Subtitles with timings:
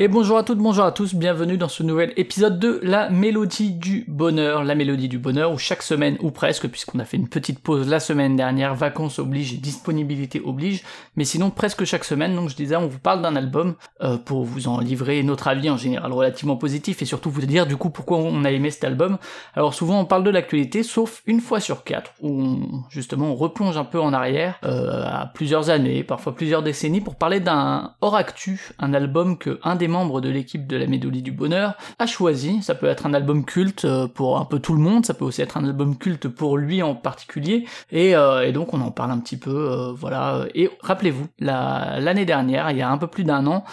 [0.00, 3.72] Et bonjour à toutes, bonjour à tous, bienvenue dans ce nouvel épisode de La Mélodie
[3.72, 4.62] du Bonheur.
[4.62, 7.88] La Mélodie du Bonheur où chaque semaine, ou presque, puisqu'on a fait une petite pause
[7.88, 10.84] la semaine dernière, vacances oblige et disponibilité oblige,
[11.16, 14.44] mais sinon presque chaque semaine, donc je disais, on vous parle d'un album euh, pour
[14.44, 17.90] vous en livrer notre avis en général relativement positif et surtout vous dire du coup
[17.90, 19.18] pourquoi on a aimé cet album.
[19.54, 23.76] Alors souvent on parle de l'actualité, sauf une fois sur quatre, où justement on replonge
[23.76, 28.14] un peu en arrière, euh, à plusieurs années, parfois plusieurs décennies, pour parler d'un hors
[28.14, 32.06] actu, un album que un des membres de l'équipe de la Mélodie du Bonheur a
[32.06, 32.62] choisi.
[32.62, 35.24] Ça peut être un album culte euh, pour un peu tout le monde, ça peut
[35.24, 37.66] aussi être un album culte pour lui en particulier.
[37.90, 40.46] Et, euh, donc on en parle un petit peu, euh, voilà.
[40.54, 43.64] Et rappelez-vous, l'année dernière, il y a un peu plus d'un an,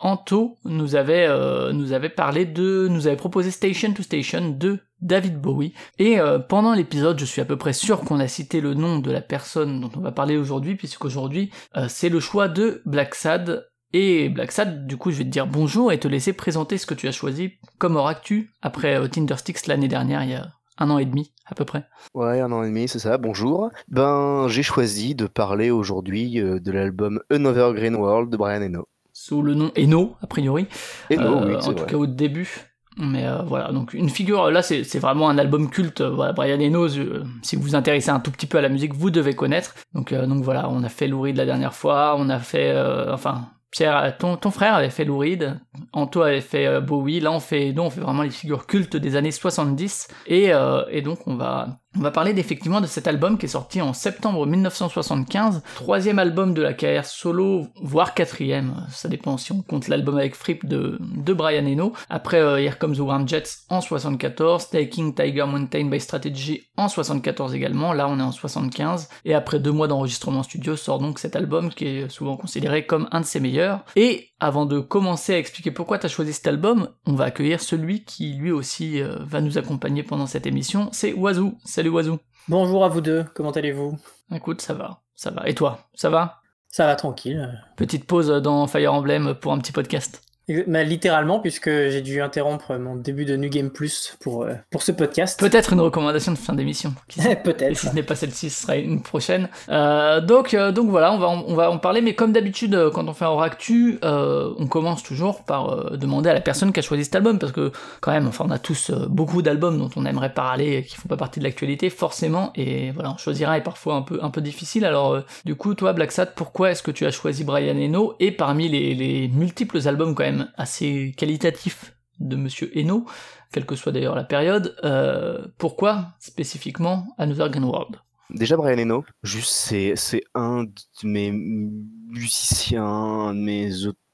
[0.00, 1.28] Anto nous avait
[1.72, 5.72] nous avait parlé de, nous avait proposé Station to Station de David Bowie.
[5.98, 9.10] Et pendant l'épisode, je suis à peu près sûr qu'on a cité le nom de
[9.10, 11.50] la personne dont on va parler aujourd'hui, puisqu'aujourd'hui,
[11.88, 15.46] c'est le choix de Black Sad et Black Sad, du coup, je vais te dire
[15.46, 19.66] bonjour et te laisser présenter ce que tu as choisi comme actu après euh, Tindersticks
[19.66, 21.84] l'année dernière, il y a un an et demi à peu près.
[22.14, 23.16] Ouais, un an et demi, c'est ça.
[23.16, 23.70] Bonjour.
[23.88, 28.86] Ben, j'ai choisi de parler aujourd'hui euh, de l'album Another Green World de Brian Eno.
[29.14, 30.66] Sous le nom Eno, a priori.
[31.10, 32.66] Eno, euh, oui, En tout cas au début.
[33.00, 37.54] Mais voilà, donc une figure, là c'est vraiment un album culte, voilà, Brian Eno, si
[37.54, 39.76] vous vous intéressez un tout petit peu à la musique, vous devez connaître.
[39.94, 42.76] Donc, donc voilà, on a fait Lou Reed la dernière fois, on a fait,
[43.08, 45.60] enfin, Pierre, ton, frère avait fait Lou Reed,
[45.92, 49.14] Anto avait fait euh, Bowie, là on fait, on fait vraiment les figures cultes des
[49.14, 53.38] années 70, et, euh, et donc on va on va parler effectivement de cet album
[53.38, 59.08] qui est sorti en septembre 1975, troisième album de la carrière solo, voire quatrième, ça
[59.08, 60.98] dépend si on compte l'album avec Fripp de,
[61.32, 61.92] Brian Eno.
[62.10, 66.88] Après euh, Here Comes the Warm Jets en 74, Taking Tiger Mountain by Strategy en
[66.88, 71.18] 74 également, là on est en 75, et après deux mois d'enregistrement studio sort donc
[71.18, 73.80] cet album qui est souvent considéré comme un de ses meilleurs.
[73.96, 77.60] Et avant de commencer à expliquer pourquoi tu as choisi cet album, on va accueillir
[77.60, 81.54] celui qui lui aussi euh, va nous accompagner pendant cette émission, c'est Wazoo.
[81.64, 82.18] Salut Wazoo.
[82.48, 83.98] Bonjour à vous deux, comment allez-vous?
[84.34, 85.48] Écoute, ça va, ça va.
[85.48, 86.40] Et toi, ça va?
[86.68, 87.62] Ça va tranquille.
[87.76, 90.22] Petite pause dans Fire Emblem pour un petit podcast.
[90.66, 94.82] Mais littéralement, puisque j'ai dû interrompre mon début de New Game Plus pour, euh, pour
[94.82, 95.38] ce podcast.
[95.38, 96.94] Peut-être une recommandation de fin d'émission.
[97.44, 97.76] Peut-être.
[97.76, 99.48] Si ce n'est pas celle-ci, ce sera une prochaine.
[99.68, 103.08] Euh, donc, euh, donc voilà, on va, on va en parler, mais comme d'habitude, quand
[103.08, 106.82] on fait un actu, euh, on commence toujours par demander à la personne qui a
[106.82, 107.70] choisi cet album, parce que
[108.00, 111.16] quand même, enfin, on a tous beaucoup d'albums dont on aimerait parler, qui font pas
[111.16, 114.84] partie de l'actualité, forcément, et voilà, on choisira est parfois un peu, un peu difficile.
[114.84, 118.30] Alors, du coup, toi, Black Sat, pourquoi est-ce que tu as choisi Brian Eno, et
[118.30, 123.06] parmi les, les multiples albums quand même assez qualitatif de Monsieur Eno,
[123.52, 124.76] quelle que soit d'ailleurs la période.
[124.84, 127.96] Euh, pourquoi spécifiquement Another Green World?
[128.30, 130.70] Déjà Brian Eno, juste c'est c'est un de
[131.04, 133.70] mes musiciens, un de mes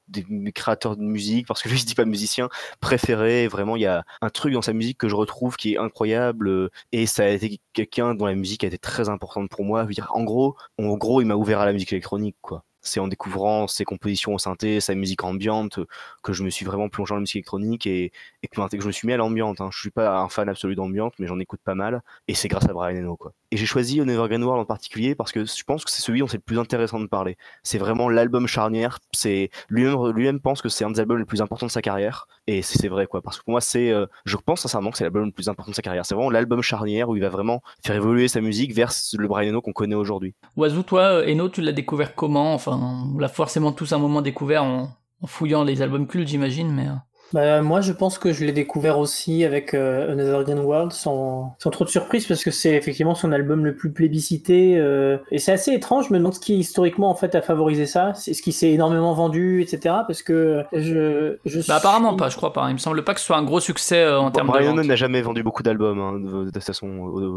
[0.07, 2.47] des créateurs de musique, parce que lui je dis pas musicien,
[2.79, 5.77] préféré, vraiment il y a un truc dans sa musique que je retrouve qui est
[5.77, 9.87] incroyable, et ça a été quelqu'un dont la musique a été très importante pour moi.
[10.09, 13.67] en gros, en gros il m'a ouvert à la musique électronique, quoi c'est en découvrant
[13.67, 15.79] ses compositions au synthé, sa musique ambiante,
[16.23, 18.11] que je me suis vraiment plongé dans la musique électronique et,
[18.49, 19.59] que, je me suis mis à l'ambiante.
[19.61, 19.69] Hein.
[19.71, 22.01] Je suis pas un fan absolu d'ambiante, mais j'en écoute pas mal.
[22.27, 23.33] Et c'est grâce à Brian Eno, quoi.
[23.51, 26.27] Et j'ai choisi Nevergreen World en particulier parce que je pense que c'est celui dont
[26.27, 27.37] c'est le plus intéressant de parler.
[27.63, 28.99] C'est vraiment l'album charnière.
[29.13, 32.27] C'est lui-même lui-même pense que c'est un des albums les plus importants de sa carrière.
[32.47, 33.21] Et c'est vrai, quoi.
[33.21, 35.71] Parce que pour moi, c'est, euh, je pense sincèrement que c'est l'album le plus important
[35.71, 36.05] de sa carrière.
[36.05, 39.49] C'est vraiment l'album charnière où il va vraiment faire évoluer sa musique vers le Brian
[39.49, 40.35] Eno qu'on connaît aujourd'hui.
[40.55, 42.53] Oiseau, toi, Eno, tu l'as découvert comment?
[42.53, 44.89] Enfin, on l'a forcément tous un moment découvert en,
[45.21, 46.87] en fouillant les albums cultes, j'imagine, mais.
[46.87, 46.95] Euh.
[47.33, 51.55] Bah, moi, je pense que je l'ai découvert aussi avec euh, Another Green World sans,
[51.59, 55.39] sans trop de surprise parce que c'est effectivement son album le plus plébiscité euh, et
[55.39, 56.07] c'est assez étrange.
[56.07, 58.13] Je me demande ce qui historiquement en fait a favorisé ça.
[58.13, 59.95] C'est ce qui s'est énormément vendu, etc.
[60.07, 62.69] Parce que je, je bah, apparemment pas, je crois pas.
[62.69, 64.83] Il me semble pas que ce soit un gros succès euh, en termes Brian de
[64.83, 65.99] n'a jamais vendu beaucoup d'albums.
[65.99, 66.87] Hein, de, toute façon,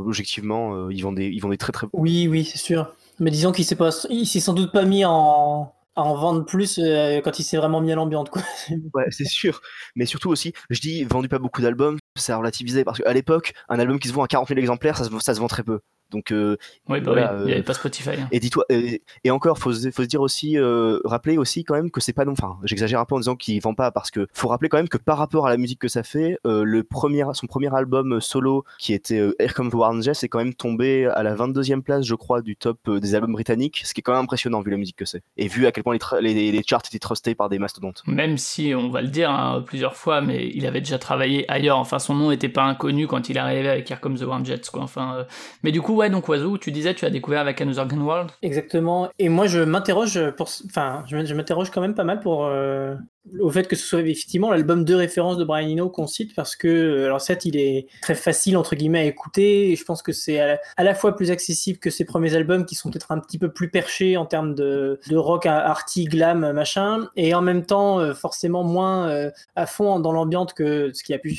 [0.06, 1.86] objectivement, ils vendent des, ils vendent des très très.
[1.94, 2.92] Oui, oui, c'est sûr.
[3.20, 6.78] Mais disons qu'il s'est pas, il s'est sans doute pas mis en en vendre plus
[6.78, 8.28] euh, quand il s'est vraiment mis à l'ambiance.
[8.30, 8.42] Quoi.
[8.94, 9.60] ouais, c'est sûr.
[9.96, 13.52] Mais surtout aussi, je dis vendu pas beaucoup d'albums, c'est à relativiser parce qu'à l'époque,
[13.68, 15.64] un album qui se vend à 40 000 exemplaires, ça se, ça se vend très
[15.64, 15.80] peu.
[16.10, 16.56] Donc, euh,
[16.88, 18.10] oui, bah voilà, oui, il n'y euh, avait pas Spotify.
[18.20, 18.28] hein.
[18.32, 21.90] et dis-toi, et, et encore, faut, faut se dire aussi, euh, rappeler aussi quand même
[21.90, 24.26] que c'est pas non, enfin, j'exagère un peu en disant qu'il vend pas parce que
[24.32, 26.82] faut rappeler quand même que par rapport à la musique que ça fait, euh, le
[26.84, 30.54] premier, son premier album solo qui était euh, Air Come the Warren est quand même
[30.54, 34.00] tombé à la 22e place, je crois, du top euh, des albums britanniques, ce qui
[34.00, 35.98] est quand même impressionnant vu la musique que c'est et vu à quel point les,
[35.98, 38.02] tra- les, les charts étaient trustés par des mastodontes.
[38.06, 41.78] Même si, on va le dire hein, plusieurs fois, mais il avait déjà travaillé ailleurs.
[41.78, 44.44] Enfin, son nom n'était pas inconnu quand il est arrivé avec Here Comes the Warm
[44.44, 44.82] Jets, quoi.
[44.82, 45.24] Enfin, euh,
[45.62, 48.30] Mais du coup, ouais, donc Oiseau, tu disais, tu as découvert avec Another Gun World.
[48.42, 49.08] Exactement.
[49.18, 52.94] Et moi, je m'interroge pour, enfin, je, m'interroge quand même pas mal pour euh,
[53.40, 56.56] au fait que ce soit effectivement l'album de référence de Brian Eno qu'on cite parce
[56.56, 59.70] que, euh, alors certes, il est très facile entre guillemets à écouter.
[59.70, 62.74] Et je pense que c'est à, la- fois plus accessible que ses premiers albums qui
[62.74, 67.08] sont peut-être un petit peu plus perchés en termes de, de rock arty, glam, machin,
[67.16, 71.14] et en même temps euh, forcément moins euh, à fond dans l'ambiance que ce qui
[71.14, 71.36] a pu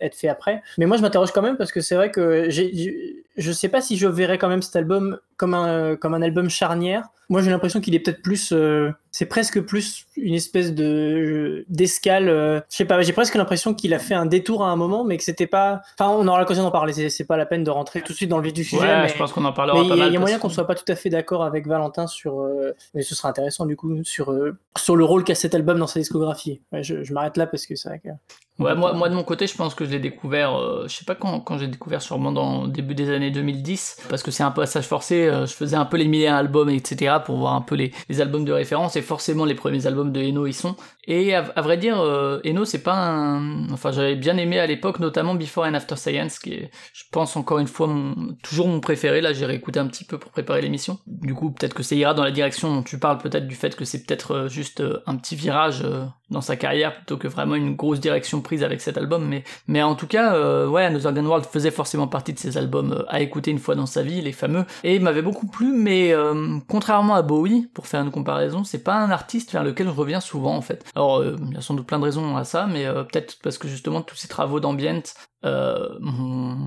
[0.00, 0.62] être fait après.
[0.78, 3.80] Mais moi, je m'interroge quand même parce que c'est vrai que j'ai- je sais pas
[3.80, 7.08] si je verrais quand même cet album comme un, comme un album charnière.
[7.28, 8.52] Moi, j'ai l'impression qu'il est peut-être plus.
[8.52, 12.28] euh, c'est presque plus une espèce de d'escale.
[12.28, 15.02] euh, je sais pas, j'ai presque l'impression qu'il a fait un détour à un moment,
[15.02, 15.82] mais que c'était pas.
[15.98, 16.92] Enfin, on aura l'occasion d'en parler.
[17.08, 18.82] C'est, pas la peine de rentrer tout de suite dans le vif du sujet.
[18.82, 19.08] Ouais, mais...
[19.08, 20.08] je pense qu'on en parlera il y pas a, mal.
[20.10, 22.70] il y a moyen qu'on soit pas tout à fait d'accord avec Valentin sur, euh,
[22.94, 25.88] mais ce sera intéressant du coup sur euh, sur le rôle qu'a cet album dans
[25.88, 26.60] sa discographie.
[26.70, 28.10] Ouais, je je m'arrête là parce que c'est vrai que.
[28.58, 31.04] Ouais, moi, moi de mon côté, je pense que je l'ai découvert, euh, je sais
[31.04, 34.42] pas quand, quand j'ai découvert, sûrement dans le début des années 2010, parce que c'est
[34.42, 37.62] un passage forcé, euh, je faisais un peu les milliers albums, etc., pour voir un
[37.62, 40.76] peu les, les albums de référence, et forcément les premiers albums de Eno y sont.
[41.04, 43.68] Et à, à vrai dire, euh, Eno, c'est pas un...
[43.72, 47.36] Enfin, j'avais bien aimé à l'époque, notamment Before and After Science, qui est, je pense,
[47.36, 49.20] encore une fois, mon, toujours mon préféré.
[49.20, 50.98] Là, j'ai réécouté un petit peu pour préparer l'émission.
[51.06, 53.74] Du coup, peut-être que ça ira dans la direction dont tu parles, peut-être du fait
[53.74, 57.28] que c'est peut-être euh, juste euh, un petit virage euh, dans sa carrière, plutôt que
[57.28, 59.26] vraiment une grosse direction prise avec cet album.
[59.26, 62.92] Mais, mais en tout cas, euh, ouais, Another World faisait forcément partie de ces albums
[62.92, 66.12] euh, à écouter une fois dans sa vie, les fameux, et m'avait beaucoup plu, mais
[66.12, 69.92] euh, contrairement à Bowie, pour faire une comparaison, c'est pas un artiste vers lequel je
[69.92, 70.84] reviens souvent en fait.
[70.94, 73.58] Alors, euh, il y a sans doute plein de raisons à ça, mais peut-être parce
[73.58, 75.02] que justement tous ces travaux d'ambient
[75.44, 75.88] euh,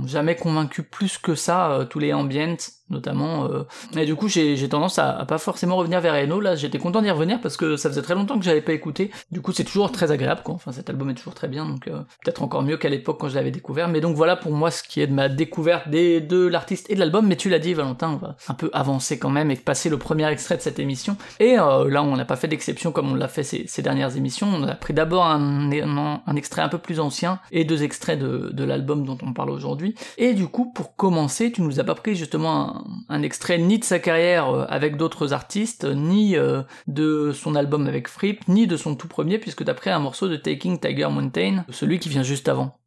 [0.05, 2.57] jamais convaincu plus que ça, euh, tous les ambient
[2.91, 3.45] notamment.
[3.45, 3.63] euh.
[3.97, 6.39] Et du coup, j'ai j'ai tendance à, à pas forcément revenir vers Eno.
[6.39, 9.09] Là, j'étais content d'y revenir parce que ça faisait très longtemps que j'avais pas écouté.
[9.31, 10.53] Du coup, c'est toujours très agréable, quoi.
[10.53, 13.27] Enfin, cet album est toujours très bien, donc euh, peut-être encore mieux qu'à l'époque quand
[13.27, 13.87] je l'avais découvert.
[13.87, 16.93] Mais donc voilà pour moi ce qui est de ma découverte des, de l'artiste et
[16.93, 17.25] de l'album.
[17.25, 19.97] Mais tu l'as dit, Valentin, on va un peu avancer quand même et passer le
[19.97, 21.17] premier extrait de cette émission.
[21.39, 24.15] Et euh, là, on n'a pas fait d'exception comme on l'a fait ces, ces dernières
[24.15, 24.47] émissions.
[24.47, 28.19] On a pris d'abord un, un, un extrait un peu plus ancien et deux extraits
[28.19, 29.95] de, de l'album dont on parle aujourd'hui.
[30.17, 33.83] Et du coup, pour commencer, tu nous as pas pris justement un, extrait ni de
[33.83, 38.77] sa carrière euh, avec d'autres artistes, ni euh, de son album avec Fripp, ni de
[38.77, 42.23] son tout premier, puisque t'as pris un morceau de Taking Tiger Mountain, celui qui vient
[42.23, 42.77] juste avant.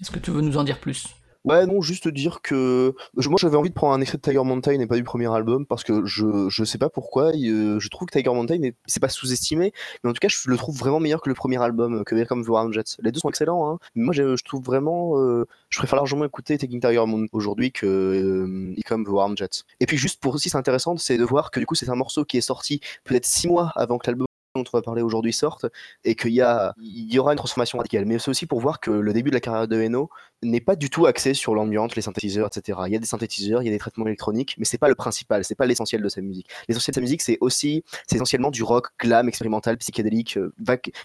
[0.00, 1.06] Est-ce que tu veux nous en dire plus?
[1.46, 4.80] Ouais, non, juste dire que moi j'avais envie de prendre un extrait de Tiger Mountain
[4.80, 8.08] et pas du premier album parce que je, je sais pas pourquoi, euh, je trouve
[8.08, 9.72] que Tiger Mountain est- c'est pas sous-estimé,
[10.02, 12.26] mais en tout cas je le trouve vraiment meilleur que le premier album, que Here
[12.26, 12.96] Comes the Warm Jets.
[12.98, 16.58] Les deux sont excellents, hein, mais moi je, trouve vraiment, euh, je préfère largement écouter
[16.58, 19.62] Taking Tiger Mountain aujourd'hui que euh, the Warm Jets.
[19.78, 21.94] Et puis juste pour aussi c'est intéressant, c'est de voir que du coup c'est un
[21.94, 24.25] morceau qui est sorti peut-être six mois avant que l'album
[24.56, 25.66] dont on va parler aujourd'hui sorte
[26.04, 26.42] et qu'il y
[26.78, 29.40] y aura une transformation radicale mais c'est aussi pour voir que le début de la
[29.40, 30.10] carrière de Eno
[30.42, 32.78] n'est pas du tout axé sur l'ambiance, les synthétiseurs, etc.
[32.86, 34.94] Il y a des synthétiseurs, il y a des traitements électroniques, mais c'est pas le
[34.94, 36.48] principal, c'est pas l'essentiel de sa musique.
[36.68, 40.52] L'essentiel de sa musique, c'est aussi, c'est essentiellement du rock, glam, expérimental, psychédélique, euh,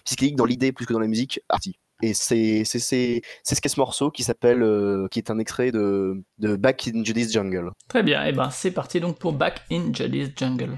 [0.04, 1.78] psychédélique dans l'idée plus que dans la musique, arty.
[2.02, 6.88] Et c'est ce qu'est ce morceau qui s'appelle, euh, qui est un extrait de Back
[6.92, 7.70] in Judy's Jungle.
[7.88, 10.76] Très bien, et ben c'est parti donc pour Back in Jolly's Jungle.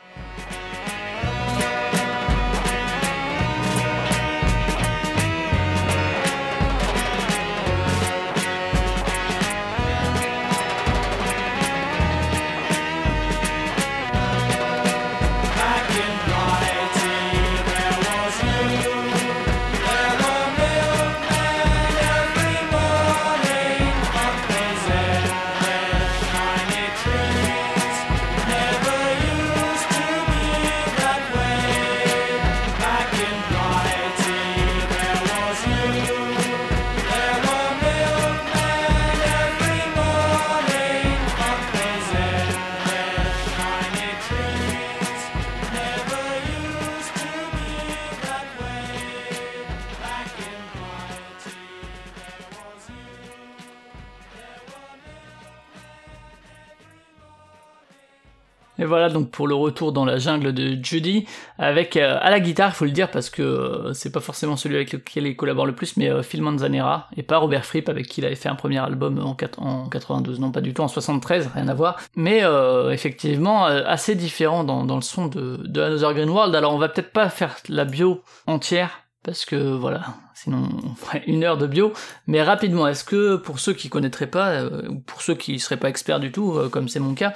[58.85, 61.25] Et voilà donc pour le retour dans la jungle de Judy,
[61.59, 64.57] avec euh, à la guitare, il faut le dire parce que euh, c'est pas forcément
[64.57, 67.89] celui avec lequel il collabore le plus, mais euh, Phil Manzanera et pas Robert Fripp
[67.89, 70.75] avec qui il avait fait un premier album en, quat- en 92, non pas du
[70.75, 72.43] tout en 73, rien à voir, mais
[72.93, 76.55] effectivement assez différent dans, dans le son de, de Another Green World.
[76.55, 78.91] Alors on va peut-être pas faire la bio entière
[79.23, 80.03] parce que voilà,
[80.35, 80.69] sinon
[81.27, 81.93] une heure de bio.
[82.27, 85.77] Mais rapidement, est-ce que pour ceux qui connaîtraient pas, euh, ou pour ceux qui seraient
[85.77, 87.33] pas experts du tout, euh, comme c'est mon cas,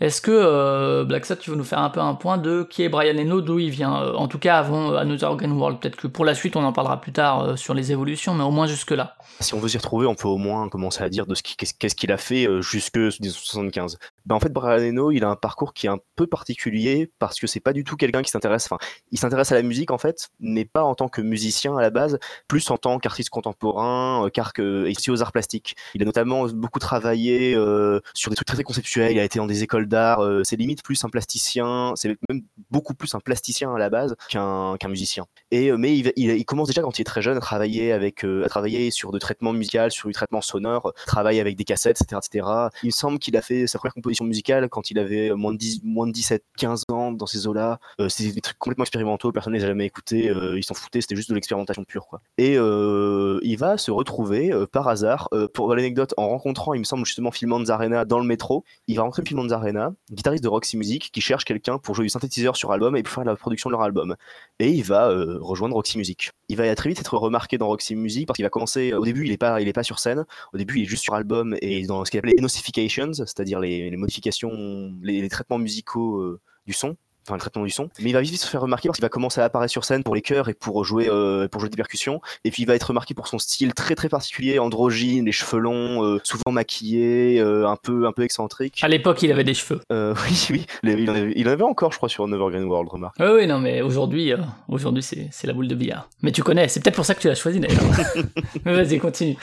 [0.00, 2.84] est-ce que euh, Black Sabbath, tu veux nous faire un peu un point de qui
[2.84, 5.80] est Brian Eno, d'où il vient euh, En tout cas, avant Another Green World?
[5.80, 8.52] Peut-être que pour la suite, on en parlera plus tard sur les évolutions, mais au
[8.52, 9.16] moins jusque là.
[9.40, 11.94] Si on veut s'y retrouver, on peut au moins commencer à dire de ce qu'est-ce
[11.94, 13.98] qu'il a fait jusque 1975.
[14.26, 17.40] Ben, en fait, Brian Eno, il a un parcours qui est un peu particulier parce
[17.40, 18.66] que c'est pas du tout quelqu'un qui s'intéresse.
[18.70, 18.78] Enfin,
[19.10, 21.90] il s'intéresse à la musique en fait, mais pas en tant que musicien à la
[21.90, 25.76] base, plus en tant qu'artiste contemporain, euh, car que aussi aux arts plastiques.
[25.94, 29.12] Il a notamment beaucoup travaillé euh, sur des trucs très, conceptuels.
[29.12, 30.20] Il a été dans des écoles d'art.
[30.20, 31.92] euh, c'est limite plus un plasticien.
[31.96, 35.26] C'est même beaucoup plus un plasticien à la base qu'un musicien.
[35.50, 38.44] Et euh, mais il, commence déjà quand il est très jeune à travailler avec, euh,
[38.44, 42.20] à travailler sur de traitements musicaux, sur du traitement sonore, travaille avec des cassettes, etc.,
[42.24, 42.48] etc.
[42.82, 45.58] Il me semble qu'il a fait sa première composition musicale quand il avait moins de
[45.58, 47.80] 10, moins de 17, 15 ans dans ces eaux-là.
[48.00, 50.74] Euh, c'était des trucs complètement expérimentaux, personne ne les a jamais écoutés, euh, ils s'en
[50.74, 52.20] foutaient, c'était juste de l'expérimentation pure, quoi.
[52.36, 56.78] Et euh, il va se retrouver euh, par hasard, euh, pour l'anecdote, en rencontrant, il
[56.78, 58.64] me semble justement Phil Manzarena dans le métro.
[58.86, 62.10] Il va rencontrer Phil Manzarena, guitariste de Roxy Music, qui cherche quelqu'un pour jouer du
[62.10, 64.14] synthétiseur sur album et pour faire la production de leur album
[64.60, 65.08] et il va
[65.40, 66.30] rejoindre Roxy Music.
[66.48, 68.92] Il va très vite être remarqué dans Roxy Music parce qu'il va commencer.
[68.92, 70.24] Au début, il est pas, il est pas sur scène.
[70.52, 73.90] Au début, il est juste sur album et dans ce qu'il appelait Enosifications, c'est-à-dire les,
[73.90, 76.96] les modifications, les, les traitements musicaux du son.
[77.26, 77.90] Enfin, le traitement du son.
[78.00, 80.02] Mais il va vite se faire remarquer parce qu'il va commencer à apparaître sur scène
[80.02, 82.22] pour les chœurs et pour jouer, euh, pour jouer des percussions.
[82.44, 85.60] Et puis il va être remarqué pour son style très très particulier, androgyne, les cheveux
[85.60, 88.78] longs, euh, souvent maquillés, euh, un peu un peu excentrique.
[88.82, 89.80] À l'époque, il avait des cheveux.
[89.90, 93.16] Oui, oui, il en, avait, il en avait encore, je crois, sur Nevergreen World, remarque.
[93.20, 94.32] Oui, oui, non, mais aujourd'hui,
[94.68, 96.08] aujourd'hui, c'est, c'est la boule de billard.
[96.22, 97.82] Mais tu connais, c'est peut-être pour ça que tu l'as choisi d'ailleurs.
[98.64, 99.36] mais vas-y, continue.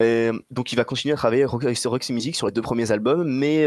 [0.00, 3.24] Et donc il va continuer à travailler avec Roxy Music sur les deux premiers albums,
[3.24, 3.66] mais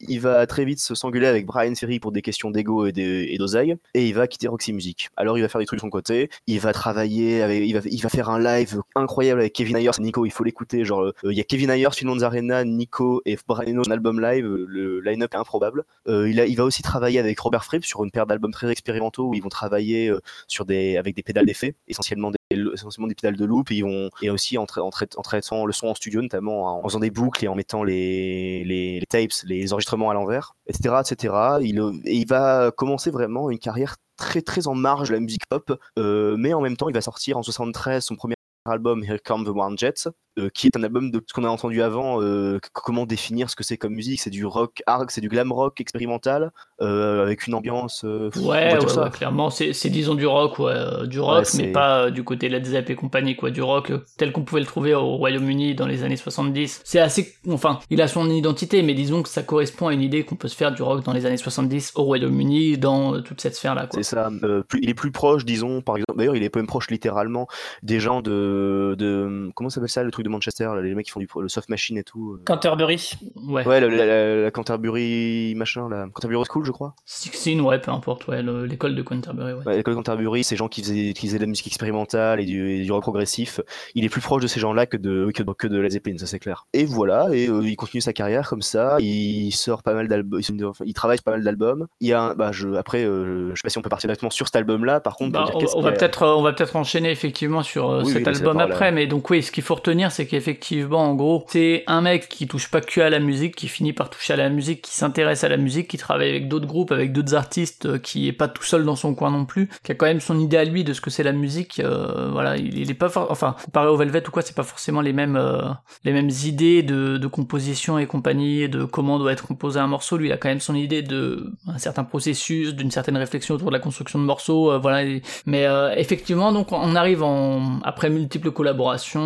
[0.00, 2.99] il va très vite se s'engueuler avec Brian Ferry pour des questions d'ego et des-
[3.00, 5.08] et d'oseille, et il va quitter Roxy Music.
[5.16, 7.80] Alors il va faire des trucs de son côté, il va travailler, avec, il, va,
[7.84, 11.12] il va faire un live incroyable avec Kevin Ayers Nico, il faut l'écouter, genre euh,
[11.24, 14.66] il y a Kevin Ayers, Phil Manzarena, Nico et Brian Eno, un album live, euh,
[14.68, 15.84] le line-up est improbable.
[16.08, 18.70] Euh, il, a, il va aussi travailler avec Robert Fripp sur une paire d'albums très
[18.70, 20.12] expérimentaux où ils vont travailler
[20.46, 24.10] sur des, avec des pédales d'effet, essentiellement essentiellement des pédales de loop et ils vont
[24.22, 26.98] et aussi en, trai- en, trai- en traitant le son en studio notamment en faisant
[26.98, 32.16] des boucles et en mettant les, tapes les enregistrements à l'envers etc etc il, et
[32.16, 36.36] il va commencer vraiment une carrière très très en marge de la musique pop euh,
[36.38, 38.34] mais en même temps il va sortir en 73 son premier
[38.68, 40.08] album Here Come the Warm Jets
[40.54, 43.62] qui est un album de ce qu'on a entendu avant euh, comment définir ce que
[43.64, 44.20] c'est comme musique?
[44.20, 48.72] C'est du rock hard c'est du glam rock expérimental euh, avec une ambiance euh, Ouais,
[48.72, 49.04] ouais, dire ça.
[49.04, 52.24] ouais, clairement, c'est, disons du rock, ouais, euh, du rock, Ouais, mais pas euh, du
[52.24, 55.16] côté Led Zepp et compagnie, quoi, du rock euh, tel qu'on pouvait le trouver au
[55.16, 56.80] Royaume-Uni dans les années 70.
[56.84, 60.24] C'est assez, enfin, il a son identité, mais disons que ça correspond à une idée
[60.24, 63.40] qu'on peut se faire du rock dans les années 70 au Royaume-Uni, dans euh, toute
[63.40, 63.88] cette sphère-là.
[63.92, 64.30] C'est ça.
[64.42, 66.16] euh, plus- il est plus proche, disons, par exemple.
[66.18, 67.46] D'ailleurs, il est même proche littéralement
[67.82, 71.12] des gens de, de comment s'appelle ça, le truc de Manchester, là, les mecs qui
[71.12, 72.32] font du le soft machine et tout.
[72.34, 72.42] euh.
[72.44, 73.12] Canterbury.
[73.48, 73.66] Ouais.
[73.66, 76.94] Ouais, la, la- la- la Canterbury machin, la Canterbury School, je crois.
[77.04, 79.64] Sixteen, ouais, peu importe, ouais, le- l'école de Canterbury, ouais.
[79.66, 82.70] Ouais, L'école Canterbury, ces gens qui faisaient, qui faisaient de la musique expérimentale et du,
[82.72, 83.60] et du rock progressif.
[83.94, 86.18] Il est plus proche de ces gens-là que de, que, de- que de Led Zeppelin,
[86.18, 86.66] ça c'est clair.
[86.72, 88.96] Et voilà, et euh, il continue sa carrière comme ça.
[89.00, 91.86] Il sort pas mal d'albums, il, enfin, il travaille pas mal d'albums.
[92.00, 94.08] Il y a, un- bah, je, après, euh, je sais pas si on peut partir
[94.08, 95.00] directement sur cet album-là.
[95.00, 98.26] Par contre, Bah, on, va a- peut-être on va peut-être enchaîner effectivement sur Oui, cet
[98.26, 101.84] oui, album après mais donc oui ce qu'il faut retenir c'est qu'effectivement en gros c'est
[101.86, 104.48] un mec qui touche pas que à la musique qui finit par toucher à la
[104.48, 107.98] musique qui s'intéresse à la musique qui travaille avec d'autres groupes avec d'autres artistes euh,
[107.98, 110.38] qui est pas tout seul dans son coin non plus qui a quand même son
[110.38, 113.08] idée à lui de ce que c'est la musique euh, voilà il, il est pas
[113.08, 115.62] for- enfin comparé au Velvet ou quoi c'est pas forcément les mêmes euh,
[116.04, 120.28] les mêmes idées de, composition et compagnie de comment doit être composé un morceau lui
[120.28, 123.72] il a quand même son idée de un certain processus d'une certaine réflexion autour de
[123.72, 125.08] la construction de morceaux voilà
[125.46, 129.20] mais effectivement, donc on arrive en après multiples collaborations.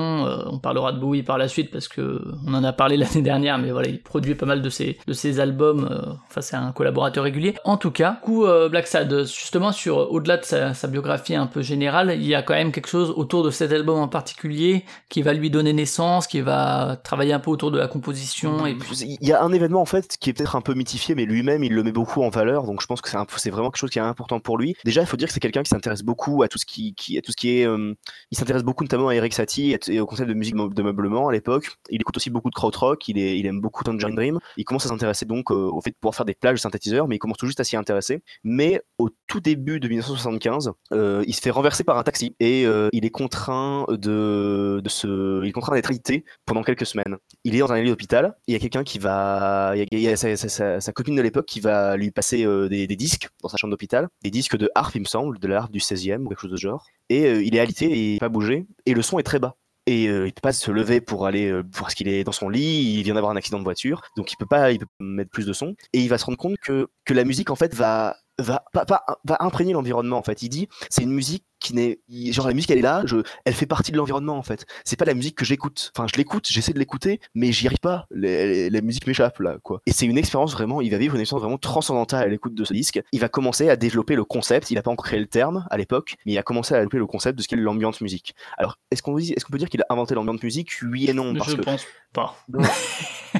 [0.46, 3.58] on parlera de Bowie par la suite parce que on en a parlé l'année dernière,
[3.58, 5.88] mais voilà, il produit pas mal de ses de albums.
[5.90, 7.54] euh, enfin, c'est un collaborateur régulier.
[7.64, 11.62] En tout cas, coup euh, Black Sad, justement sur au-delà de sa, biographie un peu
[11.62, 15.22] générale, il y a quand même quelque chose autour de cet album en particulier qui
[15.22, 19.16] va lui donner naissance, qui va travailler un peu autour de la composition et puis
[19.20, 21.64] Il y a un événement en fait qui est peut-être un peu mythifié, mais lui-même
[21.64, 23.98] il le met beaucoup en valeur, donc je pense que c'est vraiment quelque chose qui
[23.98, 24.76] est important pour lui.
[24.84, 27.22] Déjà, il faut dire que c'est quelqu'un qui s'intéresse beaucoup à tout ce qui, à
[27.22, 27.94] tout ce qui est, euh,
[28.30, 31.32] il s'intéresse beaucoup notamment à Eric Satie et, au concept de musique de meublement à
[31.32, 31.76] l'époque.
[31.90, 34.38] Il écoute aussi beaucoup de krautrock, il, il aime beaucoup Tangerine Dream.
[34.56, 37.08] Il commence à s'intéresser donc euh, au fait de pouvoir faire des plages de synthétiseurs,
[37.08, 38.22] mais il commence tout juste à s'y intéresser.
[38.42, 42.66] Mais au tout début de 1975, euh, il se fait renverser par un taxi et
[42.66, 47.16] euh, il est contraint de, se, il est contraint d'être alité pendant quelques semaines.
[47.44, 48.36] Il est dans un lit d'hôpital.
[48.46, 51.96] Il y a quelqu'un qui va, il y a, sa, copine de l'époque qui va
[51.96, 55.38] lui passer des, disques dans sa chambre d'hôpital, des disques de harpe, il me semble,
[55.38, 56.86] de la du 16e ou quelque chose de genre.
[57.08, 59.56] Et il est alité et il pas bouger et le son est très bas.
[59.86, 62.48] Et euh, il peut pas se lever pour aller euh, parce qu'il est dans son
[62.48, 65.30] lit, il vient d'avoir un accident de voiture, donc il peut pas, il peut mettre
[65.30, 65.74] plus de son.
[65.92, 69.36] Et il va se rendre compte que que la musique en fait va va va
[69.40, 70.42] imprégner l'environnement en fait.
[70.42, 71.98] Il dit c'est une musique qui n'est
[72.32, 74.66] genre la musique elle est là, je, elle fait partie de l'environnement en fait.
[74.84, 75.90] C'est pas la musique que j'écoute.
[75.96, 78.06] Enfin je l'écoute, j'essaie de l'écouter, mais j'y arrive pas.
[78.14, 79.80] Les- les- la musique m'échappe là quoi.
[79.86, 82.64] Et c'est une expérience vraiment, il va vivre une expérience vraiment transcendantale à l'écoute de
[82.64, 83.00] ce disque.
[83.12, 84.70] Il va commencer à développer le concept.
[84.70, 86.98] Il a pas encore créé le terme à l'époque, mais il a commencé à développer
[86.98, 88.34] le concept de ce qu'est l'ambiance musique.
[88.58, 90.70] Alors est-ce qu'on peut dire qu'il a inventé l'ambiance musique?
[90.82, 92.36] Oui et non parce je que pense pas.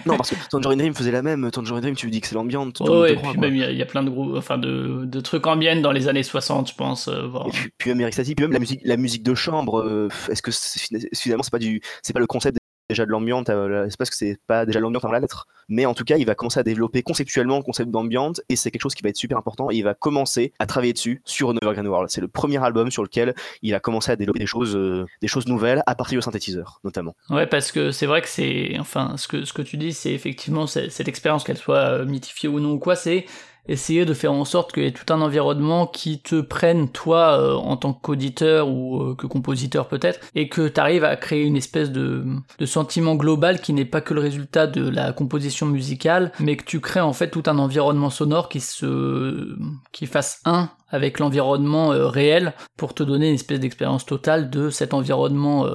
[0.07, 1.51] non parce que Tangerine Dream faisait la même.
[1.51, 2.73] Tangerine Dream tu lui dis que c'est l'ambiance.
[2.81, 4.59] Ouais, te et puis même il y, a- il y a plein de groupes, enfin
[4.59, 7.09] de, de trucs ambiants dans les années 60, je pense.
[7.09, 10.43] euh, Et puis, puis Satie, puis même la musique, la musique de chambre, euh, est-ce
[10.43, 10.51] que
[11.15, 12.59] finalement c'est pas pas le concept
[12.91, 15.87] déjà de l'ambiance, euh, c'est parce que c'est pas déjà l'ambiance dans la lettre, mais
[15.87, 18.83] en tout cas il va commencer à développer conceptuellement le concept d'ambiance et c'est quelque
[18.83, 21.87] chose qui va être super important et il va commencer à travailler dessus sur Grand
[21.87, 22.11] World.
[22.11, 25.29] C'est le premier album sur lequel il a commencé à développer des choses, euh, des
[25.29, 27.17] choses nouvelles à partir du synthétiseur notamment.
[27.31, 30.13] Ouais, parce que c'est vrai que c'est, enfin, ce que ce que tu dis, c'est
[30.13, 33.25] effectivement cette expérience, qu'elle soit mythifiée ou non ou quoi, c'est
[33.69, 37.39] essayer de faire en sorte qu'il y ait tout un environnement qui te prenne toi
[37.39, 41.45] euh, en tant qu'auditeur ou euh, que compositeur peut-être, et que tu arrives à créer
[41.45, 42.25] une espèce de,
[42.59, 46.65] de sentiment global qui n'est pas que le résultat de la composition musicale, mais que
[46.65, 49.57] tu crées en fait tout un environnement sonore qui se,
[49.93, 54.71] qui fasse un avec l'environnement euh, réel pour te donner une espèce d'expérience totale de
[54.71, 55.67] cet environnement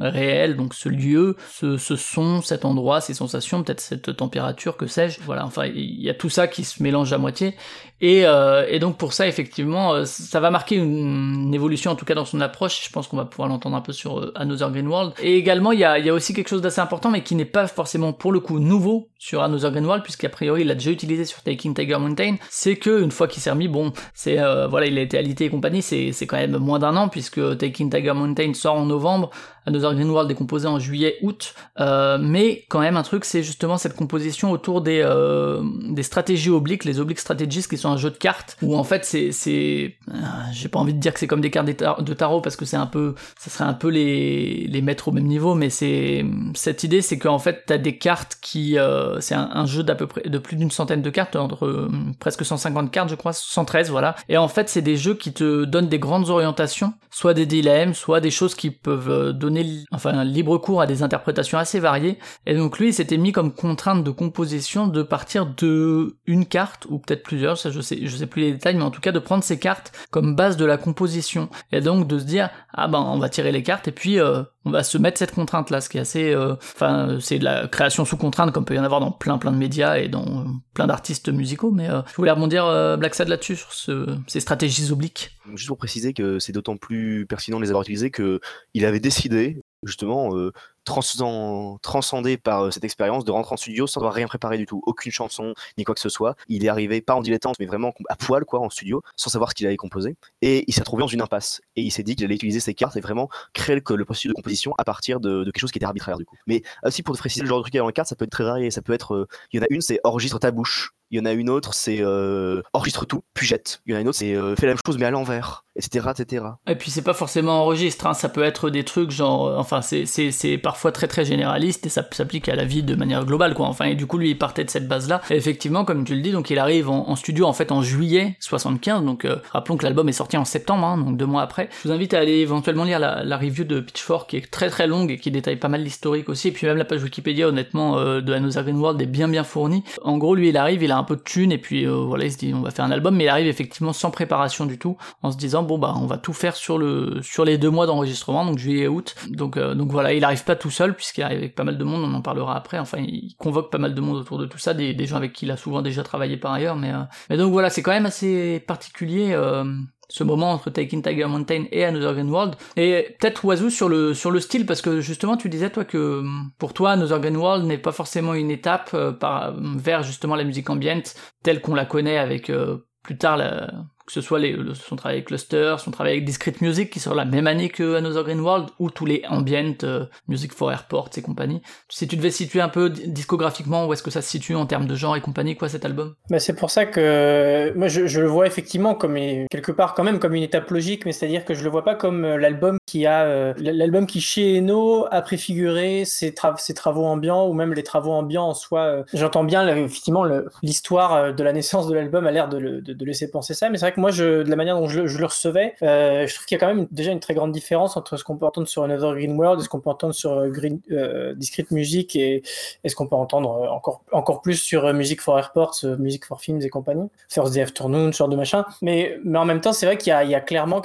[0.00, 4.86] réel, donc ce lieu, ce, ce son, cet endroit, ces sensations, peut-être cette température, que
[4.86, 5.20] sais-je.
[5.24, 7.54] Voilà, enfin, il y a tout ça qui se mélange à moitié.
[8.02, 11.96] Et, euh, et donc pour ça, effectivement, euh, ça va marquer une, une évolution, en
[11.96, 12.86] tout cas dans son approche.
[12.86, 15.12] Je pense qu'on va pouvoir l'entendre un peu sur euh, Another Green World.
[15.22, 17.34] Et également, il y a, il y a aussi quelque chose d'assez important, mais qui
[17.34, 20.74] n'est pas forcément pour le coup nouveau sur Another Green World, puisqu'a priori il l'a
[20.74, 22.36] déjà utilisé sur Taking Tiger Mountain.
[22.48, 25.44] C'est que une fois qu'il s'est remis, bon, c'est euh, voilà, il a été alité
[25.44, 28.86] et compagnie, c'est c'est quand même moins d'un an, puisque Taking Tiger Mountain sort en
[28.86, 29.30] novembre.
[29.66, 33.42] Another Green World est composé en juillet, août, euh, mais quand même un truc, c'est
[33.42, 37.96] justement cette composition autour des euh, des stratégies obliques, les obliques strategies, qui sont un
[37.96, 40.14] jeu de cartes où en fait c'est c'est, euh,
[40.52, 42.76] j'ai pas envie de dire que c'est comme des cartes de tarot parce que c'est
[42.76, 46.84] un peu, ça serait un peu les les mettre au même niveau, mais c'est cette
[46.84, 48.76] idée, c'est qu'en fait t'as des cartes qui,
[49.20, 52.44] c'est un, un jeu d'à peu près de plus d'une centaine de cartes, entre presque
[52.44, 54.16] 150 cartes, je crois, 113, voilà.
[54.28, 57.94] Et en fait, c'est des jeux qui te donnent des grandes orientations, soit des dilemmes,
[57.94, 62.18] soit des choses qui peuvent donner, li- enfin, libre cours à des interprétations assez variées.
[62.46, 66.86] Et donc lui, il s'était mis comme contrainte de composition de partir de une carte
[66.88, 69.12] ou peut-être plusieurs, ça je sais, je sais plus les détails, mais en tout cas
[69.12, 72.88] de prendre ces cartes comme base de la composition et donc de se dire ah
[72.88, 75.70] ben on va tirer les cartes et puis euh, on va se mettre cette contrainte
[75.70, 78.74] là, ce qui est assez, euh, enfin c'est de la création sous contrainte comme peut
[78.74, 81.88] y en avoir dans plein plein de médias et dans euh, plein d'artistes musicaux, mais
[81.88, 82.64] je voulais rebondir
[82.98, 85.36] Black Sad là-dessus sur ce, ces stratégies obliques.
[85.54, 88.40] Juste pour préciser que c'est d'autant plus pertinent de les avoir utilisés que
[88.74, 89.39] il avait décidé
[89.82, 90.52] justement euh,
[90.84, 94.66] transcend- transcendé par euh, cette expérience de rentrer en studio sans avoir rien préparé du
[94.66, 96.36] tout, aucune chanson ni quoi que ce soit.
[96.48, 99.50] Il est arrivé pas en dilettante mais vraiment à poil quoi en studio sans savoir
[99.50, 102.16] ce qu'il allait composer et il s'est trouvé dans une impasse et il s'est dit
[102.16, 105.44] qu'il allait utiliser ses cartes et vraiment créer le, processus de composition à partir de,
[105.44, 106.36] quelque chose qui était arbitraire du coup.
[106.46, 108.32] Mais aussi pour te préciser le genre de truc qu'il les cartes, ça peut être
[108.32, 110.92] très varié, ça peut être euh, il y en a une c'est enregistre ta bouche
[111.10, 113.82] il y en a une autre, c'est euh, enregistre tout, puis jette.
[113.86, 115.64] Il y en a une autre, c'est euh, fais la même chose mais à l'envers,
[115.76, 116.44] etc., etc.
[116.68, 119.80] Et puis c'est pas forcément enregistre, hein, ça peut être des trucs genre, euh, enfin
[119.82, 123.66] c'est parfois très très généraliste et ça s'applique à la vie de manière globale quoi.
[123.66, 125.20] Enfin et du coup lui il partait de cette base là.
[125.30, 128.36] Et effectivement comme tu le dis donc il arrive en, studio en fait en juillet
[128.40, 131.68] 75 donc euh, rappelons que l'album est sorti en septembre hein, donc deux mois après.
[131.82, 134.86] Je vous invite à aller éventuellement lire la, review de Pitchfork qui est très très
[134.86, 137.96] longue et qui détaille pas mal l'historique aussi et puis même la page Wikipédia honnêtement
[138.20, 139.82] de Another Green World est bien bien fournie.
[140.02, 142.24] En gros lui il arrive il a un peu de thunes et puis euh, voilà
[142.24, 144.78] il se dit on va faire un album mais il arrive effectivement sans préparation du
[144.78, 147.70] tout en se disant bon bah on va tout faire sur le sur les deux
[147.70, 149.14] mois d'enregistrement donc juillet et août.
[149.28, 151.84] Donc euh, donc voilà il arrive pas tout seul puisqu'il arrive avec pas mal de
[151.84, 152.78] monde on en parlera après.
[152.78, 155.46] Enfin il convoque pas mal de monde autour de tout ça des, gens avec qui
[155.46, 158.06] il a souvent déjà travaillé par ailleurs mais euh, mais donc voilà c'est quand même
[158.06, 159.64] assez particulier euh,
[160.10, 162.56] ce moment entre Taking Tiger Mountain et Another Green World.
[162.76, 166.22] Et peut-être Oiseau sur le sur le style parce que justement tu disais toi que
[166.58, 170.44] pour toi Another Green World n'est pas forcément une étape euh, par vers justement la
[170.44, 173.70] musique ambiante telle qu'on la connaît avec euh, plus tard la,
[174.06, 177.00] que ce soit les, le- son travail avec Cluster, son travail avec Discrete Music qui
[177.00, 180.70] sort la même année que Another Green World, ou tous les ambient, euh, Music for
[180.72, 181.62] Airports et compagnie.
[181.88, 184.66] Si tu devais situer un peu di- discographiquement, où est-ce que ça se situe en
[184.66, 186.14] termes de genre et compagnie, quoi, cet album?
[186.30, 189.14] Bah, c'est pour ça que moi je, le vois effectivement comme
[189.50, 191.94] quelque part quand même comme une étape logique, mais c'est-à-dire que je le vois pas
[191.94, 196.74] comme euh, l'album qui a euh, l'album qui chez Eno a préfiguré ses, tra- ses
[196.74, 198.80] travaux ambiants ou même les travaux ambiants en soi.
[198.80, 200.24] euh, J'entends bien effectivement
[200.62, 203.70] l'histoire euh, de la naissance de l'album a l'air de, de- de laisser penser ça,
[203.70, 206.26] mais c'est vrai que moi je, de la manière dont je, je le recevais, euh,
[206.26, 208.36] je trouve qu'il y a quand même déjà une très grande différence entre ce qu'on
[208.36, 211.34] peut entendre sur Another Green World et ce qu'on peut entendre sur euh, Green, euh,
[211.34, 212.42] Discrete Music et,
[212.82, 216.40] et ce qu'on peut entendre euh, encore, encore plus sur Music for Airports, Music for
[216.40, 218.64] Films et compagnie, Thursday Afternoon, ce genre de machin.
[218.82, 220.82] Mais, mais en même temps, c'est vrai qu'il y y a clairement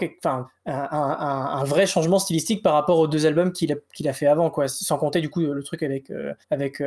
[0.65, 4.49] un, vrai changement stylistique par rapport aux deux albums qu'il a, qu'il a fait avant,
[4.49, 4.67] quoi.
[4.67, 6.11] Sans compter du coup le truc avec,
[6.51, 6.81] avec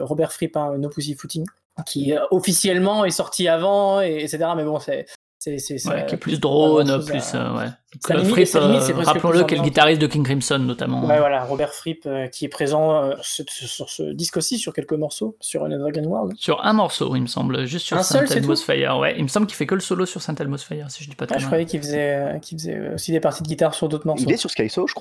[0.00, 1.44] Robert Fripp, hein, No Pussyfooting,
[1.86, 4.38] qui euh, officiellement est sorti avant, et, etc.
[4.56, 5.06] Mais bon, c'est.
[5.42, 7.66] C'est, c'est, ça- Ouais, qui est plus drone, plus, à- euh, ouais.
[8.00, 10.22] Ça Euh, limite- Fripp, ça limite, c'est euh, rappelons-le, qui est le guitariste de King
[10.24, 11.04] Crimson, notamment.
[11.04, 14.56] Ouais, voilà, Robert Fripp euh, qui est présent euh, sur, ce- sur ce disque aussi,
[14.58, 16.32] sur quelques morceaux, sur Another Green World.
[16.38, 18.98] Sur un morceau, il me semble, juste sur Un Saint seul, c'est Elmo's Fire.
[18.98, 21.10] Ouais, il me semble qu'il fait que le solo sur Saint Elmo's Fire, si je
[21.10, 23.48] dis pas de Ah, je croyais qu'il faisait, euh, qu'il faisait aussi des parties de
[23.48, 24.24] guitare sur d'autres morceaux.
[24.26, 24.94] Il est sur Skyso, je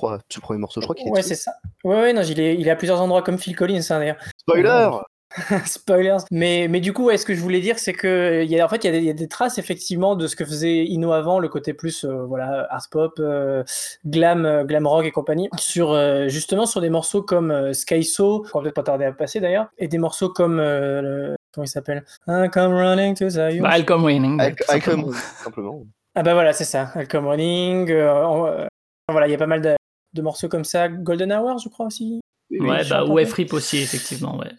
[5.66, 6.18] Spoilers.
[6.32, 8.66] Mais, mais du coup, ouais, ce que je voulais dire, c'est que il y a,
[8.66, 10.44] en fait, il y, a des, il y a des traces effectivement de ce que
[10.46, 13.64] faisait Ino avant, le côté plus euh, voilà art pop, euh,
[14.06, 18.04] glam, euh, glam rock et compagnie, sur euh, justement sur des morceaux comme euh, Sky
[18.04, 21.36] So, qu'on va peut-être pas tarder à passer d'ailleurs, et des morceaux comme euh, le-
[21.54, 23.64] comment il s'appelle, I Come Running to Zion.
[23.64, 24.42] Bah, I'll Come Raining.
[24.42, 25.04] I- tout I simplement.
[25.04, 25.14] come-
[25.44, 25.84] simplement.
[26.16, 27.90] Ah bah voilà, c'est ça, I Come Running.
[27.90, 28.12] euh,
[28.48, 28.68] euh,
[29.10, 29.76] voilà, il y a pas mal de,
[30.14, 32.20] de morceaux comme ça, Golden Hour, je crois aussi.
[32.50, 32.60] Oui.
[32.60, 33.26] Ouais, bah, peu.
[33.26, 34.52] Fripp aussi, effectivement, ouais.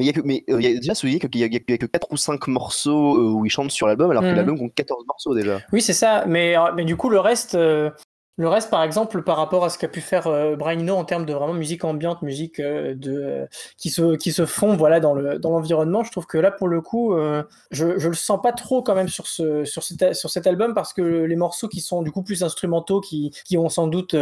[0.00, 1.52] Mais il y a, que, mais, il y a déjà souligné qu'il y, a- il
[1.52, 4.30] y a que 4 ou 5 morceaux euh, où il chante sur l'album, alors Mhm.
[4.30, 5.60] que l'album compte 14 morceaux déjà.
[5.74, 6.24] Oui, c'est ça.
[6.26, 7.90] Mais, euh, mais du coup, le reste, euh,
[8.40, 11.26] le reste, par exemple, par rapport à ce qu'a pu faire euh, Brian en termes
[11.26, 15.38] de vraiment musique ambiante, musique euh, euh, qui, se, qui se fond voilà, dans le-
[15.38, 18.52] dans l'environnement, je trouve que là, pour le coup, euh, je, je le sens pas
[18.52, 21.80] trop quand même sur, ce, sur, cet, sur cet album parce que les morceaux qui
[21.80, 24.16] sont du coup plus instrumentaux, qui, qui ont sans doute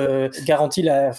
[0.45, 1.13] garanti la.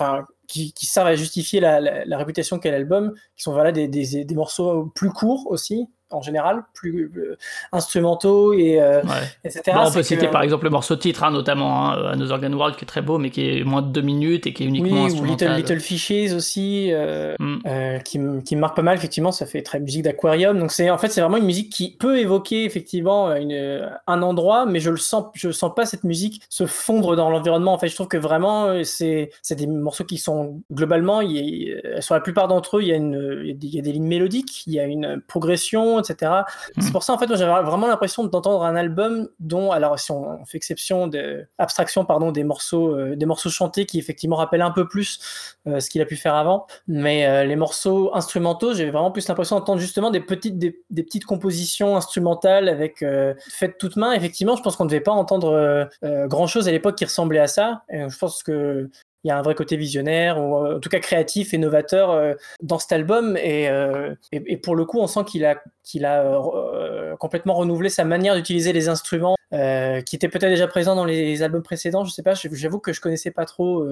[0.48, 3.88] Qui, qui servent à justifier la, la, la réputation qu'est l'album, qui sont voilà, des,
[3.88, 7.38] des, des morceaux plus courts aussi, en général, plus euh,
[7.72, 9.10] instrumentaux et euh, ouais.
[9.44, 9.62] etc.
[9.74, 12.54] Bon, on peut que- citer par exemple le morceau titre, hein, notamment hein, Another Gun
[12.54, 14.68] World, qui est très beau, mais qui est moins de deux minutes et qui est
[14.68, 15.24] uniquement Oui, ou.
[15.26, 17.58] Little, Little Fishes aussi, euh, Mm.
[17.68, 20.58] euh, qui, me- qui marque pas mal, effectivement, ça fait très musique d'aquarium.
[20.60, 24.66] Donc c'est en fait c'est vraiment une musique qui peut évoquer effectivement une, un endroit,
[24.66, 27.74] mais je le sens, je sens pas cette musique se fondre dans l'environnement.
[27.74, 31.32] En fait, je trouve que vraiment euh, c'est c'est des morceaux qui sont globalement, il
[31.32, 33.68] y a- sur la plupart d'entre eux, il y a une, il y a des-
[33.68, 36.32] il y a des lignes mélodiques, il y a une progression, etc.
[36.76, 36.82] Mm.
[36.82, 40.44] C'est pour ça en fait, j'avais vraiment l'impression d'entendre un album dont, alors si on
[40.46, 44.72] fait exception de abstraction pardon des morceaux, euh, des morceaux chantés qui effectivement rappellent un
[44.72, 46.68] peu plus euh, ce qu'il a pu faire avant.
[46.88, 51.04] Mais euh, les morceaux instrumentaux, j'ai vraiment plus l'impression d'entendre justement des petites, des, des
[51.04, 53.04] petites compositions instrumentales avec
[53.50, 54.14] faites toutes main.
[54.14, 57.06] Effectivement, je pense qu'on ne devait pas entendre euh, euh, grand chose à l'époque qui
[57.06, 57.84] ressemblait à ça.
[57.90, 58.90] Et je pense que
[59.24, 62.12] il y a un vrai côté visionnaire ou euh, en tout cas créatif et novateur
[62.12, 63.36] euh, dans cet album.
[63.38, 67.56] Et, euh, et, et pour le coup on sent qu'il a qu'il a euh, complètement
[67.56, 72.06] renouvelé sa manière d'utiliser les instruments qui étaient peut-être déjà présents dans les albums précédents
[72.06, 72.36] je sais pas.
[72.36, 73.84] J'avoue que je connaissais pas trop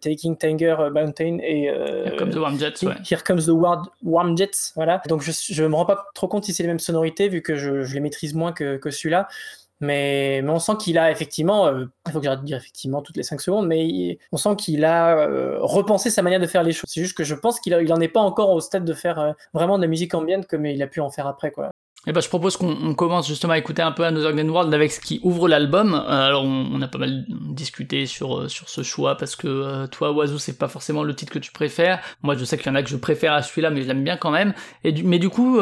[0.00, 1.70] Taking Tanger Mountain et
[2.18, 2.94] Comme The Warm Jets, ouais.
[3.08, 5.00] Here Comes the Warm, Warm Jets voilà.
[5.08, 7.54] Donc je, je me rends pas trop compte si c'est les mêmes sonorités vu que
[7.54, 9.28] je, je les maîtrise moins que, que celui-là
[9.80, 13.02] mais, mais on sent qu'il a effectivement, euh, il faut que j'arrête de dire effectivement
[13.02, 16.46] toutes les 5 secondes, mais il- on sent qu'il a euh, repensé sa manière de
[16.46, 16.90] faire les choses.
[16.90, 18.94] C'est juste que je pense qu'il a- il en est pas encore au stade de
[18.94, 21.50] faire euh, vraiment de la musique ambiante comme il a pu en faire après.
[21.50, 21.70] Quoi.
[22.06, 24.72] Et bah, je propose qu'on on commence justement à écouter un peu Another Gun World
[24.72, 25.94] avec ce qui ouvre l'album.
[25.94, 29.48] Euh, alors, on, on a pas mal discuté sur, euh, sur ce choix parce que
[29.48, 32.00] euh, toi, Oiseau, c'est pas forcément le titre que tu préfères.
[32.22, 34.02] Moi, je sais qu'il y en a que je préfère à celui-là, mais je l'aime
[34.02, 34.54] bien quand même.
[34.82, 35.60] Et mais du coup,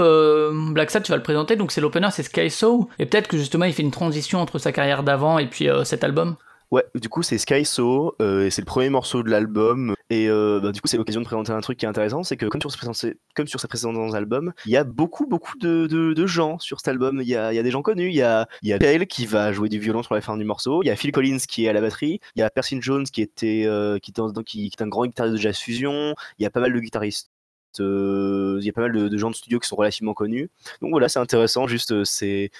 [0.72, 2.88] Black Sad, tu vas le présenter, donc c'est l'opener, c'est Sky So.
[2.98, 6.04] Et peut-être que justement, il fait une transition entre sa carrière d'avant et puis cet
[6.04, 6.36] album.
[6.70, 9.94] Ouais, du coup, c'est Sky So, euh, et c'est le premier morceau de l'album.
[10.10, 12.36] Et euh, bah, du coup, c'est l'occasion de présenter un truc qui est intéressant c'est
[12.36, 16.88] que, comme sur, ses précédents- albums, il y a beaucoup, beaucoup de, gens sur cet
[16.88, 17.20] album.
[17.22, 18.08] Il y a, des gens connus.
[18.08, 20.82] Il y a, y qui va jouer du violon sur la fin du morceau.
[20.82, 22.20] Il y a Phil Collins qui est à la batterie.
[22.36, 25.56] Il y a Percy Jones qui était, euh, qui est un grand guitariste de jazz
[25.56, 26.14] fusion.
[26.38, 27.30] Il y a pas mal de guitaristes
[27.78, 30.50] il y a pas mal de, gens de studio qui sont relativement connus.
[30.80, 31.66] Donc voilà, c'est intéressant.
[31.66, 32.50] Juste, euh, c'est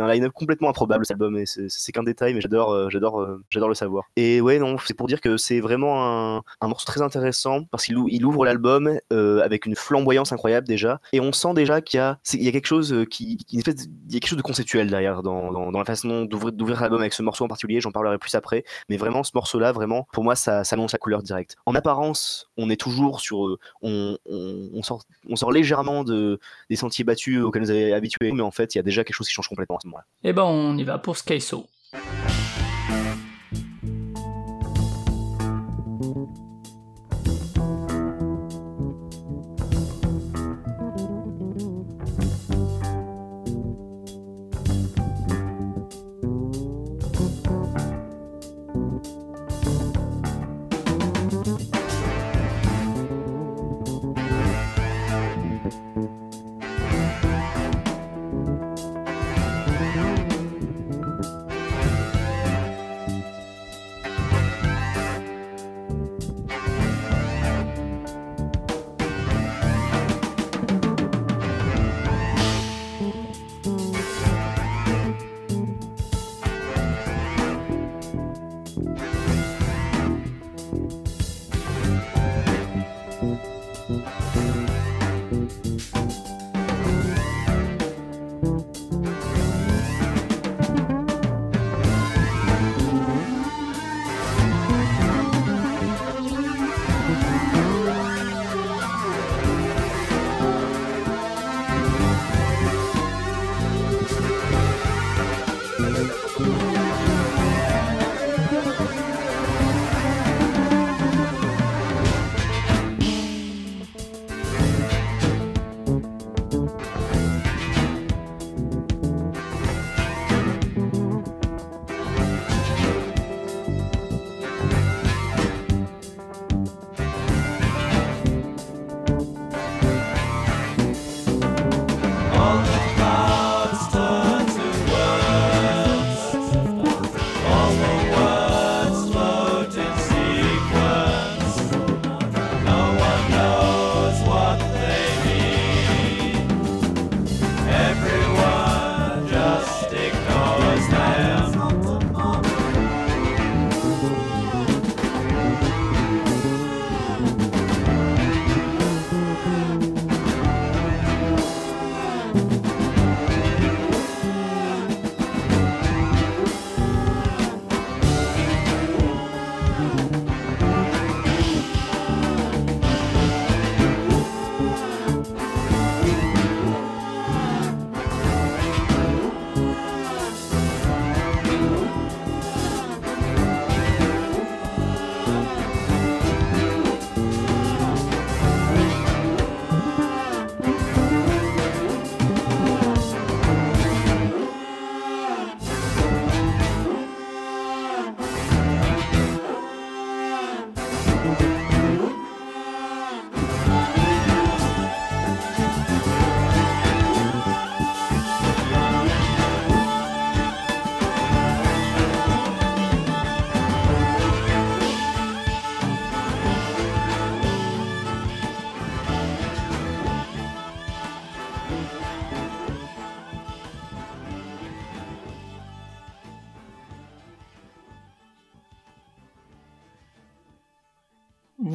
[0.00, 1.42] un line-up complètement improbable cet album.
[1.44, 4.04] C'est qu'un détail, mais j'adore euh, j'adore euh, j'adore le savoir.
[4.16, 7.84] Et ouais, non, c'est pour dire que c'est vraiment un, un morceau très intéressant parce
[7.84, 11.80] qu'il ou- il ouvre l'album euh, avec une flamboyance incroyable déjà, et on sent déjà
[11.80, 13.62] qu'il y a quelque chose euh, qui, il y a
[14.20, 17.48] quelque chose de conceptuel derrière dans, dans, la façon d'ouvrir l'album avec ce morceau en
[17.48, 17.80] particulier.
[17.80, 20.98] J'en parlerai plus après, mais vraiment ce morceau-là, vraiment pour moi, ça, ça annonce la
[20.98, 21.56] couleur directe.
[21.66, 27.62] En apparence, on est toujours sur euh, on, sort, légèrement de, des sentiers battus auxquels
[27.62, 29.76] nous avait habitués, mais en fait, il y a déjà quelque chose qui change complètement
[29.76, 30.04] à ce moment-là.
[30.24, 31.66] Eh ben, on y va pour Skyso.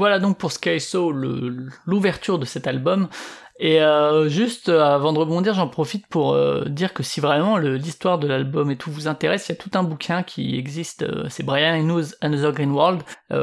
[0.05, 1.11] Voilà donc pour Skyso
[1.87, 3.07] l'ouverture de cet album.
[3.57, 7.57] Et euh, juste euh, avant de rebondir, j'en profite pour euh, dire que si vraiment
[7.57, 11.03] l'histoire de l'album et tout vous intéresse, il y a tout un bouquin qui existe,
[11.29, 13.01] c'est Brian Eno's Another Green World,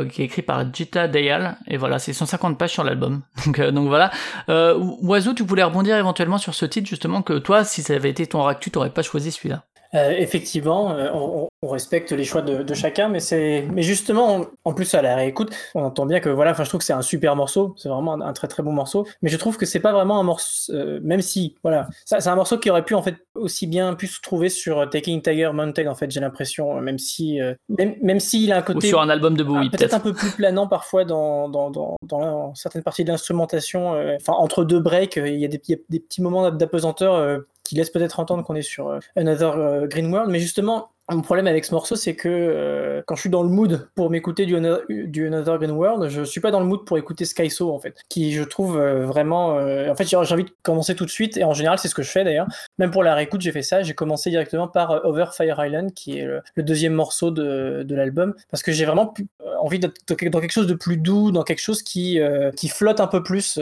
[0.09, 3.23] qui est écrit par Jita Dayal, et voilà, c'est 150 pages sur l'album.
[3.47, 4.13] Donc, voilà.
[4.47, 8.25] Oiseau, tu voulais rebondir éventuellement sur ce titre, justement, que toi, si ça avait été
[8.29, 9.65] ton actu, t'aurais pas choisi celui-là.
[9.95, 14.37] Euh, effectivement, euh, on, on respecte les choix de, de chacun, mais c'est, mais justement,
[14.37, 16.85] on- en plus à la réécoute, on entend bien que voilà, enfin, je trouve que
[16.87, 19.59] c'est un super morceau, c'est vraiment un, un très très bon morceau, mais je trouve
[19.59, 22.85] que c'est pas vraiment un morceau, euh, même si, voilà, c'est un morceau qui aurait
[22.85, 26.11] pu en fait aussi bien pu se trouver sur euh, Taking Tiger Mountain, en fait,
[26.11, 29.11] j'ai l'impression, euh, même si, euh, même, même s'il a un Ou côté sur un
[29.11, 29.95] album de ah, Bowie, peut-être peut-être.
[29.95, 33.95] un peu plus planant parfois dans, dans, dans, dans certaines parties de l'instrumentation.
[33.95, 36.51] euh, Enfin, entre deux breaks, il y a des, il y a des petits moments
[36.51, 37.39] d'apesanteur euh,
[37.73, 40.31] qui laissent peut-être entendre qu'on est sur euh, Another euh, Green World.
[40.31, 43.49] Mais justement, Mon problème avec ce morceau, c'est que euh, quand je suis dans le
[43.49, 46.85] mood pour m'écouter du, Ano- du Another Gun World, je suis pas dans le mood
[46.87, 49.59] pour écouter Skyso en fait, qui je trouve euh, vraiment.
[49.59, 51.95] euh, En fait, j'ai envie de commencer tout de suite, et en général, c'est ce
[51.95, 52.47] que je fais d'ailleurs.
[52.79, 53.83] Même pour la réécoute, j'ai fait ça.
[53.83, 58.35] J'ai commencé directement par Over Fire Island, qui est le, deuxième morceau de, de l'album,
[58.51, 59.13] parce que j'ai vraiment
[59.61, 62.21] envie d'être dans quelque chose de plus doux, dans quelque chose qui,
[62.57, 63.59] qui flotte un peu plus.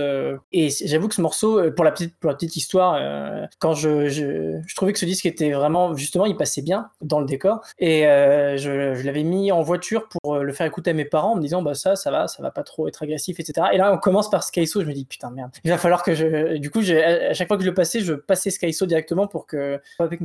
[0.52, 3.00] et j'avoue que ce morceau, pour la petite, pour la petite histoire,
[3.58, 7.18] quand je, je, je trouvais que ce disque était vraiment, justement, il passait bien dans
[7.18, 7.60] le décor.
[7.78, 11.32] Et euh, je, l'avais mis en voiture pour euh, le faire écouter à mes parents
[11.32, 13.68] en me disant, bah ça, ça va, ça va pas trop être agressif, etc.
[13.72, 16.14] Et là, on commence par Skyso, je me dis, putain, merde, il va falloir que
[16.14, 16.58] je.
[16.58, 19.80] Du coup, à chaque fois que je le passais, je passais Skyso directement pour, que,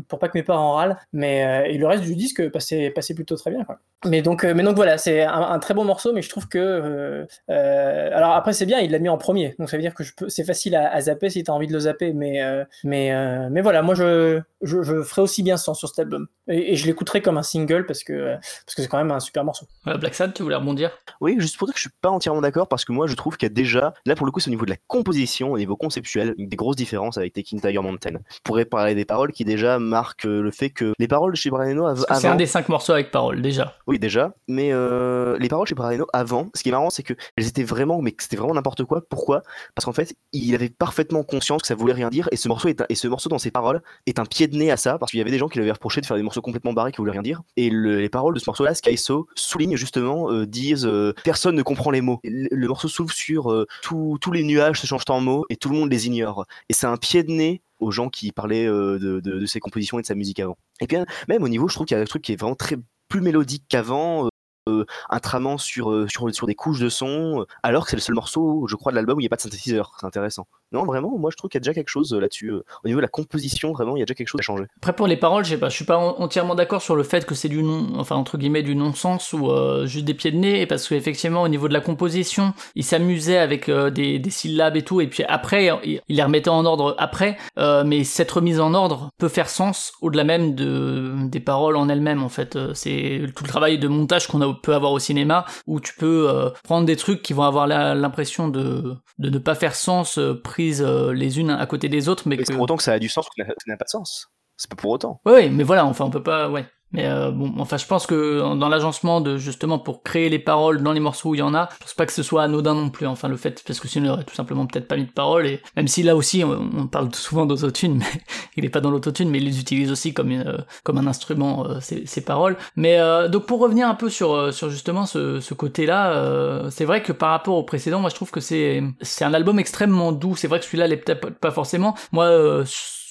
[0.08, 0.98] pour pas que mes parents râlent.
[1.13, 3.63] Mais euh, et le reste du disque passait, passait plutôt très bien.
[3.63, 3.80] Quoi.
[4.06, 7.26] Mais, donc, mais donc voilà, c'est un, très bon morceau, mais je trouve que.
[7.48, 9.56] alors après, c'est bien, il l'a mis en premier.
[9.60, 11.80] Donc ça veut dire que c'est facile à, zapper si tu as envie de le
[11.80, 12.13] zapper.
[12.13, 12.41] Mais,
[12.84, 16.28] mais, mais voilà, moi, je, je, ferai aussi bien sans sur cet album.
[16.48, 19.43] Et, je l'écouterai comme un single parce que parce que c'est quand même un super
[19.43, 19.65] morceau.
[19.88, 20.91] Euh, Black Sad, tu voulais rebondir?
[21.21, 23.36] Oui, juste pour dire que je suis pas entièrement d'accord parce que moi je trouve
[23.38, 25.58] qu'il y a déjà, là pour le coup c'est au niveau de la composition, au
[25.58, 28.19] niveau conceptuel, des grosses différences avec Taking Tiger Mountain.
[28.34, 31.38] Je pourrais parler des paroles qui déjà marquent euh, le fait que les paroles de
[31.38, 33.75] chez Brian Eno av- Parce que C'est un avant, des cinq morceaux avec parole déjà.
[33.88, 37.03] oui déjà, mais euh, les paroles chez Brian Eno avant, ce qui est marrant c'est
[37.03, 39.01] que elles étaient vraiment, mais c'était vraiment n'importe quoi.
[39.10, 39.43] Pourquoi?
[39.75, 42.69] Parce qu'en fait il avait parfaitement conscience que ça voulait rien dire et ce morceau
[42.69, 44.97] est un- et ce morceau dans ses paroles est un pied de nez à ça
[44.97, 46.73] parce qu'il y avait des gens qui lui avaient reproché de faire des morceaux complètement
[46.73, 50.32] barrés qui voulaient rien dire et le- les paroles de ce morceau-là, Skyso soulignent justement,
[50.32, 52.19] euh, disent euh, personne ne comprend les mots.
[52.24, 55.76] Le, morceau s'ouvre sur euh, tous les nuages se changent en mots et tout le
[55.76, 56.45] monde les ignore.
[56.69, 60.08] Et c'est un pied de nez aux gens qui parlaient de, ses compositions et de
[60.08, 60.58] sa musique avant.
[60.82, 62.56] Et puis même au niveau, je trouve qu'il y a un truc qui est vraiment
[62.56, 62.78] très
[63.10, 64.30] plus mélodique qu'avant.
[64.67, 67.95] Euh, un tramant sur, euh, sur, sur des couches de son, euh, alors que c'est
[67.97, 69.91] le seul morceau, je crois, de l'album où il n'y a pas de synthétiseur.
[69.99, 70.47] C'est intéressant.
[70.71, 72.51] Non, vraiment, moi je trouve qu'il y a déjà quelque chose là-dessus.
[72.51, 74.65] Au niveau de la composition, vraiment, il y a déjà quelque chose à changer.
[74.78, 77.36] Après pour les paroles, je je suis pas en- entièrement d'accord sur le fait que
[77.36, 79.49] c'est du non, enfin entre guillemets du non-sens ou
[79.86, 83.69] juste des pieds de nez, parce qu'effectivement au niveau de la composition, il s'amusait avec
[83.69, 88.04] des, des syllabes et tout, et puis après il, les remettait en ordre après, mais
[88.04, 92.30] cette remise en ordre peut faire sens au-delà même de des paroles en elles-mêmes en
[92.30, 92.58] fait.
[92.73, 96.30] C'est tout le travail de montage qu'on a- peut avoir au cinéma, où tu peux
[96.30, 100.34] euh, prendre des trucs qui vont avoir l'impression de de ne pas faire sens euh,
[100.41, 102.84] prises euh, les unes à côté des autres, mais Mais que c'est pour autant que
[102.84, 104.28] ça a du sens ou que ça n'a- pas de sens.
[104.58, 105.20] C'est pas pour autant.
[105.26, 106.65] Ouais, mais voilà, enfin, on peut pas, ouais.
[106.95, 110.81] Mais euh, bon, enfin, je pense que dans l'agencement de justement pour créer les paroles
[110.81, 112.73] dans les morceaux où il y en a, je pense pas que ce soit anodin
[112.73, 113.05] non plus.
[113.05, 115.45] Enfin, le fait parce que sinon il aurait tout simplement peut-être pas mis de paroles
[115.45, 118.21] et même si là aussi on, parle souvent d'autotune, mais
[118.55, 121.08] il est pas dans l'autotune, mais il les utilise aussi comme une, euh, comme un
[121.08, 122.58] instrument euh, ces, paroles.
[122.75, 126.86] Mais euh, donc pour revenir un peu sur euh, sur justement ce, ce côté-là, c'est
[126.86, 130.12] vrai que par rapport au précédent, moi je trouve que c'est c'est un album extrêmement
[130.12, 130.36] doux.
[130.36, 131.95] C'est vrai que celui-là l'est peut-être pas forcément.
[132.12, 132.63] Moi,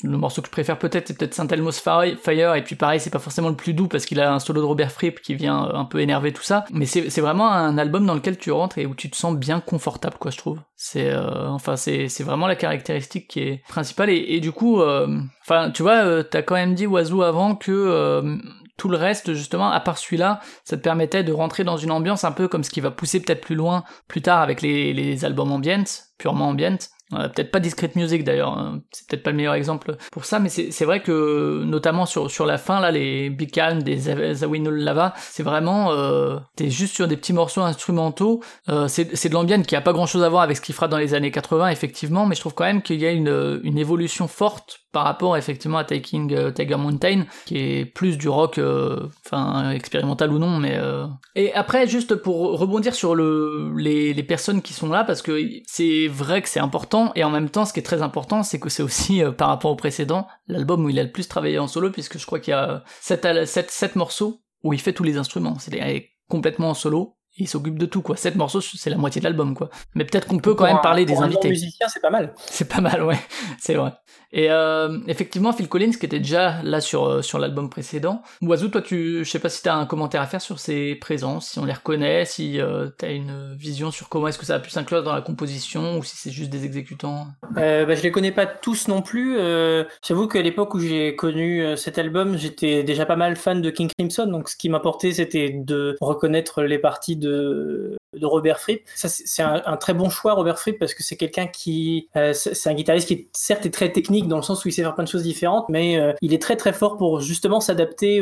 [0.03, 3.11] le morceau que je préfère peut-être c'est peut-être Saint Elmo's Fire et puis pareil c'est
[3.11, 5.67] pas forcément le plus doux parce qu'il a un solo de Robert Fripp qui vient
[5.67, 6.65] euh, un peu énerver tout ça.
[6.73, 9.61] Mais c'est vraiment un album dans lequel tu rentres et où tu te sens bien
[9.61, 10.61] confortable quoi je trouve.
[10.77, 14.11] C'est euh, enfin c'est vraiment la caractéristique qui est principale.
[14.11, 17.55] Et, et du coup euh, enfin tu vois euh, t'as quand même dit Oiseau avant
[17.55, 18.37] que euh,
[18.77, 22.25] tout le reste justement à part celui-là ça te permettait de rentrer dans une ambiance
[22.25, 25.25] un peu comme ce qui va pousser peut-être plus loin plus tard avec les, les
[25.25, 25.85] albums ambient
[26.19, 26.79] purement ambient
[27.12, 28.81] euh, peut-être pas Discrete Music d'ailleurs, hein.
[28.90, 32.47] c'est peut-être pas le meilleur exemple pour ça, mais c'est vrai que notamment sur, sur
[32.47, 36.95] la fin, là, les Big Calm, des Zaw- Zawinul Lava, c'est vraiment, euh, t'es juste
[36.95, 40.23] sur des petits morceaux instrumentaux, euh, c'est c'est de l'ambiance qui a pas grand chose
[40.23, 42.64] à voir avec ce qu'il fera dans les années 80, effectivement, mais je trouve quand
[42.64, 46.77] même qu'il y a une, une évolution forte par rapport effectivement à Taking euh, Tiger
[46.77, 51.07] Mountain, qui est plus du rock, euh, enfin expérimental ou non, mais euh...
[51.35, 55.39] et après juste pour rebondir sur le les, les personnes qui sont là, parce que
[55.67, 58.61] c'est vrai que c'est important et en même temps, ce qui est très important, c'est
[58.61, 61.67] que c'est aussi par rapport au précédent l'album où il a le plus travaillé en
[61.67, 65.05] solo, puisque je crois qu'il y a 7, 7, 7 morceaux où il fait tous
[65.05, 67.17] les instruments, c'est complètement en solo.
[67.37, 68.17] Il s'occupe de tout quoi.
[68.17, 69.69] 7 morceaux, c'est la moitié de l'album quoi.
[69.95, 71.49] Mais peut-être qu'on peut quand même parler des un invités.
[71.49, 72.33] musicien, c'est pas mal.
[72.37, 73.19] C'est pas mal, ouais,
[73.59, 73.93] c'est vrai.
[74.33, 78.23] Et euh, effectivement, Phil Collins, qui était déjà là sur, euh, sur l'album précédent.
[78.43, 81.51] Oiseau, toi, tu, je sais pas si t'as un commentaire à faire sur ses présences,
[81.51, 84.61] si on les reconnaît, si euh, t'as une vision sur comment est-ce que ça a
[84.61, 87.29] pu s'inclure dans la composition, ou si c'est juste des exécutants.
[87.57, 89.37] Euh, bah, je les connais pas tous non plus.
[89.39, 93.63] Euh, J'avoue qu'à l'époque où j'ai connu euh, cet album, j'étais déjà pas mal fan
[93.63, 98.61] de King Crimson, donc ce qui m'importait c'était de reconnaître les parties de, de Robert
[98.61, 98.83] Fripp.
[98.94, 102.68] Ça, c'est un, très bon choix, Robert Fripp, parce que c'est quelqu'un qui, euh, c'est
[102.68, 104.94] un guitariste qui est certes est très technique dans le sens où il sait faire
[104.94, 108.20] plein de choses différentes, mais euh, il est très très fort pour justement s'adapter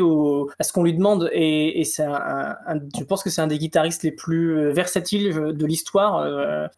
[0.59, 1.29] à ce qu'on lui demande.
[1.33, 6.23] Et, c'est je pense que c'est un des guitaristes les plus euh, versatiles de l'histoire,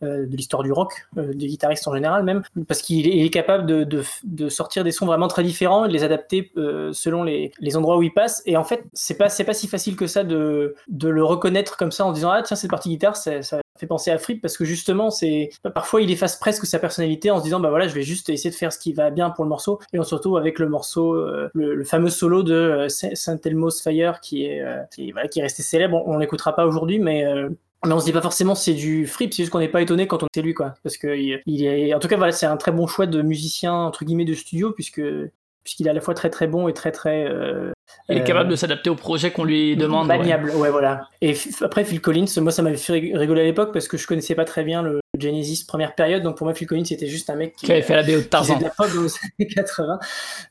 [0.01, 4.83] de l'histoire du rock, des guitaristes en général même, parce qu'il est, capable de, sortir
[4.83, 6.51] des sons vraiment très différents et de les adapter
[6.91, 8.41] selon les, les endroits où il passe.
[8.45, 11.77] Et en fait, c'est pas c'est pas si facile que ça de, de le reconnaître
[11.77, 13.41] comme ça en disant ah tiens cette partie guitare ça,
[13.77, 17.39] fait penser à Fripp parce que justement c'est parfois il efface presque sa personnalité en
[17.39, 19.43] se disant bah voilà je vais juste essayer de faire ce qui va bien pour
[19.43, 22.87] le morceau et on se retrouve avec le morceau euh, le, fameux solo de euh,
[22.87, 26.65] Saint Elmo's Fire qui est euh, qui, voilà, qui est resté célèbre on, l'écoutera pas
[26.65, 27.25] aujourd'hui mais
[27.85, 30.07] mais on se dit pas forcément c'est du Fripp, c'est juste qu'on n'est pas étonné
[30.07, 30.73] quand on c'est lui quoi.
[30.81, 33.21] Parce que il, il est, en tout cas voilà, c'est un très bon choix de
[33.21, 35.01] musicien entre guillemets de studio puisque
[35.65, 37.71] puisqu'il est à la fois très très bon et très très euh,
[38.07, 40.07] Il est euh, capable de s'adapter au projet qu'on lui demande.
[40.07, 40.69] Maniable, ouais.
[40.69, 41.09] voilà.
[41.21, 44.07] Et après Phil Collins, moi ça m'avait fait rig- rigoler à l'époque parce que je
[44.07, 47.29] connaissais pas très bien le Genesis première période, donc pour moi Phil Collins c'était juste
[47.29, 48.57] un mec qui, Qui avait fait la BO de Tarzan.
[48.59, 49.09] de la pop dans les
[49.39, 49.99] années 80.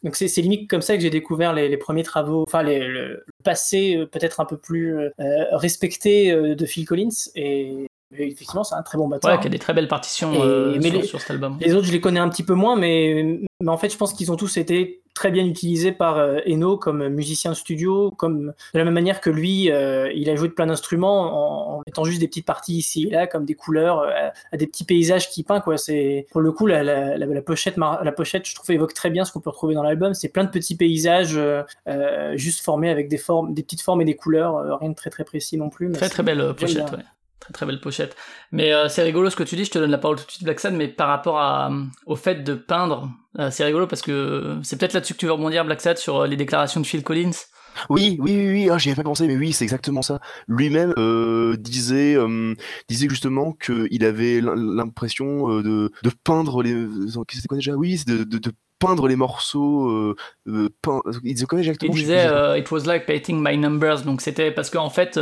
[0.02, 3.24] Donc c'est limite comme ça que j'ai découvert les, les premiers travaux, enfin les- le,
[3.44, 5.10] passé euh, peut-être un peu plus euh,
[5.52, 9.32] respecté de Phil Collins et, effectivement c'est un très bon batteur.
[9.32, 11.56] Ouais, qui a des très belles partitions Et- euh, mais sur, les- sur cet album.
[11.60, 14.12] Les autres, je les connais un petit peu moins, mais, mais en fait, je pense
[14.12, 18.46] qu'ils ont tous été très bien utilisés par euh, Eno comme musicien de studio, comme
[18.74, 21.82] de la même manière que lui, euh, il a joué de plein d'instruments en, en
[21.86, 24.82] mettant juste des petites parties ici et là, comme des couleurs, euh, à des petits
[24.84, 25.60] paysages qu'il peint.
[25.60, 25.78] Quoi.
[25.78, 28.92] C'est pour le coup la, la, la, la pochette, mar- la pochette, je trouve évoque
[28.92, 30.14] très bien ce qu'on peut retrouver dans l'album.
[30.14, 31.62] C'est plein de petits paysages euh,
[32.36, 35.22] juste formés avec des formes, des petites formes et des couleurs, rien de très très
[35.24, 35.86] précis non plus.
[35.88, 36.98] mais Très très belle pochette, ouais.
[37.44, 38.16] Très très belle pochette.
[38.52, 40.30] Mais euh, c'est rigolo ce que tu dis, je te donne la parole tout de
[40.30, 43.86] suite, Black Sad, mais par rapport à, euh, au fait de peindre, euh, c'est rigolo
[43.86, 46.86] parce que c'est peut-être là-dessus que tu veux rebondir, Black Sad, sur les déclarations de
[46.86, 47.32] Phil Collins.
[47.90, 50.20] Oui, oui, oui, oui, ah, j'y avais pas pensé, mais oui, c'est exactement ça.
[50.48, 52.54] Lui-même euh, disait, euh,
[52.88, 56.86] disait justement qu'il avait l'im- l'impression euh, de, de peindre les.
[57.28, 57.72] C'était quoi déjà?
[57.72, 60.14] Oui, c'est de, de, de peindre les morceaux.
[60.46, 60.70] Il
[61.24, 64.90] disait quoi Il exactement disait It was like painting my numbers, donc c'était parce qu'en
[64.90, 65.18] fait,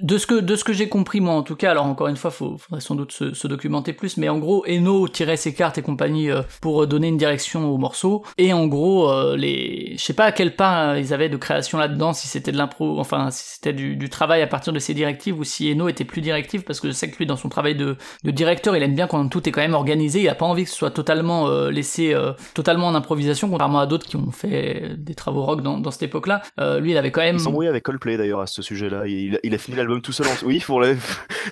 [0.00, 2.16] de ce que, de ce que j'ai compris moi en tout cas, alors encore une
[2.16, 5.54] fois, faut, faudrait sans doute se, se documenter plus, mais en gros, Eno tirait ses
[5.54, 9.94] cartes et compagnie euh, pour donner une direction au morceau, et en gros, euh, les,
[9.96, 12.56] je sais pas à quel part euh, ils avaient de création là-dedans, si c'était de
[12.56, 15.88] l'impro, enfin si c'était du, du travail à partir de ses directives ou si Eno
[15.88, 18.76] était plus directif, parce que je sais que lui dans son travail de, de directeur,
[18.76, 20.76] il aime bien quand tout est quand même organisé, il a pas envie que ce
[20.76, 25.14] soit totalement euh, laissé euh, totalement en improvisation, contrairement à d'autres qui ont fait des
[25.14, 26.42] travaux rock dans, dans cette époque-là.
[26.60, 27.36] Euh, lui, il avait quand même.
[27.36, 29.06] Il s'embrouillait avec Coldplay d'ailleurs à ce sujet-là.
[29.06, 30.26] Il, il a fini l'album tout seul.
[30.26, 30.46] En...
[30.46, 30.94] Oui, pour la.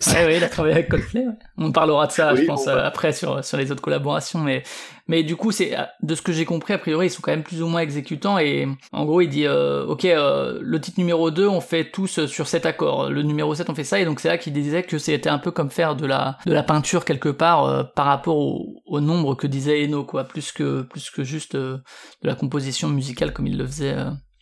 [0.06, 1.26] Ouais, ouais, il a travaillé avec Coldplay.
[1.26, 1.32] ouais.
[1.58, 2.78] On parlera de ça, Oui, je pense, bon, bah.
[2.78, 4.62] euh, après sur sur les autres collaborations, mais
[5.08, 7.42] mais du coup, c'est de ce que j'ai compris, a priori, ils sont quand même
[7.42, 11.30] plus ou moins exécutants et en gros, il dit euh, ok, euh, le titre numéro
[11.32, 13.10] 2, on fait tous sur cet accord.
[13.10, 15.38] Le numéro 7, on fait ça et donc c'est là qu'il disait que c'était un
[15.38, 19.00] peu comme faire de la de la peinture quelque part euh, par rapport au, au
[19.00, 21.82] nombre que disait Eno, quoi, plus que plus que juste de
[22.22, 23.96] la composition musicale comme il le faisait.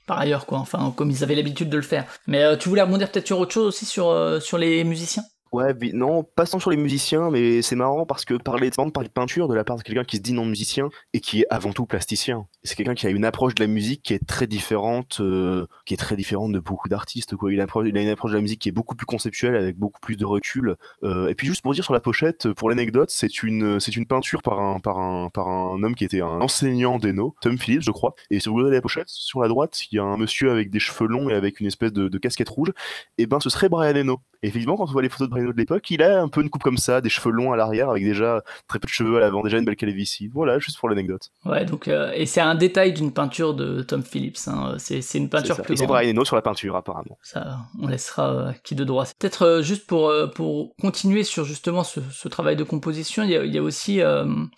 [0.09, 2.05] Par ailleurs, quoi, enfin, comme ils avaient l'habitude de le faire.
[2.27, 5.23] Mais euh, tu voulais rebondir peut-être sur autre chose aussi, sur, euh, sur les musiciens?
[5.53, 9.49] Ouais, non, pas tant sur les musiciens, mais c'est marrant parce que parler, de peinture
[9.49, 11.87] de la part de quelqu'un qui se dit non musicien et qui est avant tout
[11.87, 12.47] plasticien.
[12.63, 15.95] C'est quelqu'un qui a une approche de la musique qui est très différente, euh, qui
[15.95, 17.37] est très différente de beaucoup d'artistes.
[17.37, 20.01] Quoi, il a, une approche, de la musique qui est beaucoup plus conceptuelle, avec beaucoup
[20.01, 20.77] plus de recul.
[21.03, 24.07] Euh, et puis juste pour dire sur la pochette, pour l'anecdote, c'est une, c'est une
[24.07, 27.83] peinture par un, par un, par un homme qui était un enseignant d'Eno, Tom Phillips,
[27.83, 28.15] je crois.
[28.31, 30.71] Et si vous regardez la pochette, sur la droite, il y a un monsieur avec
[30.71, 32.73] des cheveux longs et avec une espèce de, casquette rouge.
[33.17, 34.21] Et ben, ce serait Brian Eno.
[34.43, 36.63] Effectivement, quand on voit les photos de de l'époque, il a un peu une coupe
[36.63, 39.43] comme ça, des cheveux longs à l'arrière, avec déjà très peu de cheveux à l'avant,
[39.43, 40.29] déjà une belle calvitie.
[40.29, 41.31] Voilà, juste pour l'anecdote.
[41.45, 44.39] Ouais, donc euh, et c'est un détail d'une peinture de Tom Phillips.
[44.47, 44.75] Hein.
[44.79, 45.99] C'est c'est une peinture plus Et c'est grande.
[45.99, 47.19] Brian Eno sur la peinture, apparemment.
[47.23, 49.05] Ça, on laissera euh, qui de droit.
[49.19, 53.37] Peut-être euh, juste pour pour continuer sur justement ce, ce travail de composition, il y
[53.37, 54.01] a, il y a aussi,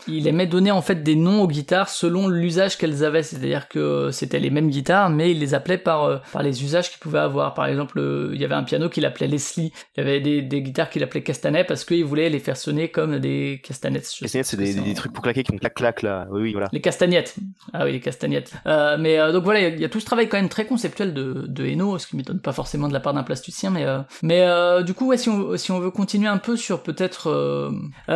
[0.06, 3.22] il aimait donner en fait des noms aux guitares selon l'usage qu'elles avaient.
[3.22, 7.00] C'est-à-dire que c'était les mêmes guitares, mais il les appelait par par les usages qu'ils
[7.00, 7.54] pouvaient avoir.
[7.54, 8.00] Par exemple,
[8.32, 9.72] il y avait un piano qu'il appelait Leslie.
[9.96, 12.88] Il y avait des, des guitares qu'il appelait castanet parce qu'il voulait les faire sonner
[12.90, 14.00] comme des castanets.
[14.00, 16.26] Sais castagnettes, c'est ce des, que trucs pour claquer qui font clac-clac, là.
[16.30, 16.68] Oui, oui, voilà.
[16.72, 17.34] les castagnettes.
[17.72, 18.52] Ah oui, les castagnettes.
[18.66, 20.36] Euh, mais euh, donc voilà, il y a- il y, a tout ce travail quand
[20.36, 23.22] même très conceptuel de, de Eno, ce qui m'étonne pas forcément de la part d'un
[23.22, 24.40] plasticien, mais euh, mais
[24.84, 27.70] du coup, ouais, si on si on veut continuer un peu sur peut-être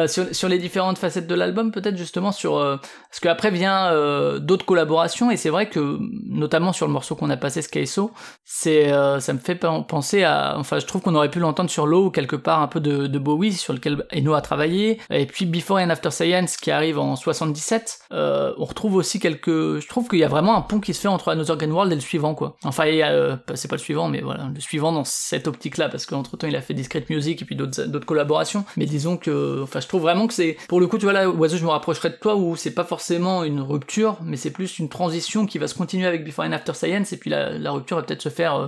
[0.06, 2.76] sur, sur les différentes facettes de l'album, peut-être justement sur euh,
[3.10, 3.92] parce qu'après vient
[4.38, 5.98] d'autres collaborations et c'est vrai que
[6.28, 8.12] notamment sur le morceau qu'on a passé Skyso,
[8.44, 8.90] c'est
[9.20, 12.10] ça me fait pen- penser à enfin je trouve qu'on aurait pu l'entendre sur Low
[12.10, 15.00] quelque part un peu de, Bowie sur lequel Eno a travaillé.
[15.10, 18.00] Et puis Before and After Science qui arrive en 77.
[18.12, 19.80] Euh, on retrouve aussi quelques.
[19.80, 21.90] Je trouve qu'il y a vraiment un pont qui se fait entre Another Green World
[21.90, 22.56] et le suivant quoi.
[22.64, 26.36] Enfin, euh, c'est pas le suivant, mais voilà, le suivant dans cette optique-là parce qu'entre
[26.36, 28.64] temps il a fait Discrete Music et puis d'autres collaborations.
[28.76, 31.28] Mais disons que, enfin, je trouve vraiment que c'est pour le coup, tu vois là,
[31.28, 34.78] Oiseau, je me rapprocherais de toi où c'est pas forcément une rupture, mais c'est plus
[34.78, 37.96] une transition qui va se continuer avec Before and After Science et puis la, rupture
[37.96, 38.66] va peut-être se faire euh,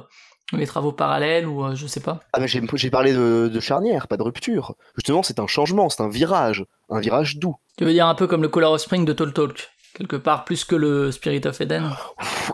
[0.53, 2.20] les travaux parallèles ou euh, je sais pas.
[2.32, 4.74] Ah mais j'ai parlé de, de charnière, pas de rupture.
[4.97, 7.57] Justement, c'est un changement, c'est un virage, un virage doux.
[7.76, 10.44] Tu veux dire un peu comme le Color of Spring de Tall Talk quelque part
[10.44, 11.90] plus que le Spirit of Eden?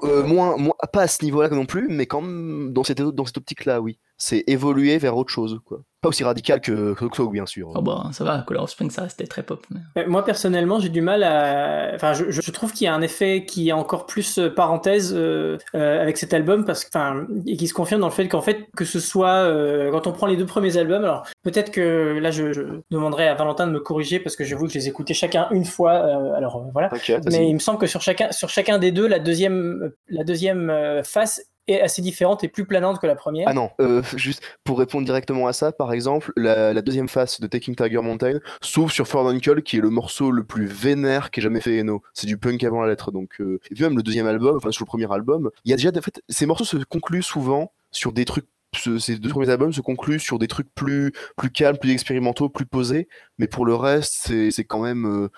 [0.04, 3.24] Euh, moins, moins, pas à ce niveau-là non plus, mais quand même dans cette, dans
[3.26, 3.98] cette optique-là, oui.
[4.16, 5.80] C'est évoluer vers autre chose, quoi.
[6.02, 7.70] Pas aussi radical que que Cloak, bien sûr.
[7.76, 9.64] Oh bah ça va, Color of Spring ça restait très pop.
[9.70, 11.92] mais- Mais Moi personnellement, j'ai du mal à.
[11.94, 15.14] Enfin, je, je trouve qu'il y a un effet qui est encore plus euh, parenthèse
[15.16, 18.26] euh, euh, avec cet album parce que, enfin, et qui se confirme dans le fait
[18.26, 21.70] qu'en fait, que ce soit euh, quand on prend les deux premiers albums, alors peut-être
[21.70, 24.78] que là, je, je demanderai à Valentin de me corriger parce que j'avoue que je
[24.78, 25.92] les écoutais chacun une fois.
[25.92, 26.88] euh, alors euh, voilà.
[27.30, 30.68] Mais il me semble que sur chacun, sur chacun des deux, la deuxième, la deuxième
[30.68, 33.46] euh, face est assez différente et plus planante que la première.
[33.48, 37.46] Ah non, euh, juste pour répondre directement à ça, par exemple, la, deuxième face de
[37.46, 41.40] Taking Tiger Mountain s'ouvre sur Ford Uncle, qui est le morceau le plus vénère qu'ait
[41.40, 42.02] jamais fait Eno.
[42.14, 43.40] C'est du punk avant la lettre, donc.
[43.40, 45.76] euh, Et puis même le deuxième album, enfin sur le premier album, il y a
[45.76, 48.46] déjà, en fait, ces morceaux se concluent souvent sur des trucs.
[48.74, 52.48] ce- ces deux premiers albums se concluent sur des trucs plus, plus calmes, plus expérimentaux,
[52.48, 53.06] plus posés,
[53.38, 55.04] mais pour le reste, c'est quand même.
[55.04, 55.28] euh,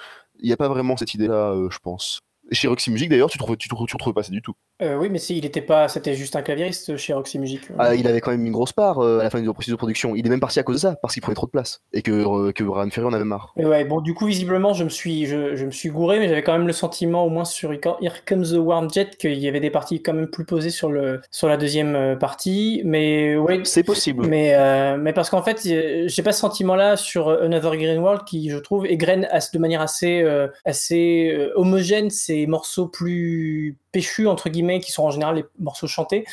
[0.40, 2.20] Il n'y a pas vraiment cette idée-là, euh, je pense.
[2.52, 4.52] Chez Roxy Music, d'ailleurs, tu ne trouves, tu, trouves- tu retrouves pas ça du tout.
[4.84, 7.62] Euh, oui, mais si, il était pas, c'était juste un claviériste chez Roxy Music.
[7.78, 9.76] Ah, il avait quand même une grosse part euh, à la fin du processus de
[9.76, 10.14] production.
[10.14, 11.82] Il est même parti à cause de ça, parce qu'il prenait trop de place.
[11.92, 13.52] Et que, euh, que Ryan Ferry en avait marre.
[13.56, 16.42] Ouais, bon, du coup, visiblement, je me suis, je, je me suis gouré, mais j'avais
[16.42, 19.60] quand même le sentiment, au moins sur Here Comes the Warm Jet, qu'il y avait
[19.60, 22.82] des parties quand même plus posées sur le, sur la deuxième euh, partie.
[22.84, 24.26] Mais ouais, C'est possible.
[24.26, 27.98] mais, euh, mais parce qu'en fait, euh, j'ai pas ce sentiment-là sur euh, Another Green
[27.98, 33.76] World qui, je trouve, égrène de manière assez, euh, assez euh, homogène ces morceaux plus
[33.94, 36.24] péchus, entre guillemets, qui sont en général les morceaux chantés.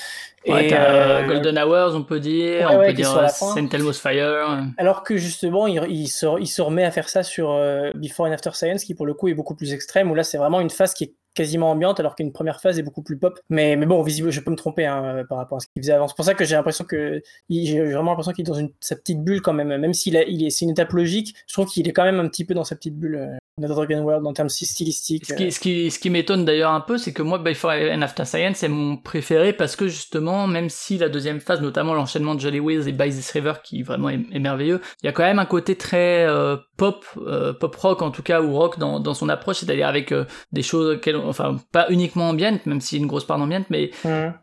[0.47, 3.27] Ouais, Et, euh, Golden Hours, on peut dire, ouais, on ouais, peut dire euh.
[3.27, 4.65] Saint Elmo's Fire.
[4.77, 8.25] Alors que justement, il, il, se, il se remet à faire ça sur euh, Before
[8.25, 10.59] and After Science, qui pour le coup est beaucoup plus extrême, où là c'est vraiment
[10.59, 13.39] une phase qui est quasiment ambiante, alors qu'une première phase est beaucoup plus pop.
[13.49, 15.81] Mais, mais bon, visible, je peux me tromper hein, euh, par rapport à ce qu'il
[15.81, 16.07] faisait avant.
[16.07, 18.95] C'est pour ça que j'ai l'impression que j'ai vraiment l'impression qu'il est dans une, sa
[18.95, 19.75] petite bulle quand même.
[19.75, 22.27] Même s'il il est, c'est une étape logique, je trouve qu'il est quand même un
[22.27, 23.15] petit peu dans sa petite bulle.
[23.15, 25.25] Euh, Another Dragon World en termes stylistiques.
[25.25, 28.01] Ce qui, ce qui, ce qui m'étonne d'ailleurs un peu, c'est que moi, Before and
[28.01, 32.33] After Science, c'est mon préféré parce que justement, même si la deuxième phase, notamment l'enchaînement
[32.33, 35.11] de Jolly Wills et By This River, qui vraiment est, est merveilleux, il y a
[35.11, 38.79] quand même un côté très euh, pop, euh, pop rock en tout cas, ou rock
[38.79, 42.81] dans, dans son approche, c'est-à-dire avec euh, des choses, auxquelles- enfin, pas uniquement ambiantes, même
[42.81, 44.33] a une grosse part d'ambiante, mais Mhm.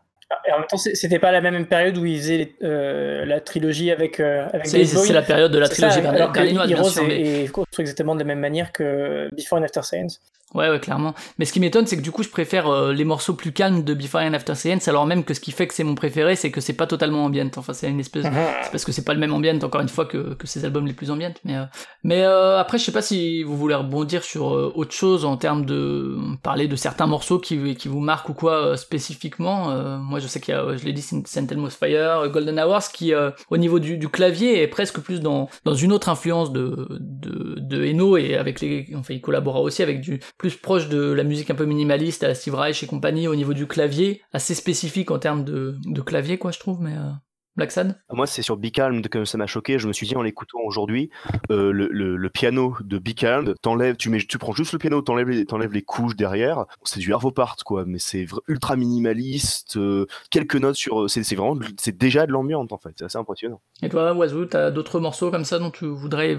[0.47, 3.39] Et en même temps, c'était pas la même période où il faisait les- euh, la
[3.39, 7.03] trilogie avec, euh, avec c'est la période de la trilogie berlinoise, bien sûr.
[7.07, 10.21] mais- est construit exactement de la même manière que Before and After Science.
[10.55, 11.13] Ouais, ouais, clairement.
[11.37, 13.83] Mais ce qui m'étonne, c'est que du coup, je préfère euh, les morceaux plus calmes
[13.83, 16.35] de Before and After Science, alors même que ce qui fait que c'est mon préféré,
[16.35, 17.51] c'est que c'est pas totalement ambient.
[17.55, 18.25] Enfin, c'est une espèce.
[18.63, 20.85] C'est parce que c'est pas le même ambient, encore une fois, que, que ces albums
[20.85, 21.33] les plus ambient.
[21.43, 21.63] Mais, euh,
[22.03, 25.37] mais euh, après, je sais pas si vous voulez rebondir sur euh, autre chose en
[25.37, 29.71] termes de parler de certains morceaux qui, qui vous marquent ou quoi euh, spécifiquement.
[29.71, 32.91] Euh, moi, je sais qu'il y a, je l'ai dit, Saint Elmo's Fire, Golden Hours,
[32.93, 36.51] qui euh, au niveau du, du clavier est presque plus dans dans une autre influence
[36.51, 40.89] de de, de Eno et avec les, enfin, il collabora aussi avec du plus proche
[40.89, 44.21] de la musique un peu minimaliste à Steve Reich et compagnie au niveau du clavier,
[44.33, 46.81] assez spécifique en termes de de clavier, quoi, je trouve.
[46.81, 47.11] Mais euh,
[47.57, 47.99] Black Sad?
[48.09, 49.79] Moi, c'est sur Be Calm que ça m'a choqué.
[49.79, 51.09] Je me suis dit en l'écoutant aujourd'hui,
[51.51, 54.79] euh, le, le- le piano de Be Calm, t'enlèves, tu, mets, tu prends juste le
[54.79, 56.65] piano, t'enlèves les, t'enlèves les couches derrière.
[56.85, 59.75] C'est du Part, quoi, mais c'est ultra minimaliste.
[59.75, 61.09] euh, quelques notes sur.
[61.09, 61.59] C'est c'est vraiment.
[61.77, 62.91] C'est déjà de l'ambiance, en fait.
[62.97, 63.61] C'est assez impressionnant.
[63.83, 66.37] Et toi, Wazoo, t'as d'autres morceaux comme ça dont tu voudrais,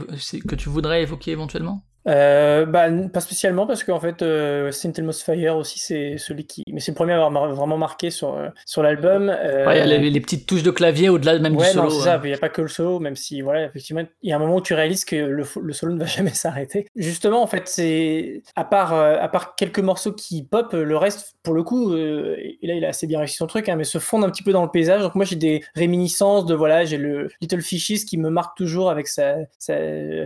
[0.49, 1.85] que tu voudrais évoquer éventuellement?
[2.09, 6.63] Euh, bah, pas spécialement parce qu'en fait, euh, Saint Elmo's Fire aussi, c'est celui qui.
[6.73, 9.29] Mais c'est le premier à avoir mar- vraiment marqué sur, euh, sur l'album.
[9.29, 11.73] Euh, Ouais, il y a les, les petites touches de clavier au-delà même Ouais, du
[11.73, 11.85] solo.
[11.85, 12.21] non, c'est ça.
[12.25, 14.39] Il n'y a pas que le solo, même si, voilà, effectivement, il y a un
[14.39, 16.87] moment où tu réalises que le, le solo ne va jamais s'arrêter.
[16.97, 21.35] Justement, en fait, c'est à part, euh, à part quelques morceaux qui pop, le reste,
[21.43, 23.85] pour le coup, euh, et là, il a assez bien réussi son truc, hein, mais
[23.85, 25.03] se fondent un petit peu dans le paysage.
[25.03, 28.91] Donc moi, j'ai des réminiscences de voilà, j'ai le Little Fishes qui me marque toujours
[28.91, 29.75] avec sa, sa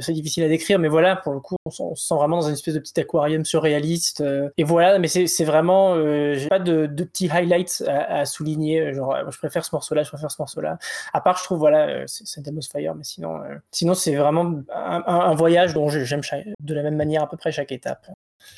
[0.00, 2.46] c'est difficile à décrire, mais voilà, pour le coup, on, on se sent vraiment dans
[2.48, 4.20] une espèce de petit aquarium surréaliste.
[4.20, 8.24] euh, et voilà, mais c'est vraiment, euh, j'ai pas de, de petits highlights à, à
[8.26, 8.92] souligner.
[8.92, 10.78] Genre, euh, je préfère ce morceau-là, je préfère ce morceau-là.
[11.12, 14.52] À part, je trouve, voilà, euh, c'est Demon's Fire, mais sinon, euh, sinon c'est vraiment
[14.74, 16.22] un, un- voyage dont j'aime
[16.60, 18.06] de la même manière à peu près chaque étape.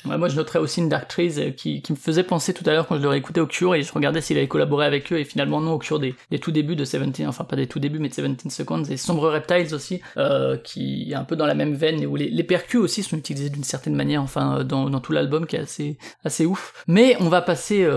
[0.05, 2.87] Moi, je noterais aussi une Dark euh, qui, qui me faisait penser tout à l'heure
[2.87, 5.25] quand je l'aurais écouté au Cure et je regardais s'il avait collaboré avec eux et
[5.25, 7.99] finalement non au Cure des, des tout débuts de 17, enfin pas des tout débuts
[7.99, 11.55] mais de 17 Seconds et Sombre Reptiles aussi, euh, qui est un peu dans la
[11.55, 14.89] même veine et où les, percus aussi sont utilisés d'une certaine manière, enfin euh, dans,
[14.89, 16.73] dans tout l'album qui est assez, assez ouf.
[16.87, 17.87] Mais on va passer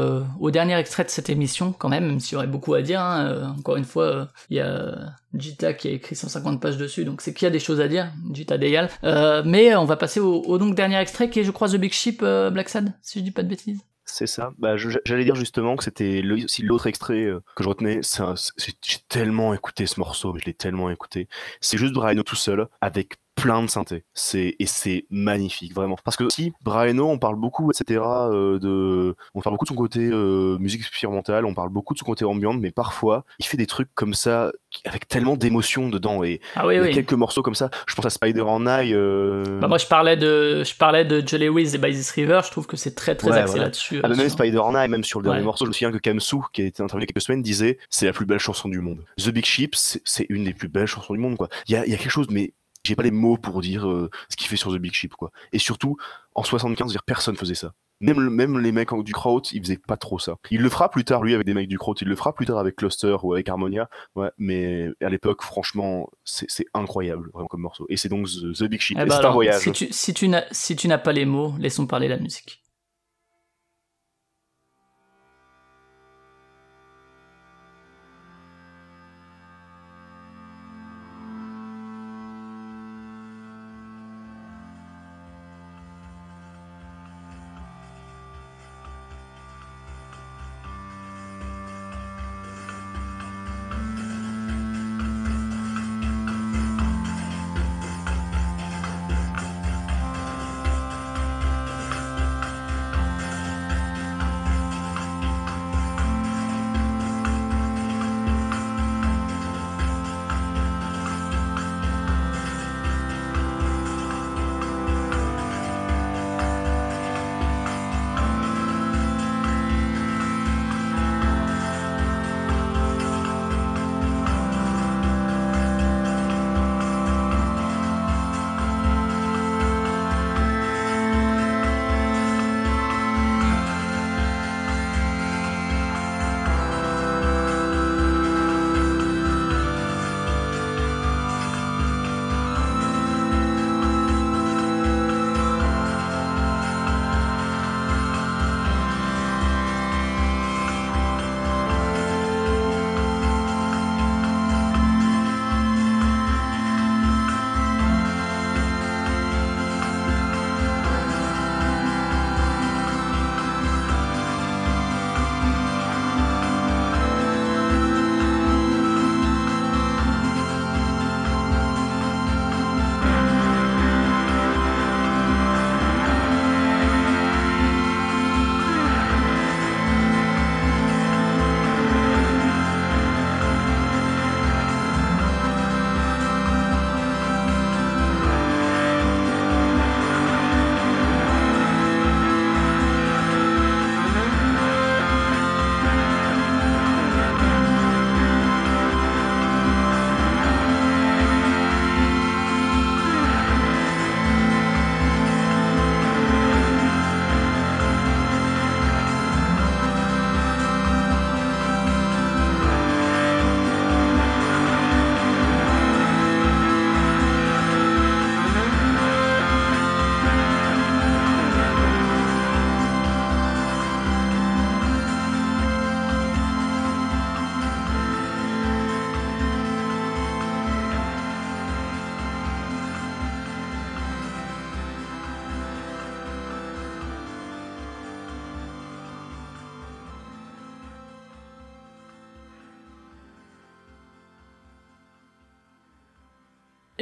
[0.41, 3.01] au dernier extrait de cette émission quand même, même s'il y aurait beaucoup à dire.
[3.01, 3.55] hein.
[3.59, 7.33] Encore une fois, il y a Jita qui a écrit 150 pages dessus, donc c'est
[7.33, 8.91] qu'il y a des choses à dire, Jita Deyal.
[9.05, 11.93] Euh, mais on va passer au, donc dernier extrait qui est, je crois, The Big
[11.93, 13.81] Ship, euh, Black Sad, si je dis pas de bêtises.
[14.05, 14.53] C'est ça.
[14.59, 18.01] Bah, j'allais dire justement que c'était aussi l'autre extrait euh, que je retenais.
[18.03, 21.28] J'ai tellement écouté ce morceau, je l'ai tellement écouté.
[21.61, 24.05] C'est juste Brian tout seul avec plein de synthé.
[24.14, 25.97] C'est et c'est magnifique vraiment.
[26.05, 28.01] Parce que si Briano, on parle beaucoup, etc.
[28.03, 31.99] euh, de, on parle beaucoup de son côté euh, musique expérimentale, on parle beaucoup de
[31.99, 34.53] son côté ambiante, mais parfois il fait des trucs comme ça
[34.84, 36.91] avec tellement d'émotions dedans et Ah oui, il y a oui.
[36.93, 37.70] quelques morceaux comme ça.
[37.88, 38.93] Je pense à Spider en Eye.
[38.95, 42.66] euh, Bah, moi, je parlais de, je parlais de et By This River, je trouve
[42.66, 43.64] que c'est très très Ouais, axé voilà.
[43.64, 44.01] là-dessus.
[44.03, 45.45] Ah, même Spider Night, même sur le dernier Ouais.
[45.45, 48.12] morceau, je me souviens que Kamsu, qui a été intervenu quelques semaines, disait c'est la
[48.12, 49.05] plus belle chanson du monde.
[49.18, 51.49] The Big Ship, c'est une des plus belles chansons du monde, quoi.
[51.68, 52.53] Il y a, il y a quelque chose, mais
[52.85, 55.31] j'ai pas les mots pour dire euh, ce qu'il fait sur The Big Ship, quoi.
[55.53, 55.97] Et surtout,
[56.35, 57.72] en 75, je veux dire, personne faisait ça.
[58.03, 60.37] Même, le- même les mecs du Kraut, ils faisaient pas trop ça.
[60.51, 61.95] Il le fera plus tard, lui, avec des mecs du Kraut.
[62.01, 63.91] Il le fera plus tard avec Cluster ou avec Harmonia.
[64.16, 67.85] Ouais, mais à l'époque, franchement, c'est incroyable, vraiment, comme morceau.
[67.91, 68.97] Et c'est donc The, The Big Ship.
[68.99, 69.61] Eh un alors, voyage.
[69.61, 72.59] Si tu, si tu n'as, si tu n'as pas les mots, laissons parler la musique.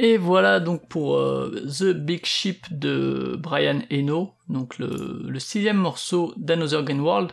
[0.01, 6.33] Et voilà donc pour euh, The Big Ship de Brian Eno, donc le, sixième morceau
[6.37, 7.31] d'Another Green World.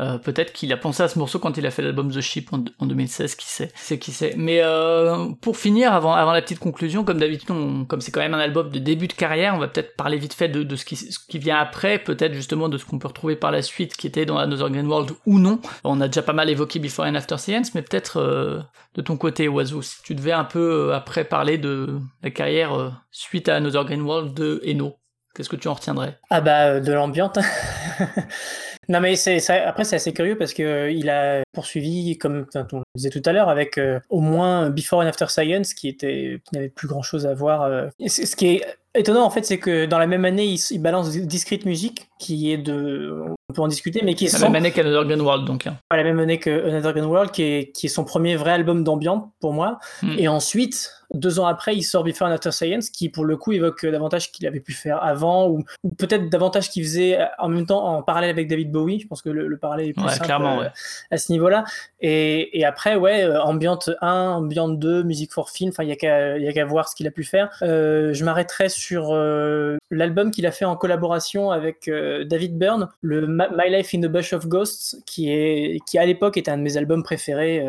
[0.00, 2.52] Euh, Peut-être qu'il a pensé à ce morceau quand il a fait l'album The Ship
[2.52, 4.34] en, en 2016, qui sait, c'est qui sait.
[4.36, 8.34] Mais euh, pour finir, avant, avant la petite conclusion, comme d'habitude, comme c'est quand même
[8.34, 10.84] un album de début de carrière, on va peut-être parler vite fait de, de ce,
[10.84, 13.96] qui, ce qui vient après, peut-être justement de ce qu'on peut retrouver par la suite,
[13.96, 15.60] qui était dans Another Green World ou non.
[15.84, 18.60] On a déjà pas mal évoqué Before and After Science, mais peut-être euh,
[18.94, 22.74] de ton côté, Oiseau, si tu devais un peu euh, après parler de la carrière
[22.74, 24.96] euh, suite à Another Green World de Eno.
[25.34, 26.18] Qu'est-ce que tu en retiendrais?
[26.30, 27.36] Ah bah de l'ambiance.
[28.88, 32.46] non mais c'est ça- après c'est assez curieux parce que euh, il a poursuivi comme
[32.72, 35.88] on le disait tout à l'heure avec euh, au moins Before and After Science qui
[35.88, 37.62] était qui n'avait plus grand chose à voir.
[37.62, 37.88] euh.
[37.98, 38.64] Et c'est- ce qui est
[38.94, 42.56] étonnant en fait c'est que dans la même année il, balance Discrete Music qui est
[42.58, 43.12] de
[43.48, 45.66] on peut en discuter mais qui est La sans- même année qu'Another Gun World, donc.
[45.66, 45.76] hein.
[45.90, 48.52] à la même année que Another Gun World qui est qui est son premier vrai
[48.52, 50.14] album d'ambiance pour moi Hmm.
[50.18, 53.52] et ensuite deux ans après il sort Before and After Science qui pour le coup
[53.52, 57.24] évoque euh, davantage qu'il avait pu faire avant ou, ou peut-être davantage qu'il faisait euh,
[57.38, 59.00] en même temps en parallèle avec David Bowie.
[59.00, 60.70] Je pense que le, le parallèle est plus Ouais, simple clairement, euh, ouais.
[61.10, 61.64] à ce niveau-là.
[62.00, 66.52] Et, et après ouais Ambient 1 Ambient 2 Music for Film enfin il y a
[66.52, 67.50] qu'à voir ce qu'il a pu faire.
[67.62, 72.88] Euh, je m'arrêterai sur euh, l'album qu'il a fait en collaboration avec euh, David Byrne
[73.00, 76.50] le Ma- My Life in a Bush of Ghosts qui est qui à l'époque était
[76.50, 77.64] un de mes albums préférés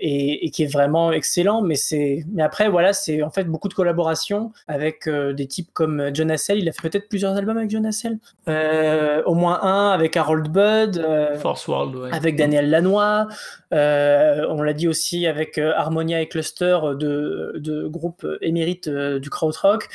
[0.00, 1.74] et, et qui est vraiment excellent mais
[2.32, 6.30] mais après voilà c'est en fait beaucoup de collaborations avec euh, des types comme John
[6.30, 10.16] Hassell il a fait peut-être plusieurs albums avec John Hassell Euh, au moins un avec
[10.16, 12.10] Harold Budd euh, Force World, ouais.
[12.12, 13.28] avec Daniel Lanois,
[13.74, 18.88] euh, on l'a dit aussi avec euh, Harmonia et Cluster euh, de, de groupes émérites
[18.88, 19.88] euh, du krautrock.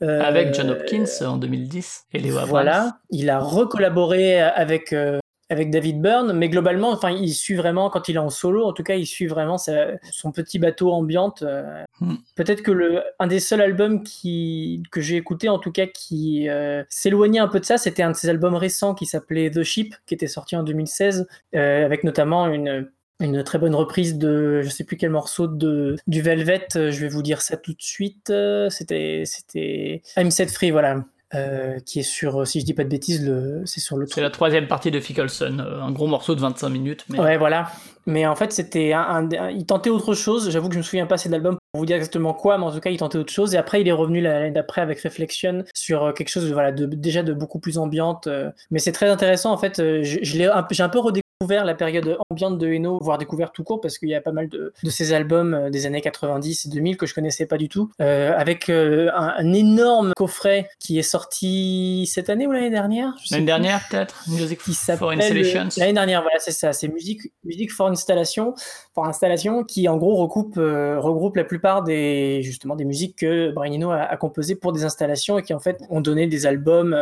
[0.00, 2.48] Euh, Avec John Hopkins en 2010 et Abrams.
[2.48, 5.18] Voilà, il a recollaboré avec euh,
[5.50, 8.64] avec David Byrne, mais globalement, enfin, il suit vraiment quand il est en solo.
[8.66, 11.42] En tout cas, il suit vraiment sa- son petit bateau ambiante.
[11.42, 11.84] euh.
[12.00, 12.16] Hmm.
[12.36, 16.48] Peut-être que le un des seuls albums qui que j'ai écouté, en tout cas, qui
[16.48, 19.62] euh, s'éloignait un peu de ça, c'était un de ses albums récents qui s'appelait The
[19.62, 22.90] Ship, qui était sorti en 2016, euh, avec notamment une
[23.20, 27.08] une très bonne reprise de je sais plus quel morceau de du Velvet je vais
[27.08, 28.32] vous dire ça tout de suite
[28.70, 31.02] c'était c'était I'm Set Free voilà
[31.34, 34.20] euh, qui est sur, si je dis pas de bêtises, le, c'est sur le C'est
[34.20, 37.04] la troisième partie de Fickelson, euh, un gros morceau de 25 minutes.
[37.08, 37.20] Mais...
[37.20, 37.70] Ouais, voilà.
[38.06, 40.50] Mais en fait, c'était un, il tentait autre chose.
[40.50, 42.64] J'avoue que je me souviens pas assez de l'album pour vous dire exactement quoi, mais
[42.64, 43.54] en tout cas, il tentait autre chose.
[43.54, 46.86] Et après, il est revenu l'année d'après avec Reflection sur euh, quelque chose, voilà, de,
[46.86, 48.26] déjà de beaucoup plus ambiante.
[48.26, 48.50] euh.
[48.70, 49.52] Mais c'est très intéressant.
[49.52, 52.98] En fait, euh, je, je l'ai j'ai un peu redécouvert la période ambiante de Eno,
[53.00, 55.70] voire découvert tout court, parce qu'il y a pas mal de, de ces albums euh,
[55.70, 57.92] des années 90 et 2000 que je connaissais pas du tout.
[58.00, 63.14] Euh, avec euh, un, un énorme coffret qui est sorti cette année ou l'année dernière
[63.30, 65.68] L'année dernière, peut-être Music qui for Installations.
[65.76, 68.54] L'année dernière voilà c'est ça c'est musique musique for installation
[68.94, 73.52] for installation qui en gros recoupe euh, regroupe la plupart des justement des musiques que
[73.52, 76.46] Brian Eno a, a composées pour des installations et qui en fait ont donné des
[76.46, 76.96] albums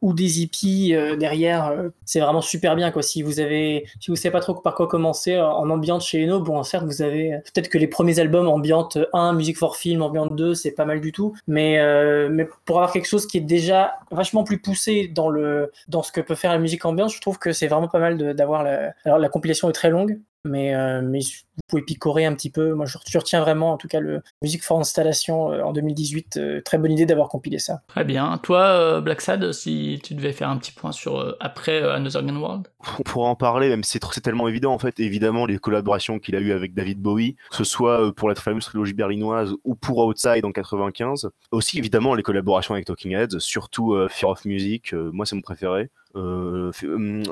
[0.00, 1.74] ou des hippies euh, derrière
[2.04, 3.02] c'est vraiment super bien quoi.
[3.02, 6.22] Si vous avez si vous savez pas trop par quoi commencer en, en ambiante chez
[6.24, 10.02] Eno bon certes vous avez peut-être que les premiers albums ambiante 1 musique for film
[10.02, 11.34] ambiante 2 c'est pas mal du tout.
[11.46, 15.72] Mais euh, mais pour avoir quelque chose qui est déjà vachement plus poussé dans le
[15.88, 18.34] dans ce que peut faire la musique ambiante je trouve que c'est vraiment pas mal
[18.34, 22.34] d'avoir la alors la compilation est très longue mais euh, mais vous pouvez picorer un
[22.34, 25.62] petit peu moi je, je retiens vraiment en tout cas le musique for installation euh,
[25.62, 28.38] en 2018 euh, très bonne idée d'avoir compilé ça Très bien.
[28.42, 31.94] Toi, euh, Black Sad, si tu devais faire un petit point sur euh, après euh,
[31.94, 32.68] Another Gun World?
[32.98, 34.98] On pourra en parler, même si c'est tellement évident en fait.
[35.00, 38.64] Évidemment, les collaborations qu'il a eues avec David Bowie, que ce soit pour la fameuse
[38.64, 41.30] trilogie berlinoise ou pour Outside en 95.
[41.50, 45.36] Aussi, évidemment, les collaborations avec Talking Heads, surtout euh, Fear of Music, euh, moi c'est
[45.36, 45.90] mon préféré.
[46.16, 46.70] Euh,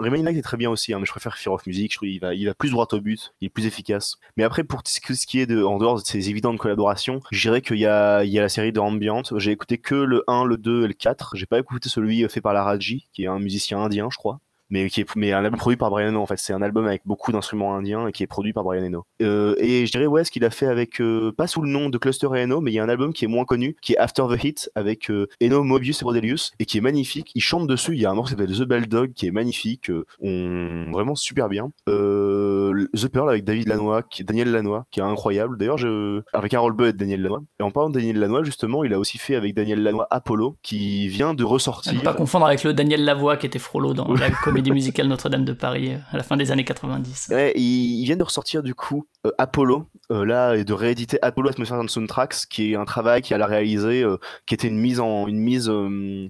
[0.00, 2.20] Light est très bien aussi, hein, mais je préfère Fear of Music, je trouve qu'il
[2.20, 4.16] va, il va plus droit au but, il est plus efficace.
[4.36, 7.62] Mais après, pour ce qui est de, en dehors de ces évidentes collaborations, je dirais
[7.62, 9.22] qu'il y a, il y a la série de Ambient.
[9.36, 11.36] J'ai écouté que le 1, le 2 et le 4.
[11.36, 14.40] J'ai pas écouté celui fait par la Raji, qui est un musicien indien, je crois
[14.72, 16.38] mais qui est mais un album produit par Brian Eno en fait.
[16.38, 19.04] C'est un album avec beaucoup d'instruments indiens et qui est produit par Brian Eno.
[19.20, 21.90] Euh, et je dirais ouais ce qu'il a fait avec euh, pas sous le nom
[21.90, 23.92] de Cluster et Eno mais il y a un album qui est moins connu qui
[23.92, 27.30] est After the Hit avec euh, Eno Mobius et Brodelius et qui est magnifique.
[27.34, 29.30] Il chante dessus il y a un morceau qui s'appelle The Bell Dog qui est
[29.30, 31.70] magnifique on vraiment super bien.
[31.86, 35.58] The Pearl avec David Lanois qui Daniel Lanois qui est incroyable.
[35.58, 37.42] D'ailleurs je avec Harold Budd et Daniel Lanois.
[37.60, 40.56] Et en parlant de Daniel Lanois justement il a aussi fait avec Daniel Lanois Apollo
[40.62, 41.92] qui vient de ressortir.
[41.92, 45.44] Ne pas confondre avec le Daniel Lavoie qui était Frollo dans la comédie musicale Notre-Dame
[45.44, 47.28] de Paris euh, à la fin des années 90.
[47.30, 51.50] Ouais, ils, viennent de ressortir du coup euh, Apollo, euh, là, et de rééditer Apollo
[51.50, 54.04] Atmosphere and Soundtracks, qui est un travail qu'il a réalisé,
[54.46, 55.70] qui était une mise en une mise,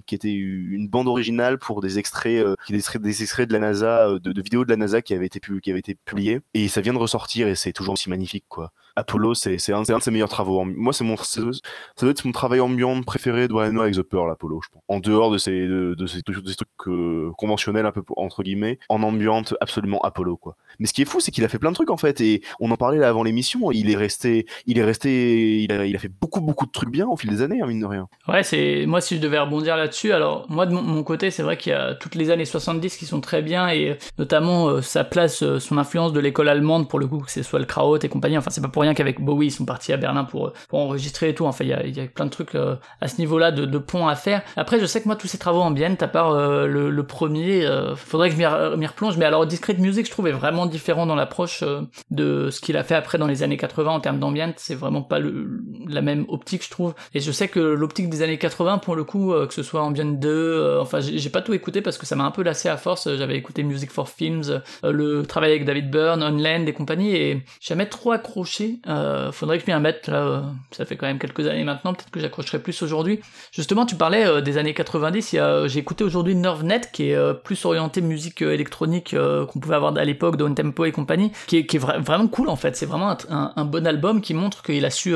[0.05, 3.59] qui était une bande originale pour des extraits, qui des extraits, des extraits de la
[3.59, 6.81] NASA, de, vidéos de la NASA qui avaient été qui avaient été publiés, et ça
[6.81, 8.71] vient de ressortir et c'est toujours aussi magnifique quoi.
[8.95, 10.63] Apollo, c'est un, de ses meilleurs travaux.
[10.65, 14.29] Moi, c'est mon, ça doit être mon travail ambiant préféré de Eno avec The Pearl,
[14.31, 14.83] Apollo, je pense.
[14.87, 19.55] En dehors de ces, de, ces, trucs euh, conventionnels un peu entre guillemets, en ambiante
[19.61, 20.55] absolument Apollo quoi.
[20.79, 22.41] Mais ce qui est fou, c'est qu'il a fait plein de trucs en fait, et
[22.59, 23.71] on en parlait avant l'émission.
[23.71, 27.15] Il est resté, il est resté, il a, fait beaucoup beaucoup de trucs bien au
[27.15, 28.07] fil des années, hein, mine de rien.
[28.27, 30.11] Ouais, c'est moi si je devais rebondir là-dessus.
[30.13, 33.05] Alors moi de mon, côté, c'est vrai qu'il y a toutes les années 70 qui
[33.05, 36.99] sont très bien et euh, notamment euh, sa place, son influence de l'école allemande pour
[36.99, 38.37] le coup, que ce soit le Kraut et compagnie.
[38.37, 41.29] Enfin, c'est pas pour rien qu'avec Bowie, ils sont partis à Berlin pour, pour enregistrer
[41.29, 41.45] et tout.
[41.45, 43.77] Enfin, il y a, y a plein de trucs euh, à ce niveau-là de, de
[43.77, 44.41] pont à faire.
[44.55, 47.95] Après, je sais que moi, tous ces travaux ambiants, à part euh, le, premier, euh,
[47.95, 49.17] faudrait que je m'y re- m'y replonge.
[49.17, 51.63] Mais alors, Discrete Music, je trouve, est vraiment différent dans l'approche
[52.11, 54.53] de ce qu'il a fait après dans les années 80 en termes d'ambient.
[54.57, 56.93] C'est vraiment pas le, la même optique, je trouve.
[57.13, 60.05] Et je sais que l'optique des années 80, pour le coup, que ce soit Ambient
[60.05, 62.77] 2, euh, enfin, j'ai pas tout écouté parce que ça m'a un peu lassé à
[62.77, 63.13] force.
[63.15, 67.85] J'avais écouté Music for Films, le travail avec David Byrne, Onland et compagnie, et jamais
[67.87, 68.72] trop accroché.
[68.87, 71.93] Euh, faudrait que je m'y remette, là, euh, ça fait quand même quelques années maintenant,
[71.93, 73.19] peut-être que j'accrocherai plus aujourd'hui.
[73.51, 77.09] Justement, tu parlais euh, des années 90, il y a- j'ai écouté aujourd'hui Nervenet, qui
[77.09, 81.57] est plus orienté musique électronique qu'on pouvait avoir à l'époque, Down Tempo et compagnie, qui
[81.57, 82.75] est, vraiment cool en fait.
[82.75, 85.13] C'est vraiment un, bon album qui montre qu'il a su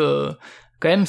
[0.79, 1.05] quand même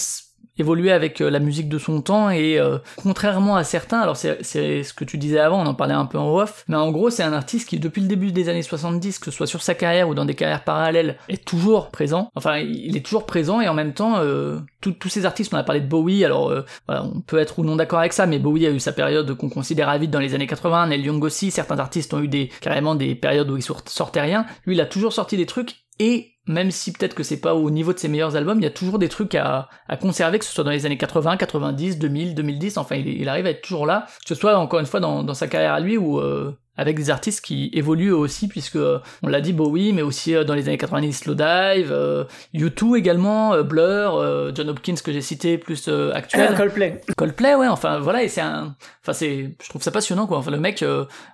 [0.58, 4.42] évoluer avec euh, la musique de son temps et euh, contrairement à certains, alors c'est
[4.82, 7.10] ce que tu disais avant, on en parlait un peu en off, mais en gros
[7.10, 9.74] c'est un artiste qui depuis le début des années 70, que ce soit sur sa
[9.74, 12.30] carrière ou dans des carrières parallèles, est toujours présent.
[12.34, 15.64] Enfin, il est toujours présent et en même temps, euh, tous ces artistes, on a
[15.64, 18.38] parlé de Bowie, alors euh, voilà, on peut être ou non d'accord avec ça, mais
[18.38, 21.22] Bowie a eu sa période qu'on considère à vide dans les années 80, Neil Young
[21.24, 24.46] aussi, certains artistes ont eu des carrément des périodes où ils sort- sortaient rien.
[24.66, 27.70] Lui, il a toujours sorti des trucs et même si peut-être que c'est pas au
[27.70, 30.44] niveau de ses meilleurs albums, il y a toujours des trucs à, à conserver, que
[30.44, 33.86] ce soit dans les années 80, 90, 2000, 2010, enfin il, arrive à être toujours
[33.86, 36.56] là, que ce soit encore une fois dans, dans sa carrière à lui ou euh,
[36.78, 40.44] avec des artistes qui évoluent aussi, puisque euh, on l'a dit Bowie, mais aussi euh,
[40.44, 42.24] dans les années 90 Slowdive, euh,
[42.54, 46.54] U2 également, euh, Blur, euh, John Hopkins que j'ai cité plus euh, actuel.
[46.56, 47.00] Coldplay.
[47.16, 50.38] Coldplay, ouais, enfin voilà, et c'est un, enfin c'est, je trouve ça passionnant quoi.
[50.38, 50.84] Enfin le mec,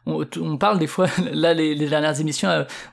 [0.06, 2.48] on, on parle des fois, là les, les dernières émissions,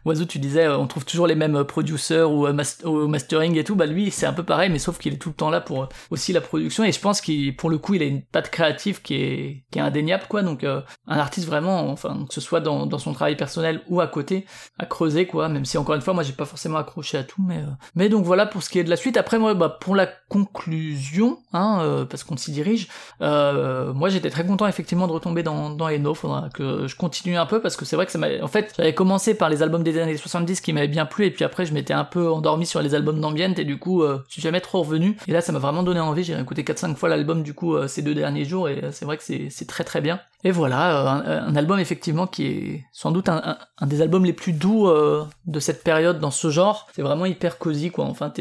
[0.06, 3.76] Oiseau tu disais, on trouve toujours les mêmes producers ou mas- au mastering et tout,
[3.76, 5.88] bah lui c'est un peu pareil, mais sauf qu'il est tout le temps là pour
[6.10, 9.02] aussi la production et je pense qu'il, pour le coup, il a une patte créative
[9.02, 10.42] qui est, qui est indéniable quoi.
[10.42, 14.46] Donc un artiste vraiment, enfin que ce soit dans, son travail personnel ou à côté,
[14.78, 15.50] à creuser quoi.
[15.50, 18.10] Même si encore une fois, moi j'ai pas forcément accroché à tout, mais euh, mais
[18.10, 19.18] donc voilà pour ce qui est de la suite.
[19.18, 22.88] Après moi, bah pour la conclusion, hein, euh, parce qu'on s'y dirige.
[23.22, 27.38] Euh, moi j'étais très content effectivement de retomber dans, dans Eno, faudra que je continue
[27.38, 28.28] un peu parce que c'est vrai que ça m'a...
[28.42, 31.32] En fait j'avais commencé par les albums des années 70 qui m'avaient bien plu et
[31.32, 34.32] puis après je m'étais un peu endormi sur les albums d'Ambient et du coup je
[34.32, 37.10] suis jamais trop revenu et là ça m'a vraiment donné envie, j'ai écouté 4-5 fois
[37.10, 40.20] l'album du coup ces deux derniers jours et c'est vrai que c'est très très bien.
[40.44, 44.54] Et voilà, euh, un, album effectivement qui est sans doute un, des albums les plus
[44.54, 46.88] doux euh, de cette période dans ce genre.
[46.94, 48.06] C'est vraiment hyper cosy quoi.
[48.06, 48.34] Enfin,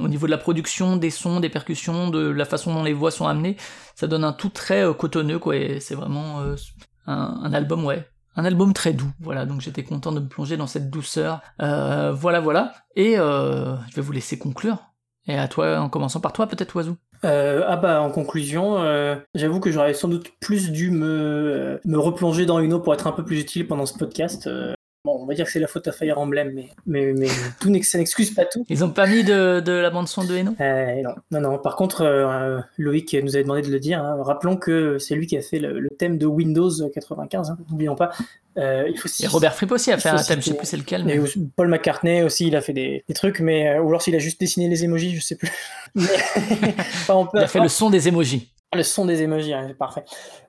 [0.00, 3.10] au niveau de la production, des sons, des percussions, de la façon dont les voix
[3.12, 3.56] sont amenées,
[3.94, 5.56] ça donne un tout très euh, cotonneux quoi.
[5.56, 6.42] Et c'est vraiment
[7.06, 8.08] un, album ouais.
[8.38, 11.40] Un album très doux, voilà, donc j'étais content de me plonger dans cette douceur.
[11.58, 12.74] Voilà, voilà.
[12.94, 14.78] Et je vais vous laisser conclure.
[15.28, 16.96] Et à toi, en commençant par toi, peut-être, Oiseau.
[17.24, 21.98] Euh, ah bah en conclusion, euh, j'avoue que j'aurais sans doute plus dû me, me
[21.98, 24.46] replonger dans Uno pour être un peu plus utile pendant ce podcast.
[24.46, 27.28] Euh, bon, on va dire que c'est la faute à Fire Emblem, mais, mais, mais
[27.60, 28.64] tout n'excuse pas tout.
[28.68, 31.58] Ils ont pas mis de, de la bande-son de Eno Euh, non, non, non.
[31.58, 34.02] Par contre, euh, Loïc nous avait demandé de le dire.
[34.02, 34.16] hein.
[34.20, 37.50] Rappelons que c'est lui qui a fait le, le thème de Windows 95.
[37.50, 37.58] hein.
[37.70, 38.10] N'oublions pas.
[38.58, 40.76] Euh, il faut Et Robert Fripp aussi a fait un thème, je sais plus c'est
[40.76, 41.04] lequel.
[41.04, 41.20] Mais...
[41.56, 44.18] Paul McCartney aussi, il a fait des, des trucs, mais euh, ou alors s'il a
[44.18, 45.50] juste dessiné les emojis, je sais plus.
[45.94, 46.04] Mais,
[46.78, 48.50] enfin, on peut Il a fait le son des emojis.
[48.74, 50.04] le son des emojis, hein, c'est parfait.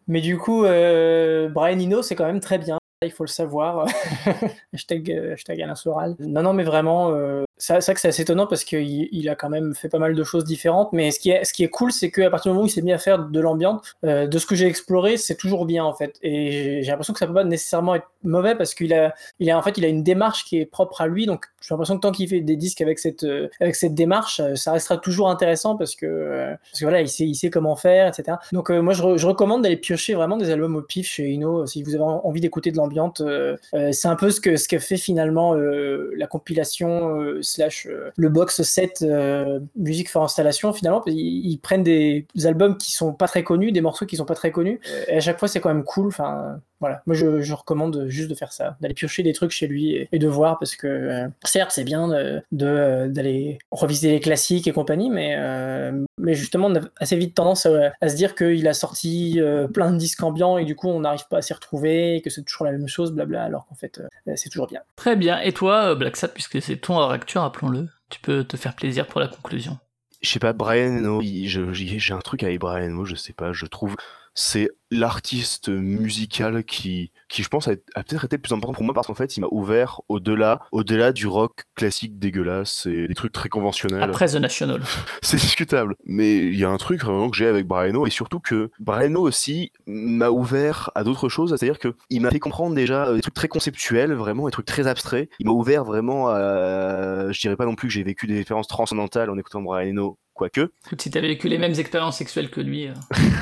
[0.08, 2.78] Mais du coup, euh, Brian Eno, c'est quand même très bien.
[3.02, 3.86] Il faut le savoir.
[4.74, 6.16] hashtag, hashtag Alain Soral.
[6.20, 9.36] Non, non, mais vraiment, euh, c'est vrai que c'est assez étonnant parce qu'il il a
[9.36, 10.94] quand même fait pas mal de choses différentes.
[10.94, 12.72] Mais ce qui est, ce qui est cool, c'est qu'à partir du moment où il
[12.72, 15.84] s'est mis à faire de l'ambiance, euh, de ce que j'ai exploré, c'est toujours bien
[15.84, 16.18] en fait.
[16.22, 19.58] Et j'ai l'impression que ça peut pas nécessairement être mauvais parce qu'il a, il a
[19.58, 21.26] en fait, il a une démarche qui est propre à lui.
[21.26, 24.40] Donc j'ai l'impression que tant qu'il fait des disques avec cette, euh, avec cette démarche,
[24.40, 27.50] euh, ça restera toujours intéressant parce que, euh, parce que voilà, il sait, il sait
[27.50, 28.38] comment faire, etc.
[28.52, 31.66] Donc euh, moi, je, je recommande d'aller piocher vraiment des albums au pif chez Ino
[31.66, 33.22] si vous avez en- envie d'écouter de l'ambiance.
[33.22, 37.42] euh, euh, c'est un peu ce que ce que fait finalement euh, la compilation euh,
[37.48, 41.02] slash euh, le box set euh, musique for installation finalement.
[41.02, 44.36] qu'ils- Ils, prennent des albums qui sont pas très connus, des morceaux qui sont pas
[44.36, 46.08] très connus, et à chaque fois c'est quand même cool.
[46.08, 49.68] Enfin voilà, moi je, je recommande juste de faire ça, d'aller piocher des trucs chez
[49.68, 54.12] lui et, et de voir parce que euh, certes c'est bien de- de- d'aller revisiter
[54.12, 58.10] les classiques et compagnie, mais, euh, mais justement on a assez vite tendance à, à
[58.10, 61.28] se dire qu'il a sorti euh, plein de disques ambiants et du coup on n'arrive
[61.30, 64.00] pas à s'y retrouver, et que c'est toujours la même chose, blabla, alors qu'en fait
[64.00, 64.82] euh, c'est toujours bien.
[64.96, 65.40] Très bien.
[65.42, 68.76] Et toi, euh, Black Sat, puisque c'est ton hors actu, rappelons-le, tu peux te faire
[68.76, 69.78] plaisir pour la conclusion.
[70.22, 73.66] Je sais pas, Brian j'ai j'ai un truc avec Brian Eno, je sais pas, je
[73.68, 73.96] trouve
[74.40, 78.84] c'est l'artiste musical qui, qui je pense a, a peut-être été le plus important pour
[78.84, 83.16] moi parce qu'en fait il m'a ouvert au-delà au-delà du rock classique dégueulasse et des
[83.16, 84.04] trucs très conventionnels.
[84.04, 84.82] Après The National.
[85.24, 85.96] C'est discutable.
[86.06, 89.22] Mais il y a un truc vraiment que j'ai avec Briano et surtout que Briano
[89.22, 93.34] aussi m'a ouvert à d'autres choses, c'est-à-dire que il m'a fait comprendre déjà des trucs
[93.34, 95.30] très conceptuels, vraiment des trucs très abstraits.
[95.40, 98.68] Il m'a ouvert vraiment à, je dirais pas non plus que j'ai vécu des expériences
[98.68, 100.72] transcendantales en écoutant Briano, quoique.
[100.86, 102.94] Écoute, si t'avais vécu les mêmes expériences sexuelles que lui, euh,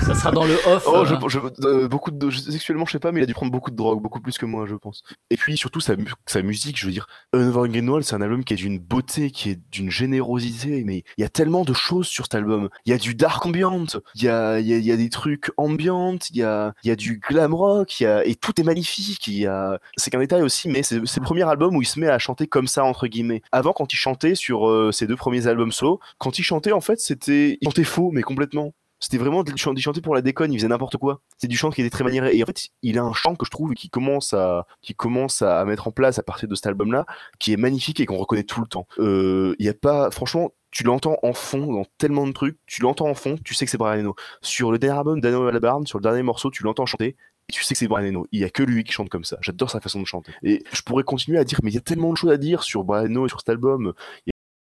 [0.05, 0.83] ça sera dans le off.
[0.87, 3.33] Oh, euh, je, je- euh, beaucoup de, sexuellement, je sais pas, mais il a dû
[3.33, 5.03] prendre beaucoup de drogue, beaucoup plus que moi, je pense.
[5.29, 8.43] Et puis surtout sa, mu- sa musique, je veux dire, Unver Greenwald, c'est un album
[8.43, 12.07] qui est d'une beauté, qui est d'une générosité, mais il y a tellement de choses
[12.07, 12.69] sur cet album.
[12.85, 13.85] Il y a du dark ambient,
[14.15, 16.95] il y a, y a, y a des trucs ambient, il y a, y a
[16.95, 19.27] du glam rock, y a, et tout est magnifique.
[19.27, 21.99] Y a, c'est qu'un détail aussi, mais c'est c'est le premier album où il se
[21.99, 23.41] met à chanter comme ça entre guillemets.
[23.51, 26.81] Avant, quand il chantait sur euh, ses deux premiers albums solo, quand il chantait, en
[26.85, 28.73] fait, c'était, il chantait faux, mais complètement.
[28.99, 31.21] C'était vraiment du chant, chanter pour la déconne, il faisait n'importe quoi.
[31.37, 32.35] C'est du chant qui était très maniéré.
[32.35, 35.41] Et en fait, il a un chant que je trouve qui commence à, qui commence
[35.41, 37.05] à mettre en place à partir de cet album-là,
[37.37, 38.87] qui est magnifique et qu'on reconnaît tout le temps.
[38.99, 42.81] Euh, Il y a pas, franchement, tu l'entends en fond dans tellement de trucs, tu
[42.81, 44.15] l'entends en fond, tu sais que c'est Brian Eno.
[44.41, 47.15] Sur le dernier album d'Ano Albarn, sur le dernier morceau, tu l'entends chanter.
[47.47, 48.27] Et tu sais que c'est Brian Eno.
[48.31, 49.37] Il y a que lui qui chante comme ça.
[49.41, 50.31] J'adore sa façon de chanter.
[50.41, 52.63] Et je pourrais continuer à dire, mais il y a tellement de choses à dire
[52.63, 53.93] sur Brian Eno et sur cet album.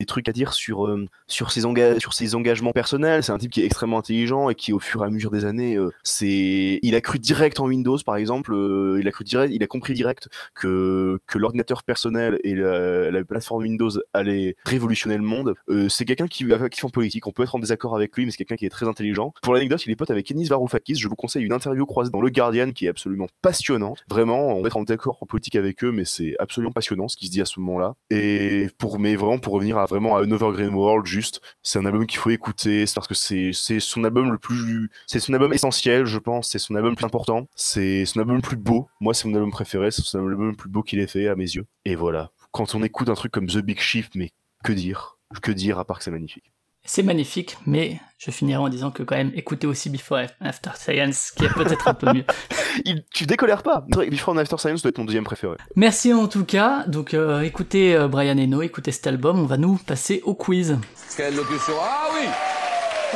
[0.02, 1.62] Des trucs à dire sur, euh, sur, ses
[2.00, 3.22] sur ses engagements personnels.
[3.22, 5.46] C'est un type qui est extrêmement intelligent et qui, au fur et à mesure des
[5.46, 5.92] années, euh,
[6.24, 8.52] il a cru direct en Windows, par exemple.
[8.52, 13.12] euh, il a cru direct, il a compris direct que, que l'ordinateur personnel et la,
[13.12, 15.54] la plateforme Windows allaient révolutionner le monde.
[15.90, 17.28] C'est quelqu'un qui, qui fait en politique.
[17.28, 19.36] On peut être en désaccord avec lui, mais c'est quelqu'un qui est très intelligent.
[19.44, 20.96] Pour l'anecdote, il est pote avec Enis Varoufakis.
[20.96, 24.04] Je vous conseille une interview croisée dans Le Guardian qui est absolument passionnante.
[24.10, 27.18] Vraiment, on va être en désaccord en politique avec eux, mais c'est absolument passionnant ce
[27.18, 27.94] qui se dit à ce moment-là.
[28.10, 31.86] Et pour, mais vraiment, pour revenir à vraiment à Another Green World, juste, c'est un
[31.86, 35.34] album qu'il faut écouter, c'est parce que c'est, c'est son album le plus, c'est son
[35.34, 38.58] album essentiel, je pense, c'est son album le plus important, c'est son album le plus
[38.58, 38.88] beau.
[39.00, 41.36] Moi, c'est mon album préféré, c'est son album le plus beau qu'il ait fait à
[41.36, 41.66] mes yeux.
[41.86, 42.32] Et voilà.
[42.52, 44.32] Quand on écoute un truc comme The Big Shift, mais
[44.64, 45.18] que dire?
[45.42, 46.52] Que dire à part que c'est magnifique?
[46.84, 50.72] C'est magnifique, mais je finirai en disant que quand même, écoutez aussi Before and After
[50.76, 52.26] Science, qui est peut-être un peu mieux.
[52.86, 53.86] Il, tu décolères pas.
[53.88, 55.56] Before and After Science doit être mon deuxième préféré.
[55.76, 56.84] Merci en tout cas.
[56.88, 59.40] Donc euh, écoutez euh, Brian Eno, écoutez cet album.
[59.40, 60.78] On va nous passer au quiz.
[61.16, 62.28] Quelle locution Ah oui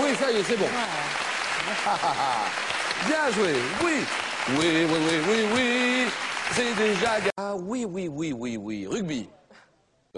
[0.04, 0.66] Oui, ça y est, c'est bon.
[3.08, 3.54] Bien joué,
[3.84, 3.92] oui.
[4.58, 6.06] Oui, oui, oui, oui, oui.
[6.52, 7.20] C'est déjà...
[7.20, 8.86] ga- Ah oui, oui, oui, oui, oui.
[8.88, 9.28] Rugby.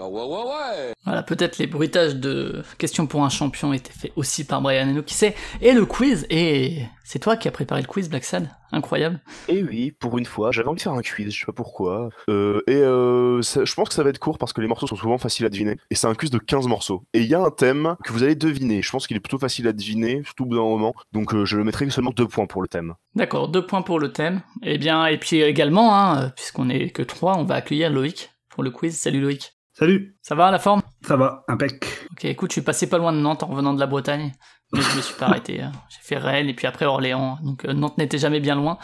[0.00, 0.92] Ah ouais, ouais, ouais.
[1.04, 5.02] Voilà, peut-être les bruitages de questions pour un champion étaient faits aussi par Brian Eno,
[5.02, 5.34] qui sait.
[5.60, 8.48] Et le quiz, et c'est toi qui as préparé le quiz, Black Sad.
[8.70, 9.20] Incroyable.
[9.48, 12.10] Et oui, pour une fois, j'avais envie de faire un quiz, je sais pas pourquoi.
[12.30, 14.86] Euh, et euh, ça- je pense que ça va être court parce que les morceaux
[14.86, 15.76] sont souvent faciles à deviner.
[15.90, 17.02] Et c'est un quiz de 15 morceaux.
[17.14, 18.82] Et il y a un thème que vous allez deviner.
[18.82, 20.94] Je pense qu'il est plutôt facile à deviner, surtout au bout d'un moment.
[21.12, 22.94] Donc euh, je le mettrai seulement deux points pour le thème.
[23.16, 24.42] D'accord, deux points pour le thème.
[24.62, 28.62] Et bien, et puis également, hein, puisqu'on est que trois, on va accueillir Loïc pour
[28.62, 28.96] le quiz.
[28.96, 29.54] Salut Loïc.
[29.78, 30.82] Salut, Ça va la forme?
[31.06, 31.84] Ça va, impec.
[32.12, 34.32] Ok, écoute, je suis passé pas loin de Nantes en revenant de la Bretagne,
[34.72, 35.60] mais je me suis pas arrêté.
[35.62, 35.70] hein.
[35.88, 38.78] J'ai fait Rennes et puis après Orléans, donc euh, Nantes n'était jamais bien loin.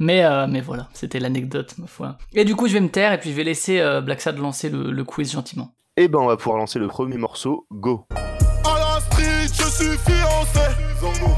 [0.00, 2.18] Mais, euh, mais voilà, c'était l'anecdote, ma foi.
[2.32, 4.36] Et du coup, je vais me taire et puis je vais laisser euh, Black Sad
[4.38, 5.72] lancer le, le quiz gentiment.
[5.96, 7.68] Et ben on va pouvoir lancer le premier morceau.
[7.70, 10.66] Go À la street, je suis fiancé.
[11.00, 11.32] Zongo.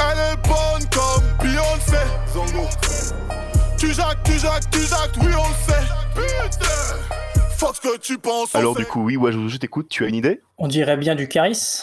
[0.00, 2.02] Elle est bonne comme Beyoncé.
[2.32, 2.66] Zongo.
[3.78, 5.86] Tu jacques, tu jacques, tu jacques, oui on le sait.
[6.16, 7.15] Putain.
[7.58, 8.54] Fuck ce que tu penses.
[8.54, 10.40] on Alors du coup, oui, ouais, je, je t'écoute, tu as une idée?
[10.58, 11.82] On dirait bien du Caris.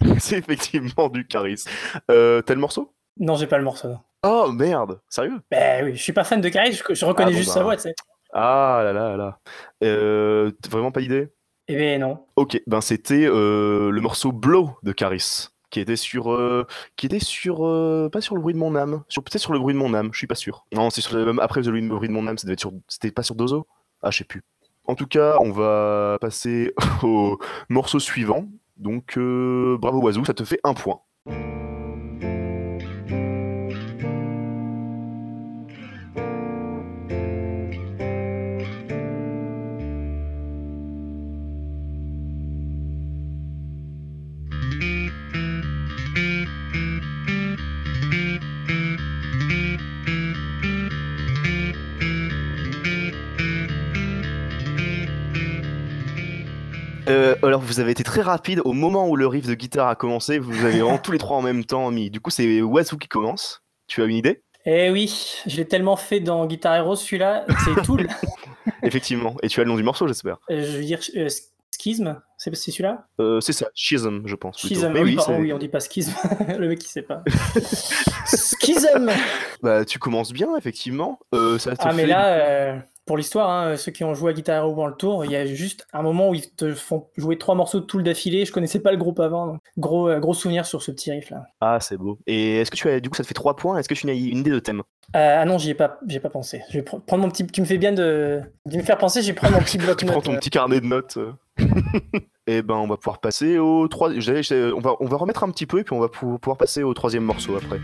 [0.18, 1.70] C'est effectivement du charisme.
[2.10, 2.92] Euh, T'as le morceau?
[3.18, 3.88] Non, j'ai pas le morceau.
[3.88, 3.98] non.
[4.26, 5.40] Oh merde, sérieux?
[5.50, 7.54] Ben oui, je suis pas fan de Caris, je, je reconnais Ah bon, juste bah.
[7.54, 7.94] sa voix, tu sais.
[8.32, 9.38] Ah là là là.
[9.84, 11.28] Euh, t'as vraiment pas d'idée?
[11.68, 12.24] Eh ben non.
[12.36, 17.20] Ok, ben c'était euh, le morceau Blow de Caris, qui était sur, euh, qui était
[17.20, 19.78] sur, euh, pas sur le bruit de mon âme, sur peut-être sur le bruit de
[19.78, 20.64] mon âme, je suis pas sûr.
[20.72, 23.66] Non, c'est sur l'album après le bruit de mon âme, c'était pas sur Dozo?
[24.02, 24.42] Ah, je sais plus.
[24.86, 28.48] En tout cas, on va passer au morceau suivant.
[28.76, 31.00] Donc, euh, bravo Wazoo, ça te fait un point.
[57.74, 60.38] Vous avez été très rapide au moment où le riff de guitare a commencé.
[60.38, 62.08] Vous avez vraiment tous les trois en même temps mis.
[62.10, 63.62] Du coup, c'est Wazoo qui commence.
[63.88, 64.42] Tu as une idée?
[64.64, 68.06] Eh oui, je l'ai tellement fait dans Guitar Hero celui-là, c'est Tool.
[68.82, 69.36] Effectivement.
[69.42, 70.38] Et tu as le nom du morceau, j'espère.
[70.50, 71.28] Euh, je veux dire, euh,
[71.78, 73.06] Schism, c'est celui-là?
[73.20, 74.58] Euh, c'est ça, Schism, je pense.
[74.58, 76.12] Schism, Mais oui, oui, pardon, c'est- oui, on dit pas schism.
[76.58, 77.22] Le mec, il sait pas.
[78.26, 79.10] Schism
[79.62, 81.18] bah, tu commences bien, effectivement.
[81.34, 84.32] Euh, ça te Ah, mais fait- là, pour l'histoire, hein, ceux qui ont joué à
[84.34, 87.36] Guitar Hero World Tour, il y a juste un moment où ils te font jouer
[87.38, 88.44] trois morceaux de Tool d'affilée.
[88.44, 89.46] Je connaissais pas le groupe avant.
[89.46, 91.44] donc Gros, euh, gros souvenir sur ce petit riff là.
[91.60, 92.18] Ah, c'est beau.
[92.26, 93.78] Et est-ce que tu as, du coup, ça te fait 3 points?
[93.78, 94.82] Est-ce que tu as une idée de thème?
[95.14, 96.62] Euh, ah non, j'y ai pas, j'y ai pas pensé.
[96.70, 97.46] Je vais pr- prendre mon petit.
[97.46, 99.20] Tu me fais bien de, de me faire penser.
[99.22, 101.18] Je vais prendre mon petit bloc Tu prends ton petit carnet de notes.
[101.18, 101.32] euh.
[102.46, 104.10] et ben, on va pouvoir passer au 3.
[104.12, 106.82] On va, on va remettre un petit peu et puis on va pou- pouvoir passer
[106.82, 107.78] au troisième morceau après.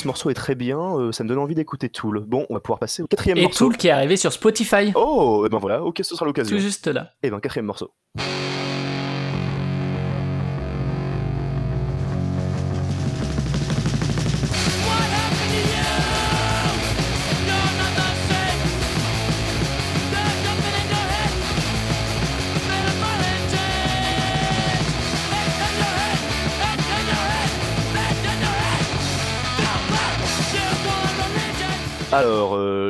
[0.00, 0.78] Ce morceau est très bien.
[0.78, 2.24] euh, ça me donne envie d'écouter Tool.
[2.26, 3.66] Bon, on va pouvoir passer au quatrième Et morceau.
[3.66, 4.92] Tool qui est arrivé sur Spotify.
[4.94, 6.56] Oh, et ben voilà, ok, ce sera l'occasion.
[6.56, 7.10] Tout juste là.
[7.22, 7.92] Et ben, quatrième morceau.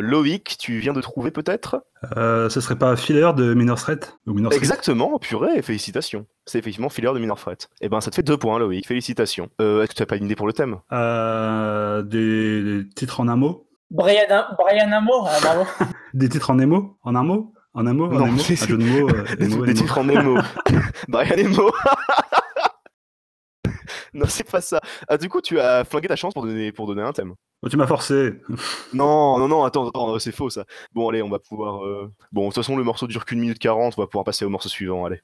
[0.00, 1.82] Loïc, tu viens de trouver peut-être?
[2.16, 4.62] Euh, ce serait pas Filler de Minor Threat ou Minor Threat?
[4.62, 6.26] Exactement, purée, félicitations.
[6.46, 7.68] C'est effectivement Filler de Minor Threat.
[7.80, 9.48] Et ben, ça te fait deux points, Loïc, félicitations.
[9.60, 10.78] Euh, Est-ce que tu as pas une idée pour le thème?
[10.92, 13.66] Euh, des, des titres en un mot?
[13.90, 15.64] Brian, Brian Amour, ah, bravo.
[16.14, 16.96] Des titres en émo?
[17.02, 17.52] En un mot?
[17.74, 18.06] En un mot?
[18.06, 18.38] En Non, un mot?
[18.38, 20.38] C'est- Un jeu de mots euh, Des, des titres en émo.
[21.08, 21.70] Brian Emo.
[24.14, 24.80] non, c'est pas ça.
[25.08, 27.34] Ah, du coup, tu as flingué ta chance pour donner, pour donner un thème.
[27.62, 28.34] Oh, tu m'as forcé.
[28.92, 30.64] Non, non, non, attends, attends, c'est faux ça.
[30.92, 31.84] Bon, allez, on va pouvoir.
[31.84, 34.44] euh, Bon, de toute façon, le morceau dure qu'une minute 40, on va pouvoir passer
[34.44, 35.20] au morceau suivant, allez.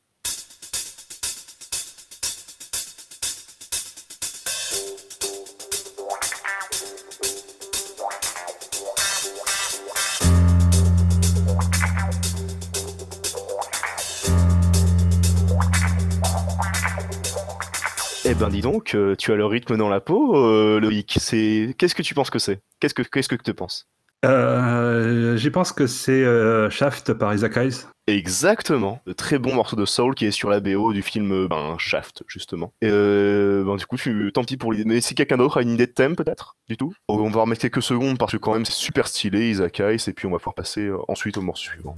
[18.38, 21.16] Ben dis donc, euh, tu as le rythme dans la peau, euh, Loïc.
[21.20, 22.60] C'est qu'est-ce que tu penses que c'est?
[22.80, 23.88] Qu'est-ce que qu'est-ce que tu penses?
[24.24, 27.86] Euh, J'y pense que c'est euh, Shaft par Isaac Hayes.
[28.08, 31.76] Exactement, le très bon morceau de soul qui est sur la BO du film ben,
[31.78, 32.72] Shaft justement.
[32.82, 34.30] Et euh, ben, du coup, tu...
[34.32, 34.84] tant pis pour l'idée.
[34.84, 37.62] Mais si quelqu'un d'autre a une idée de thème peut-être, du tout, on va remettre
[37.62, 40.38] quelques secondes parce que quand même c'est super stylé, Isaac Hayes, et puis on va
[40.38, 41.94] pouvoir passer ensuite au morceau suivant.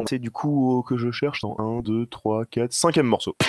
[0.00, 3.36] On sait du coup au- que je cherche dans 1, 2, 3, 4, 5ème morceau.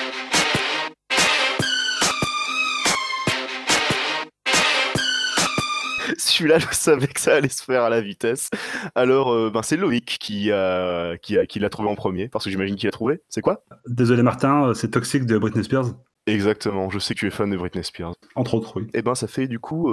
[6.17, 8.49] Celui-là, je savais que ça allait se faire à la vitesse.
[8.95, 12.51] Alors, euh, ben, c'est Loïc qui a, qui a, l'a trouvé en premier, parce que
[12.51, 13.21] j'imagine qu'il l'a trouvé.
[13.29, 13.63] C'est quoi?
[13.87, 15.85] Désolé Martin, euh, c'est Toxic de Britney Spears.
[16.27, 18.13] Exactement, je sais que tu es fan de Britney Spears.
[18.35, 18.87] Entre autres, oui.
[18.93, 19.91] Et ben, ça fait du coup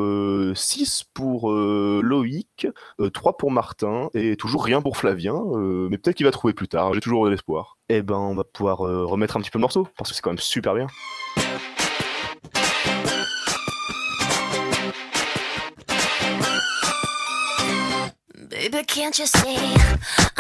[0.55, 2.67] 6 pour euh, Loïc,
[3.13, 6.69] 3 pour Martin, et toujours rien pour Flavien, euh, mais peut-être qu'il va trouver plus
[6.69, 7.79] tard, j'ai toujours de l'espoir.
[7.89, 10.23] Et ben, on va pouvoir euh, remettre un petit peu le morceau, parce que c'est
[10.23, 10.87] quand même super bien.
[18.51, 20.38] Baby, can't you see?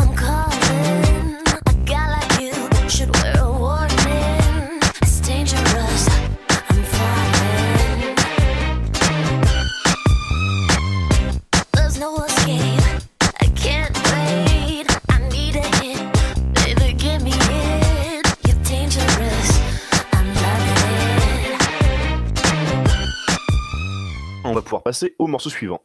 [24.69, 25.81] Pouvoir passer au morceau suivant.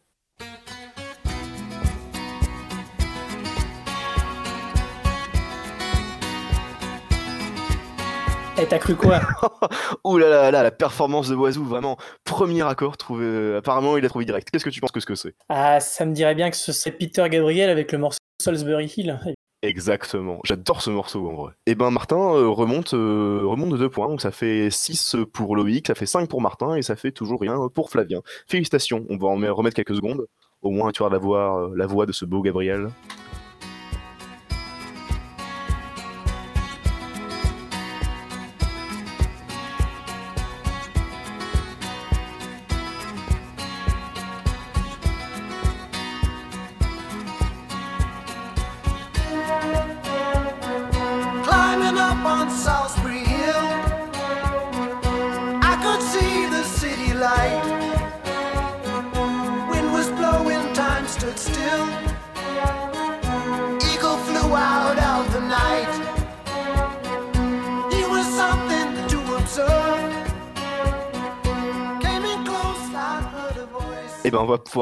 [8.61, 9.19] Et t'as cru quoi?
[10.03, 13.25] Oh là là là, la performance de Oiseau, vraiment, premier accord trouvé.
[13.25, 14.49] euh, apparemment, il a trouvé direct.
[14.51, 16.71] Qu'est-ce que tu penses que ce que c'est Ah, ça me dirait bien que ce
[16.71, 19.17] serait Peter Gabriel avec le morceau Salisbury Hill.
[19.63, 20.41] Exactement.
[20.43, 21.53] J'adore ce morceau en vrai.
[21.67, 25.55] Et ben Martin euh, remonte, euh, remonte de deux points, donc ça fait 6 pour
[25.55, 28.19] Loïc, ça fait 5 pour Martin et ça fait toujours rien pour Flavien.
[28.45, 30.27] Félicitations, on va en met- remettre quelques secondes.
[30.61, 32.89] Au moins tu vas la euh, la voix de ce beau Gabriel.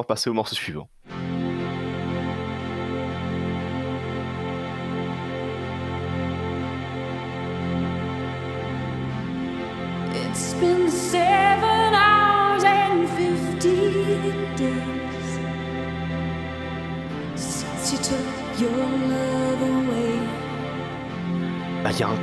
[0.06, 0.90] Passer au morceau suivant.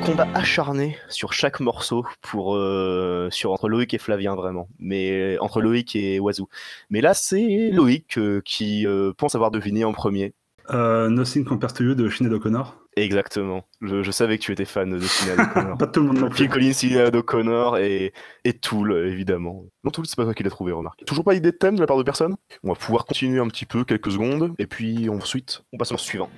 [0.08, 5.60] Combat acharné sur chaque morceau pour euh, sur entre Loïc et Flavien vraiment, mais entre
[5.60, 6.48] Loïc et Oiseau.
[6.88, 10.32] Mais là c'est Loïc euh, qui euh, pense avoir deviné en premier.
[10.70, 12.78] Euh, Nothing Compares to You de Sinead O'Connor.
[12.96, 13.64] Exactement.
[13.82, 15.76] Je, je savais que tu étais fan de Sinead O'Connor.
[15.76, 16.38] Pas tout le monde non plus.
[16.38, 18.14] Phil Collins, Sinead O'Connor et,
[18.44, 19.66] et Tool, évidemment.
[19.84, 21.04] Non, Tool, c'est pas toi qui l'as trouvé, remarque.
[21.04, 23.48] Toujours pas idée de thème de la part de personne On va pouvoir continuer un
[23.48, 26.30] petit peu, quelques secondes, et puis ensuite, on passe au suivant.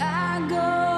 [0.00, 0.97] I go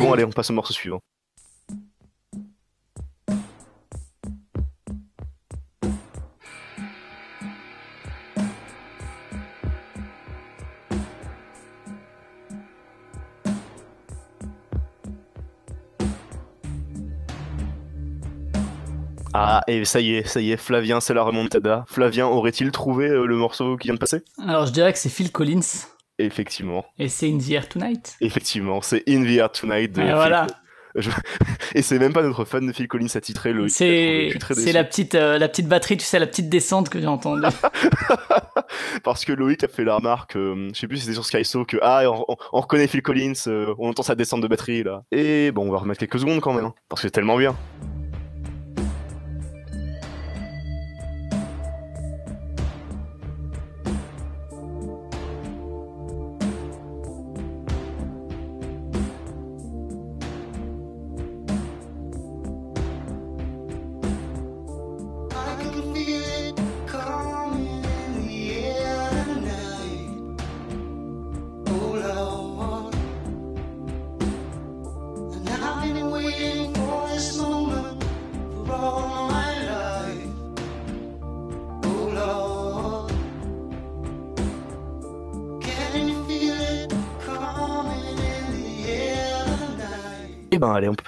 [0.00, 1.00] Bon, allez, on passe au morceau suivant.
[19.34, 21.84] Ah, et ça y est, ça y est, Flavien, c'est la remontada.
[21.88, 24.22] Flavien, aurait-il trouvé euh, le morceau qui vient de passer?
[24.46, 25.60] Alors je dirais que c'est Phil Collins
[26.18, 28.16] Effectivement, et c'est In the Air Tonight.
[28.20, 30.46] effectivement, c'est In the Air Tonight de Et Phil voilà,
[30.94, 31.08] Je-
[31.74, 33.66] Et c'est même pas notre fan de Phil Collins attitré le.
[33.68, 34.28] c'est
[34.74, 37.42] la petite euh, la petite batterie, tu sais la petite descente que j'ai entendue.
[39.02, 41.64] Parce que Loïc a fait la remarque, euh, je sais plus si c'était sur Skyso,
[41.64, 44.82] que ah, on, on- on reconnaît Phil Collins, euh, on entend sa descente de batterie
[44.82, 45.02] là.
[45.10, 47.56] Et bon, on va remettre quelques secondes quand même, hein, parce que c'est tellement bien.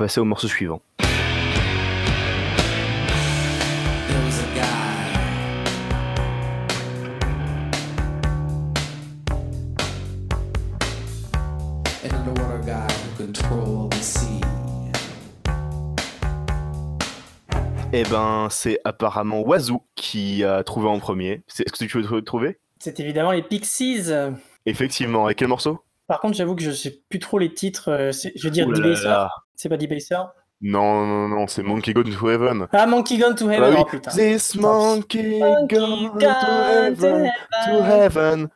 [0.05, 0.83] Passer au morceau suivant.
[17.95, 21.43] Et ben c'est apparemment Wazoo qui a trouvé en premier.
[21.47, 22.59] C'est- Est-ce que tu veux le trouver?
[22.79, 24.11] C'est évidemment les Pixies.
[24.67, 25.81] Effectivement, et quel morceau?
[26.07, 27.89] Par contre, j'avoue que je sais plus trop les titres.
[27.89, 29.31] euh, Je veux dire là.
[29.57, 30.17] C'est pas D-Baser
[30.61, 32.67] Non, non, non, c'est Monkey Gone to Heaven.
[32.73, 33.71] Ah, Monkey Gone to Ah Heaven.
[33.75, 33.81] oui.
[33.81, 34.11] Oh putain.
[34.11, 37.31] This monkey Monkey gone to Gone to heaven,
[37.67, 38.49] to Heaven.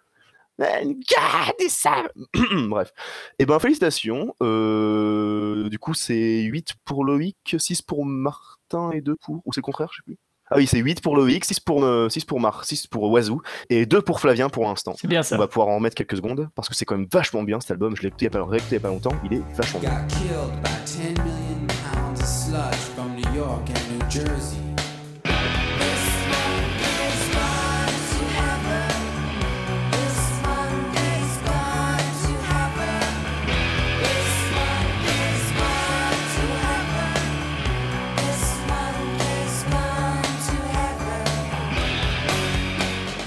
[0.59, 2.11] God is sad.
[2.69, 2.93] Bref.
[3.39, 4.35] Eh ben, félicitations.
[4.43, 9.37] Euh, du coup, c'est 8 pour Loïc, 6 pour Martin et 2 pour.
[9.45, 10.19] Ou c'est le contraire, je sais plus.
[10.51, 13.43] Ah oui, c'est 8 pour Loïc, 6 pour, euh, 6 pour Mar, 6 pour Oiseau,
[13.71, 14.95] et 2 pour Flavien pour l'instant.
[14.99, 15.37] C'est bien On ça.
[15.37, 17.95] va pouvoir en mettre quelques secondes, parce que c'est quand même vachement bien cet album,
[17.97, 19.43] je l'ai écouté il y a pas, réécouté il y a pas longtemps, il est
[19.55, 19.91] vachement bien.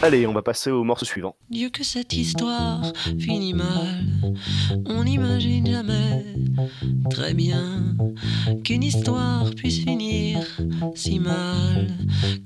[0.03, 1.35] Allez, on va passer au morceau suivant.
[1.51, 2.81] Dieu que cette histoire
[3.19, 4.03] finit mal.
[4.87, 6.25] On n'imagine jamais
[7.11, 7.95] très bien
[8.63, 10.39] qu'une histoire puisse finir
[10.95, 11.87] si mal.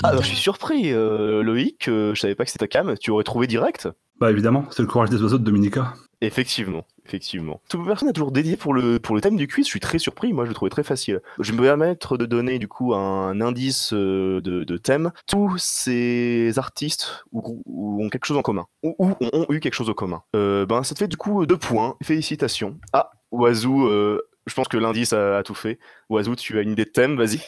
[0.01, 2.97] Quand Alors je suis surpris, euh, Loïc, euh, je savais pas que c'était ta cam,
[2.97, 3.87] tu aurais trouvé direct?
[4.19, 5.93] Bah évidemment, c'est le courage des oiseaux de Dominica.
[6.25, 7.61] Effectivement, effectivement.
[7.69, 10.45] Toute personne a toujours dédié pour le, thème du quiz, je suis très surpris, moi
[10.45, 11.21] je le trouvais très facile.
[11.39, 15.11] Je vais me permettre de donner du coup un indice euh, de, thème.
[15.27, 19.93] Tous ces artistes ou, ont quelque chose en commun, ou, ont, eu quelque chose en
[19.93, 20.23] commun.
[20.35, 22.77] Euh, ben ça te fait du coup deux points, félicitations.
[22.93, 25.79] Ah, Oazou, euh, je pense que l'indice a, tout fait.
[26.09, 27.39] Oazou, tu as une idée de thème, vas-y.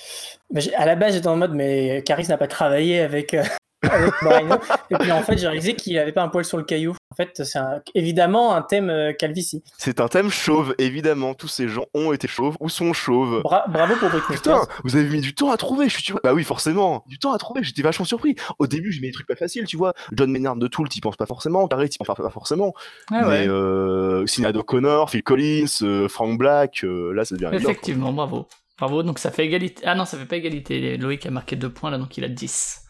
[0.75, 3.43] À la base, j'étais en mode, mais Caris n'a pas travaillé avec, euh,
[3.83, 4.55] avec Moreno.
[4.89, 6.95] Et puis en fait, j'ai réalisé qu'il avait pas un poil sur le caillou.
[7.11, 9.63] En fait, c'est un- évidemment un thème euh, calvitie.
[9.77, 13.41] C'est un thème chauve, évidemment, tous ces gens ont été chauves ou sont chauves.
[13.43, 14.81] Bra- bravo pour Britney Putain, Spears.
[14.83, 16.19] vous avez mis du temps à trouver, je suis sûr.
[16.23, 18.35] Bah oui, forcément, du temps à trouver, j'étais vachement surpris.
[18.59, 19.93] Au début, j'ai mis des trucs pas faciles, tu vois.
[20.11, 21.67] John Maynard de Tool, t'y penses pas forcément.
[21.67, 22.73] Carré, t'y penses pas forcément.
[23.11, 23.45] Ah ouais.
[23.45, 27.49] Mais euh, Sinead O'Connor, Phil Collins, euh, Frank Black, euh, là, ça devient.
[27.53, 28.47] Effectivement, bravo.
[28.77, 29.81] Bravo, donc ça fait égalité.
[29.87, 30.97] Ah non, ça fait pas égalité.
[30.97, 32.81] Loïc a marqué 2 points là, donc il a 10.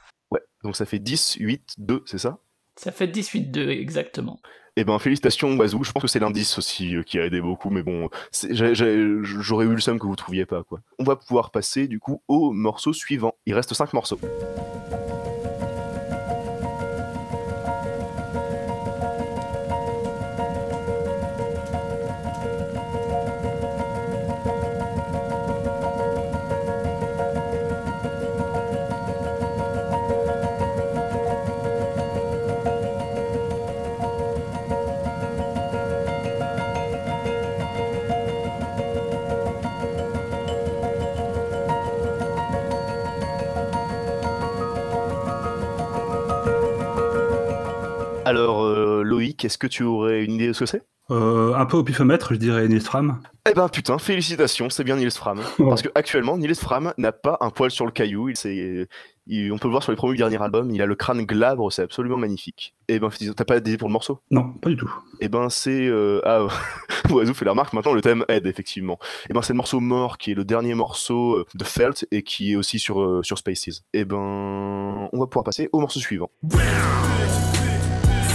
[0.64, 2.40] Donc ça fait 10, 8, 2, c'est ça?
[2.76, 4.40] Ça fait 18-2 exactement.
[4.80, 5.84] Eh ben, félicitations, Wazoo.
[5.84, 8.10] Je pense que c'est l'indice aussi euh, qui a aidé beaucoup, mais bon,
[8.52, 10.82] j'aurais eu le seum que vous trouviez pas, quoi.
[11.00, 13.34] On va pouvoir passer, du coup, au morceau suivant.
[13.48, 14.20] Il reste 5 morceaux.
[48.28, 50.82] Alors, euh, Loïc, est-ce que tu aurais une idée de ce que c'est?
[51.10, 53.22] Euh, un peu au pifomètre, je dirais Nils Fram.
[53.50, 55.40] Eh ben putain, félicitations, c'est bien Nils Fram.
[55.58, 58.28] Parce que actuellement, Nils Fram n'a pas un poil sur le caillou.
[58.28, 58.90] Il, s'est-
[59.28, 60.70] il- on peut le voir sur les premiers du dernier album.
[60.72, 62.76] Il a le crâne glabre, c'est absolument magnifique.
[62.90, 64.20] Eh ben, t'as pas d'idée pour le morceau?
[64.32, 64.94] Non, pas du tout.
[65.22, 65.88] Eh ben c'est...
[65.88, 66.20] Euh...
[66.26, 66.48] Ah,
[67.10, 69.00] Oiseau fait la remarque, maintenant le thème aide, effectivement.
[69.30, 72.22] Eh ben c'est le morceau Mort, qui est le dernier morceau euh, de Felt, et
[72.24, 73.84] qui est aussi sur, euh, sur Spaces.
[73.94, 74.18] Eh ben...
[75.14, 76.30] On va pouvoir passer au morceau suivant.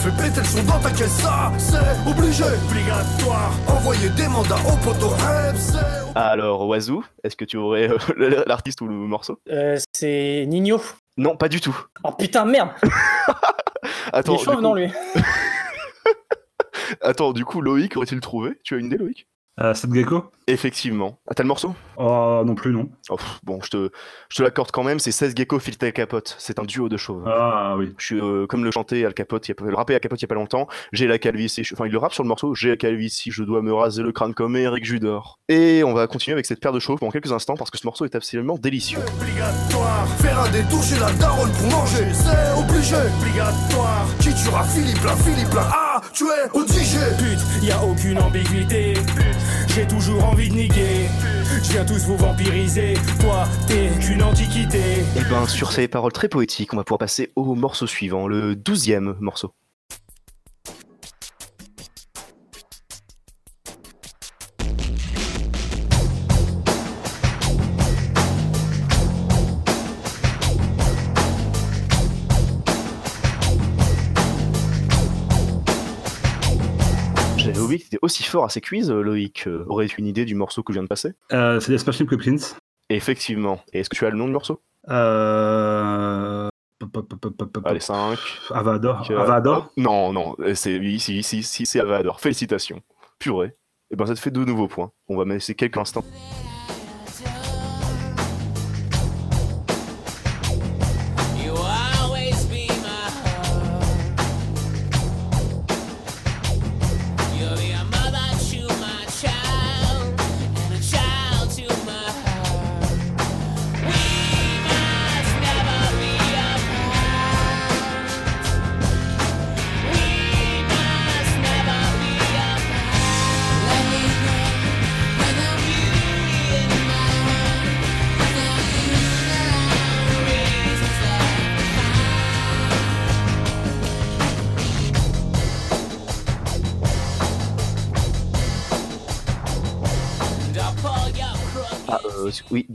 [0.02, 3.52] Fais péter le son dans ta caisse, ça c'est obligé, obligatoire.
[3.68, 8.80] Envoyer des mandats au poteau rêve, c'est Alors, Oiseau, est-ce que tu aurais euh, l'artiste
[8.80, 9.38] ou le morceau?
[9.48, 10.80] Euh, c'est Nino.
[11.16, 11.76] Non, pas du tout.
[12.02, 12.70] Oh putain, merde.
[14.12, 14.90] Attends, Il est chauve, non, lui.
[17.00, 18.58] Attends, du coup, Loïc, aurait-il trouvé?
[18.64, 19.28] Tu as une idée, Loïc?
[19.62, 21.20] Euh, Seth Gecko Effectivement.
[21.30, 21.72] Ah, t'as le morceau?
[21.96, 22.88] Oh, non plus, non.
[23.10, 23.90] Oh, pff, Bon, je te,
[24.28, 26.34] je te l'accorde quand même, c'est 16 Gecko Filter Capote.
[26.38, 27.22] C'est un duo de chauves.
[27.28, 27.94] Ah oui.
[27.96, 30.20] Je suis euh, comme le chantait Al Capote, il y a, le rappé Al Capote
[30.20, 30.66] il y a pas longtemps.
[30.92, 32.54] J'ai la calvitie, je- enfin il le rappe sur le morceau.
[32.56, 35.38] J'ai la calvitie, je dois me raser le crâne comme Eric Judor.
[35.48, 37.86] Et on va continuer avec cette paire de chauves pendant quelques instants parce que ce
[37.86, 38.98] morceau est absolument délicieux.
[39.20, 40.08] obligatoire.
[40.18, 44.06] Faire un détour chez la daronne pour manger, c'est obligé, obligatoire.
[44.18, 46.48] Qui tuera Philippe là, Philippe là, ah, tu es.
[46.48, 48.94] Pute, y a aucune ambiguïté.
[49.74, 51.08] J'ai toujours envie de niquer.
[51.64, 52.92] Je viens tous vous vampiriser.
[53.20, 55.00] Toi, t'es qu'une antiquité.
[55.16, 58.54] Et ben sur ces paroles très poétiques, on va pouvoir passer au morceau suivant, le
[58.54, 59.54] douzième morceau.
[78.02, 79.46] Aussi fort à ces quiz, euh, Loïc.
[79.46, 81.12] Euh, Aurais-tu une idée du morceau que je viens de passer?
[81.32, 82.56] Euh, c'est Smashing Pumpkins.
[82.90, 83.60] Effectivement.
[83.72, 84.60] Et est-ce que tu as le nom du morceau?
[84.90, 86.48] Euh...
[87.64, 88.18] Allez, 5.
[88.50, 89.08] Avador.
[89.10, 89.70] Avador.
[89.76, 92.20] Non, non, euh, c'est oui, si, si, si, c'est Avador.
[92.20, 92.82] Félicitations.
[93.18, 93.54] Purée.
[93.90, 94.90] Et ben ça te fait deux nouveaux points.
[95.08, 96.04] On va laisser quelques instants.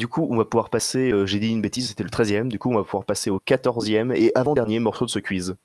[0.08, 1.12] Du coup, on va pouvoir passer.
[1.12, 2.48] euh, J'ai dit une bêtise, c'était le 13e.
[2.48, 5.58] Du coup, on va pouvoir passer au 14e et avant-dernier morceau de ce quiz.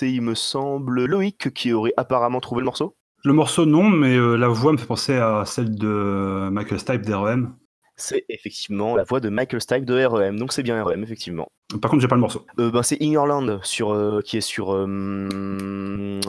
[0.00, 2.96] C'est, il me semble, Loïc qui aurait apparemment trouvé le morceau.
[3.22, 7.02] Le morceau, non, mais euh, la voix me fait penser à celle de Michael Stipe
[7.02, 7.54] d'REM.
[7.96, 11.48] C'est effectivement la voix de Michael Stipe de REM, donc c'est bien REM, effectivement.
[11.82, 12.46] Par contre, j'ai pas le morceau.
[12.58, 16.20] Euh, ben, c'est In Your Land sur, euh, qui est sur, ben,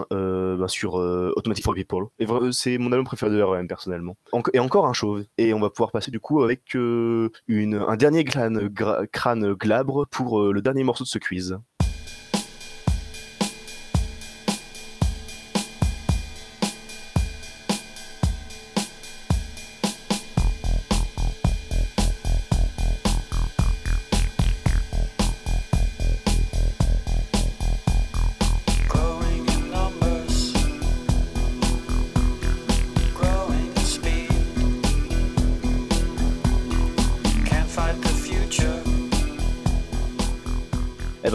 [0.68, 2.08] sur Automatic for People.
[2.20, 4.18] Et c'est mon album préféré de REM personnellement.
[4.34, 5.24] En- et encore un chauve.
[5.38, 8.68] Et on va pouvoir passer du coup avec une, un dernier crâne,
[9.54, 11.58] glabre pour le dernier morceau de ce quiz.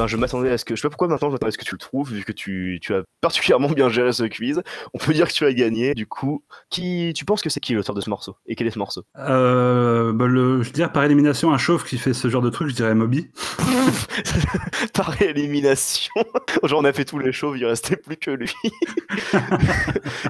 [0.07, 0.75] Je m'attendais à ce que.
[0.77, 2.33] Je sais pas pourquoi maintenant je m'attendais à ce que tu le trouves, vu que
[2.33, 4.63] tu, tu as particulièrement bien géré ce quiz.
[4.95, 5.95] On peut dire que tu as gagné.
[5.95, 8.37] Du coup, qui tu penses que c'est qui l'auteur de ce morceau?
[8.47, 9.03] Et quel est ce morceau?
[9.19, 12.69] Euh, bah, le, je dirais par élimination, un chauve qui fait ce genre de truc,
[12.69, 13.31] je dirais Moby.
[14.95, 16.13] Par élimination.
[16.63, 18.53] Genre, on a fait tous les chauves, il restait plus que lui.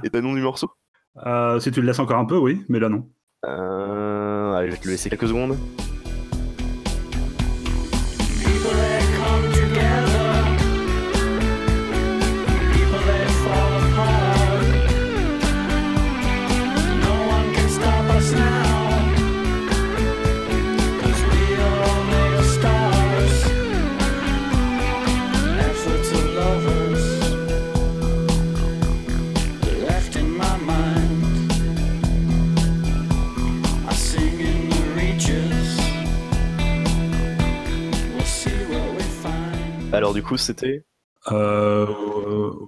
[0.05, 0.70] Et t'as le nom du morceau?
[1.24, 3.09] Euh, si tu le laisses encore un peu, oui, mais là non.
[3.47, 4.55] euh...
[4.55, 5.57] Allez, je vais te le laisser quelques secondes.
[39.97, 40.85] Alors, du coup, c'était.
[41.32, 41.86] Euh,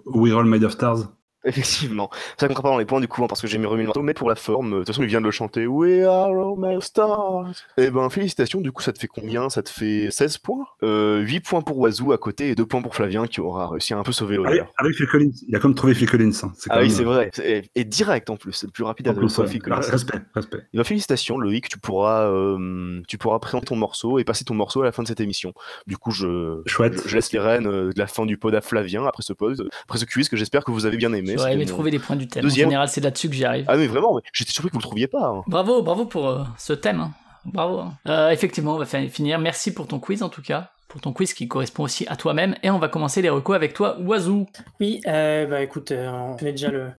[0.07, 1.13] We're All Made of Stars.
[1.49, 2.11] Effectivement.
[2.37, 3.87] Ça comptera pas dans les points du coup, hein, parce que j'ai mis remis le
[3.87, 5.67] morceau, mais pour la forme, euh, de toute façon, il vient de le chanter.
[5.67, 7.47] We are all my stars.
[7.77, 9.49] Eh ben, félicitations, du coup, ça te fait combien?
[9.51, 10.67] Ça te fait 16 points?
[10.83, 13.95] Euh, 8 points pour Wazoo à côté et 2 points pour Flavien qui aura réussi
[13.95, 14.71] à un peu sauver l'honneur.
[14.77, 15.31] avec Phil Collins.
[15.49, 16.33] Il a comme trouvé Phil Collins.
[16.43, 16.53] hein.
[16.71, 17.31] Ah oui, c'est euh, vrai.
[17.75, 19.53] Et direct en plus, c'est le plus rapide à plus, trouver ouais.
[19.53, 19.77] Phil Collins.
[19.81, 20.59] Respect, respect.
[20.73, 24.55] Eh ben, félicitations Loïc, tu pourras, euh, tu pourras présenter ton morceau et passer ton
[24.55, 25.53] morceau à la fin de cette émission.
[25.87, 27.01] Du coup, je, Chouette.
[27.05, 29.33] je, je laisse les rênes euh, de la fin du pod à Flavien après ce
[29.33, 31.37] pod, après ce quiz que j'espère que vous avez bien aimé.
[31.39, 32.43] J'aurais aimé trouver des points du thème.
[32.43, 33.65] deuxième- En général, c'est là-dessus que j'y arrive.
[33.69, 35.27] Ah mais vraiment, j'étais surpris que vous le trouviez pas.
[35.27, 35.43] hein.
[35.47, 37.01] Bravo, bravo pour euh, ce thème.
[37.01, 37.13] hein.
[37.45, 37.79] Bravo.
[37.79, 37.95] hein.
[38.09, 39.39] Euh, effectivement, on va fin- finir.
[39.39, 40.71] Merci pour ton quiz en tout cas.
[40.89, 42.55] Pour ton quiz qui correspond aussi à toi-même.
[42.63, 44.47] Et on va commencer les recos avec toi, Oiseau.
[44.81, 46.91] Oui, euh, bah écoute, euh, on connaît déjà le,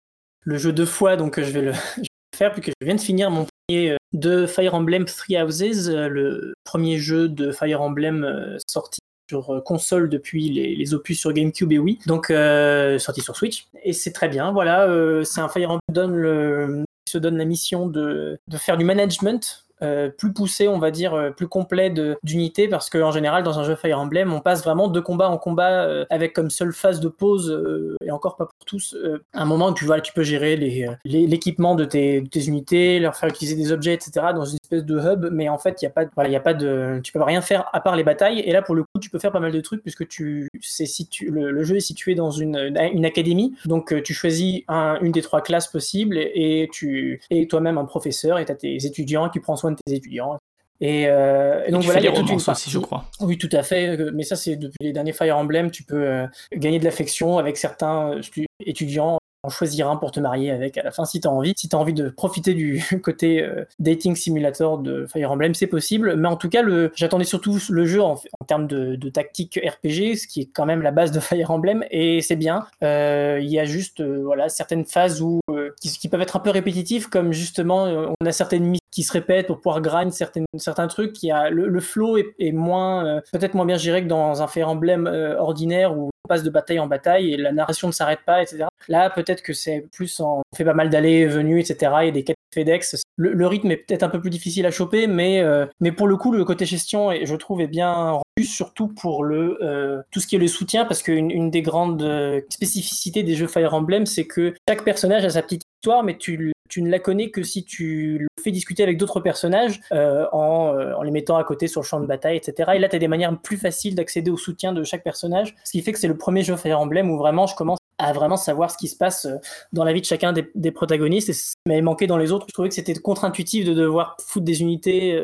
[0.44, 2.86] le jeu deux fois, donc euh, je vais le, je vais le faire, puisque je
[2.86, 7.30] viens de finir mon premier euh, de Fire Emblem Three Houses, euh, le premier jeu
[7.30, 9.00] de Fire Emblem euh, sorti
[9.30, 13.68] sur euh, console depuis les, opus sur GameCube et Wii, donc euh, sorti sur Switch.
[13.84, 17.88] Et c'est très bien, voilà, euh, c'est un Fire Emblem le- se donne la mission
[17.88, 21.94] de, de faire du management euh, plus poussé, on va dire, euh, plus complet
[22.24, 25.38] d'unité, parce qu'en général, dans un jeu Fire Emblem, on passe vraiment de combat en
[25.38, 29.24] combat euh, avec comme seule phase de pause, euh, et encore pas pour tous, euh,
[29.34, 32.28] un moment où tu, vois, tu peux gérer les, euh, les- l'équipement de tes, de
[32.28, 35.58] tes unités, leur faire utiliser des objets, etc., dans une espèce de hub, mais en
[35.58, 37.80] fait, il a pas, voilà, il y a pas de, tu peux rien faire à
[37.82, 39.82] part les batailles, et là, pour le coup, tu peux faire pas mal de trucs,
[39.82, 44.62] puisque tu, situ, le, le jeu est situé dans une, une académie, donc tu choisis
[44.68, 48.56] un- une des trois classes possibles, et, tu es toi-même un professeur, et tu as
[48.56, 50.38] tes étudiants, tu prends soin de tes étudiants.
[50.82, 52.52] Et, euh, et donc voilà, il y a toute une partie.
[52.52, 53.06] aussi, je crois.
[53.20, 54.00] Oui, tout à fait.
[54.00, 56.26] euh, Mais ça, c'est depuis les derniers Fire Emblem, tu peux euh,
[56.56, 58.20] gagner de l'affection avec certains
[58.66, 61.54] étudiants en choisir un pour te marier avec à la fin si t'as envie.
[61.56, 66.16] Si t'as envie de profiter du côté euh, dating simulator de Fire Emblem, c'est possible.
[66.16, 69.60] Mais en tout cas, le, j'attendais surtout le jeu en, en termes de, de tactique
[69.64, 72.66] RPG, ce qui est quand même la base de Fire Emblem, et c'est bien.
[72.84, 75.40] Euh, Il y a juste euh, voilà certaines phases où
[75.82, 77.86] qui, qui peuvent être un peu répétitifs, comme justement
[78.20, 81.16] on a certaines missions qui se répètent pour pouvoir grind certaines, certains trucs.
[81.26, 85.08] A, le, le flow est, moins peut-être moins bien géré que dans un Fire Emblem
[85.38, 88.66] ordinaire où passe de bataille en bataille et la narration ne s'arrête pas, etc.
[88.88, 90.42] Là, peut-être que c'est plus en...
[90.54, 91.92] On fait pas mal d'allées et venues, etc.
[92.02, 93.04] Il y a des quêtes FedEx.
[93.18, 96.16] Le, rythme est peut-être un peu plus difficile à choper, mais, euh, mais pour le
[96.16, 100.20] coup, le côté gestion, est- je trouve, est bien rendu, surtout pour le, euh, tout
[100.20, 103.74] ce qui est le soutien, parce qu'une une des grandes euh, spécificités des jeux Fire
[103.74, 107.32] Emblem, c'est que chaque personnage a sa petite histoire, mais tu, tu ne la connais
[107.32, 111.36] que si tu le fais discuter avec d'autres personnages euh, en, euh, en les mettant
[111.36, 112.72] à côté sur le champ de bataille, etc.
[112.76, 115.72] Et là, tu as des manières plus faciles d'accéder au soutien de chaque personnage, ce
[115.72, 118.38] qui fait que c'est le premier jeu Fire Emblem où vraiment je commence à vraiment
[118.38, 119.36] savoir ce qui se passe euh,
[119.74, 121.30] dans la vie de chacun des, des protagonistes.
[121.30, 124.46] Et ce m'avait manqué dans les autres, je trouvais que c'était contre-intuitif de devoir foutre
[124.46, 125.18] des unités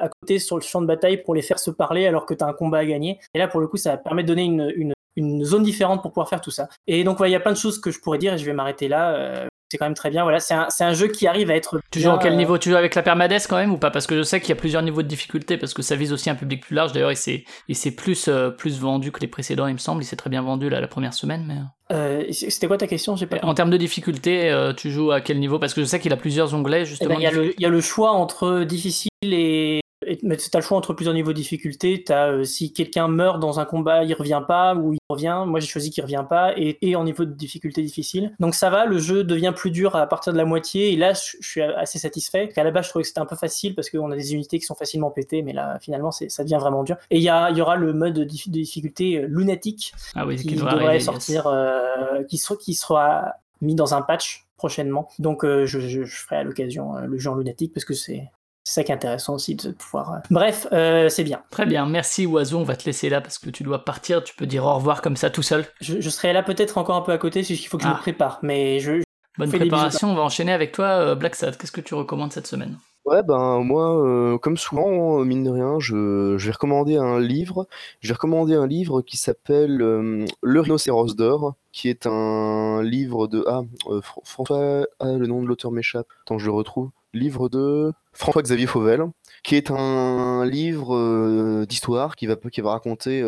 [0.00, 2.44] à côté sur le champ de bataille pour les faire se parler alors que tu
[2.44, 3.18] as un combat à gagner.
[3.34, 6.10] Et là, pour le coup, ça permet de donner une, une, une zone différente pour
[6.10, 6.68] pouvoir faire tout ça.
[6.86, 8.52] Et donc, il y a plein de choses que je pourrais dire et je vais
[8.52, 9.47] m'arrêter là.
[9.70, 10.22] C'est quand même très bien.
[10.22, 11.80] Voilà, c'est un, un jeu qui arrive à être.
[11.90, 12.58] Tu joues à bien, quel euh, niveau?
[12.58, 13.90] Tu joues avec la permadesse quand même ou pas?
[13.90, 16.12] Parce que je sais qu'il y a plusieurs niveaux de difficulté parce que ça vise
[16.12, 16.92] aussi un public plus large.
[16.92, 20.02] D'ailleurs, il s'est, plus, euh, plus vendu que les précédents, il me semble.
[20.02, 21.44] Il s'est très bien vendu là la première semaine.
[21.46, 23.16] Mais euh, c'était quoi ta question?
[23.16, 23.38] J'ai pas.
[23.42, 25.58] en termes de difficulté, tu joues à quel niveau?
[25.58, 27.14] Parce que je sais qu'il a plusieurs onglets Eh justement.
[27.16, 29.80] ben, Il le- il y a le choix entre difficile et.
[30.12, 32.02] Et- Mais tu as le choix entre plusieurs niveaux de difficulté.
[32.04, 35.44] T'as, euh, si quelqu'un meurt dans un combat, il revient pas, ou il revient.
[35.46, 38.34] Moi, j'ai choisi qu'il revient pas, et, et en niveau de difficulté difficile.
[38.40, 41.12] Donc ça va, le jeu devient plus dur à partir de la moitié, et là,
[41.12, 42.48] je je suis assez satisfait.
[42.48, 44.58] Qu'à la base, je trouvais que c'était un peu facile, parce qu'on a des unités
[44.58, 46.96] qui sont facilement pétées, mais là, finalement, ça devient vraiment dur.
[47.10, 50.36] Et il y, y aura le mode de dif- de difficulté euh, lunatique, Ah oui,
[50.36, 55.08] qui qui devrait arriver, sortir, euh, qui, sera, qui sera mis dans un patch prochainement.
[55.18, 57.94] Donc euh, je, je- je ferai à l'occasion euh, le jeu en lunatique parce que
[57.94, 58.28] c'est
[58.68, 60.12] c'est ça qui est intéressant aussi de pouvoir.
[60.12, 61.40] euh, Bref, euh, c'est bien.
[61.50, 64.34] Très bien, merci Oiseau, on va te laisser là parce que tu dois partir, tu
[64.34, 65.64] peux dire au revoir comme ça tout seul.
[65.80, 67.88] Je, je serai là peut-être encore un peu à côté, c'est qu'il faut que je
[67.88, 67.94] Ah.
[67.94, 68.38] me prépare.
[68.42, 69.02] Mais je,
[69.38, 71.56] Bonne préparation, on va enchaîner avec toi euh, Black Sad.
[71.56, 72.76] Qu'est-ce que tu recommandes cette semaine?
[73.08, 77.66] Ouais, ben moi, euh, comme souvent, euh, mine de rien, je, vais recommander un livre.
[78.00, 83.26] Je vais recommander un livre qui s'appelle euh, Le rhinocéros d'or, qui est un livre
[83.26, 83.42] de...
[83.46, 84.86] Ah, euh, Fr- François...
[85.00, 86.06] Ah, le nom de l'auteur m'échappe.
[86.24, 86.90] Attends, je le retrouve.
[87.14, 89.06] Livre de François-Xavier Fauvel,
[89.42, 93.22] qui est un livre euh, d'histoire qui va, qui va raconter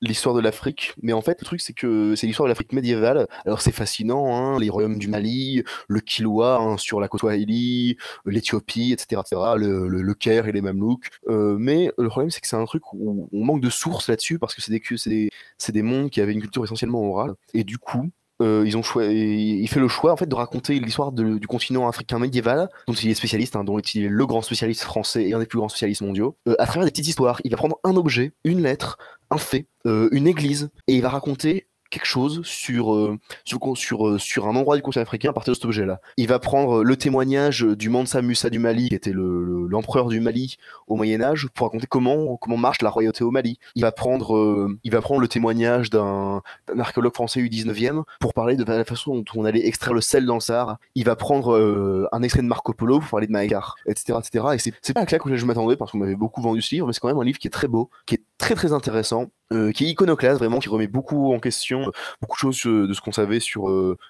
[0.00, 0.94] l'histoire de l'Afrique.
[1.02, 3.26] Mais en fait, le truc, c'est que c'est l'histoire de l'Afrique médiévale.
[3.44, 7.96] Alors c'est fascinant, hein, les royaumes du Mali, le Kilwa hein, sur la côte Swahili,
[8.24, 11.08] l'Éthiopie, etc., etc., le, le, le Caire et les Mamelouks.
[11.28, 14.38] Euh, mais le problème, c'est que c'est un truc où on manque de sources là-dessus
[14.38, 17.34] parce que c'est des, des, des mondes qui avaient une culture essentiellement orale.
[17.54, 18.10] Et du coup,
[18.40, 22.18] euh, ils ont il fait le choix en fait de raconter l'histoire du continent africain
[22.18, 25.38] médiéval, dont il est spécialiste, hein, dont il est le grand spécialiste français et un
[25.38, 27.40] des plus grands spécialistes mondiaux, euh, à travers des petites histoires.
[27.44, 28.98] Il va prendre un objet, une lettre,
[29.30, 33.18] un fait, euh, une église, et il va raconter quelque chose sur, euh,
[33.52, 36.00] euh, sur un endroit du continent africain à partir de cet objet-là.
[36.16, 40.08] Il va prendre le témoignage du Mansa Musa du Mali, qui était le- le- l'empereur
[40.08, 40.56] du Mali
[40.86, 43.58] au Moyen Âge, pour raconter comment, comment marche la royauté au Mali.
[43.74, 46.42] Il va prendre, euh, il va prendre le témoignage d'un
[46.78, 50.24] archéologue français du 19e pour parler de la façon dont on allait extraire le sel
[50.26, 50.78] dans le Sahara.
[50.94, 54.44] Il va prendre euh, un extrait de Marco Polo pour parler de Maïgar, etc., etc.
[54.54, 56.86] Et c'est pas à claque que je m'attendais parce qu'on m'avait beaucoup vendu ce livre,
[56.86, 59.70] mais c'est quand même un livre qui est très beau, qui très très intéressant, euh,
[59.70, 62.94] qui est iconoclaste vraiment, qui remet beaucoup en question euh, beaucoup de choses euh, de
[62.94, 63.62] ce qu'on savait sur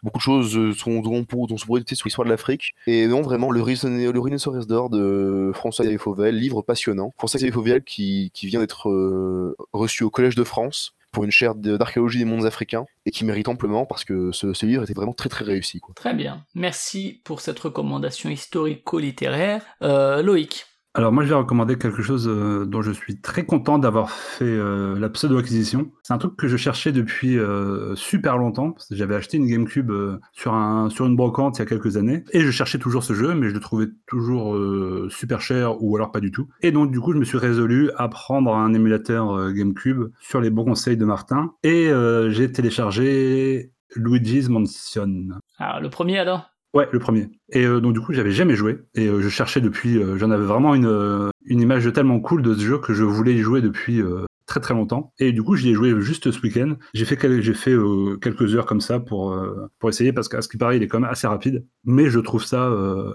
[0.02, 2.74] beaucoup de choses dont, on pour- dont on pourrait douter sur l'histoire de l'Afrique.
[2.86, 7.12] Et non, vraiment, le, le Rhinocéros d'or de François-Xavier Fauvel, livre passionnant.
[7.18, 8.88] François-Xavier Fauvel qui, qui vient d'être
[9.72, 13.48] reçu au Collège de France pour une chaire d'archéologie des mondes africains et qui mérite
[13.48, 15.80] amplement parce que ce, livre était vraiment très très réussi.
[15.96, 19.62] Très bien, merci pour cette recommandation historico-littéraire.
[19.80, 24.10] Loïc, Alors moi je vais recommander quelque chose euh, dont je suis très content d'avoir
[24.10, 25.92] fait euh, la pseudo-acquisition.
[26.02, 28.74] C'est un truc que je cherchais depuis euh, super longtemps.
[28.90, 29.92] J'avais acheté une GameCube
[30.32, 32.24] sur, un, sur une brocante il y a quelques années.
[32.32, 34.58] Et je cherchais toujours ce jeu, mais je le trouvais toujours
[35.10, 36.48] super cher ou alors pas du tout.
[36.60, 40.50] Et donc du coup je me suis résolu à prendre un émulateur GameCube sur les
[40.50, 41.52] bons conseils de Martin.
[41.62, 41.90] Et
[42.30, 45.28] j'ai téléchargé Luigi's Mansion.
[45.58, 46.50] alors le premier alors?
[46.72, 47.28] Ouais, le premier.
[47.52, 49.98] Et euh, donc du coup, j'avais jamais joué et euh, je cherchais depuis.
[49.98, 53.34] euh, J'en avais vraiment une une image tellement cool de ce jeu que je voulais
[53.34, 54.00] y jouer depuis
[54.46, 55.12] très très longtemps.
[55.18, 56.76] Et du coup, j'y ai joué juste ce week-end.
[56.94, 59.34] J'ai fait quelques heures comme ça pour
[59.88, 61.64] essayer parce qu'à ce qui paraît, il est quand même assez rapide.
[61.84, 62.70] Mais je trouve ça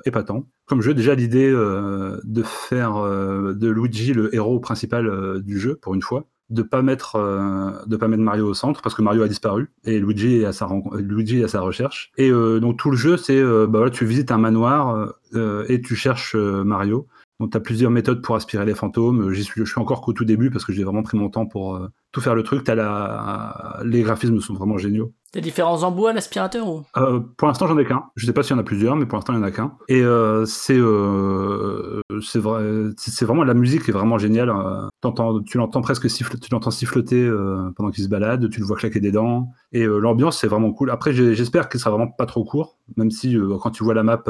[0.06, 0.50] épatant.
[0.66, 6.02] Comme jeu, déjà l'idée de faire de Luigi le héros principal du jeu pour une
[6.02, 6.28] fois.
[6.50, 9.72] De pas mettre euh, de pas mettre Mario au centre parce que Mario a disparu
[9.84, 12.12] et Luigi est à sa Luigi est à sa recherche.
[12.18, 15.66] Et euh, donc tout le jeu c'est euh, bah voilà, tu visites un manoir euh,
[15.68, 17.08] et tu cherches euh, Mario.
[17.40, 19.32] Donc tu as plusieurs méthodes pour aspirer les fantômes.
[19.34, 21.46] J'y suis, je suis encore qu'au tout début parce que j'ai vraiment pris mon temps
[21.46, 22.68] pour euh, tout faire le truc.
[22.68, 23.80] La...
[23.84, 25.14] Les graphismes sont vraiment géniaux.
[25.34, 26.84] T'as différents embouts à l'aspirateur ou?
[26.96, 28.04] Euh, pour l'instant, j'en ai qu'un.
[28.16, 29.52] Je sais pas s'il y en a plusieurs, mais pour l'instant, il y en a
[29.52, 29.74] qu'un.
[29.90, 32.64] Et euh, c'est euh, c'est vrai,
[32.96, 34.50] c'est vraiment la musique est vraiment géniale.
[34.50, 34.88] Euh,
[35.46, 38.50] tu l'entends presque siffler, tu l'entends siffloter euh, pendant qu'il se balade.
[38.50, 39.50] Tu le vois claquer des dents.
[39.74, 40.90] Et euh, l'ambiance, c'est vraiment cool.
[40.90, 44.04] Après, j'espère qu'il sera vraiment pas trop court, même si euh, quand tu vois la
[44.04, 44.24] map.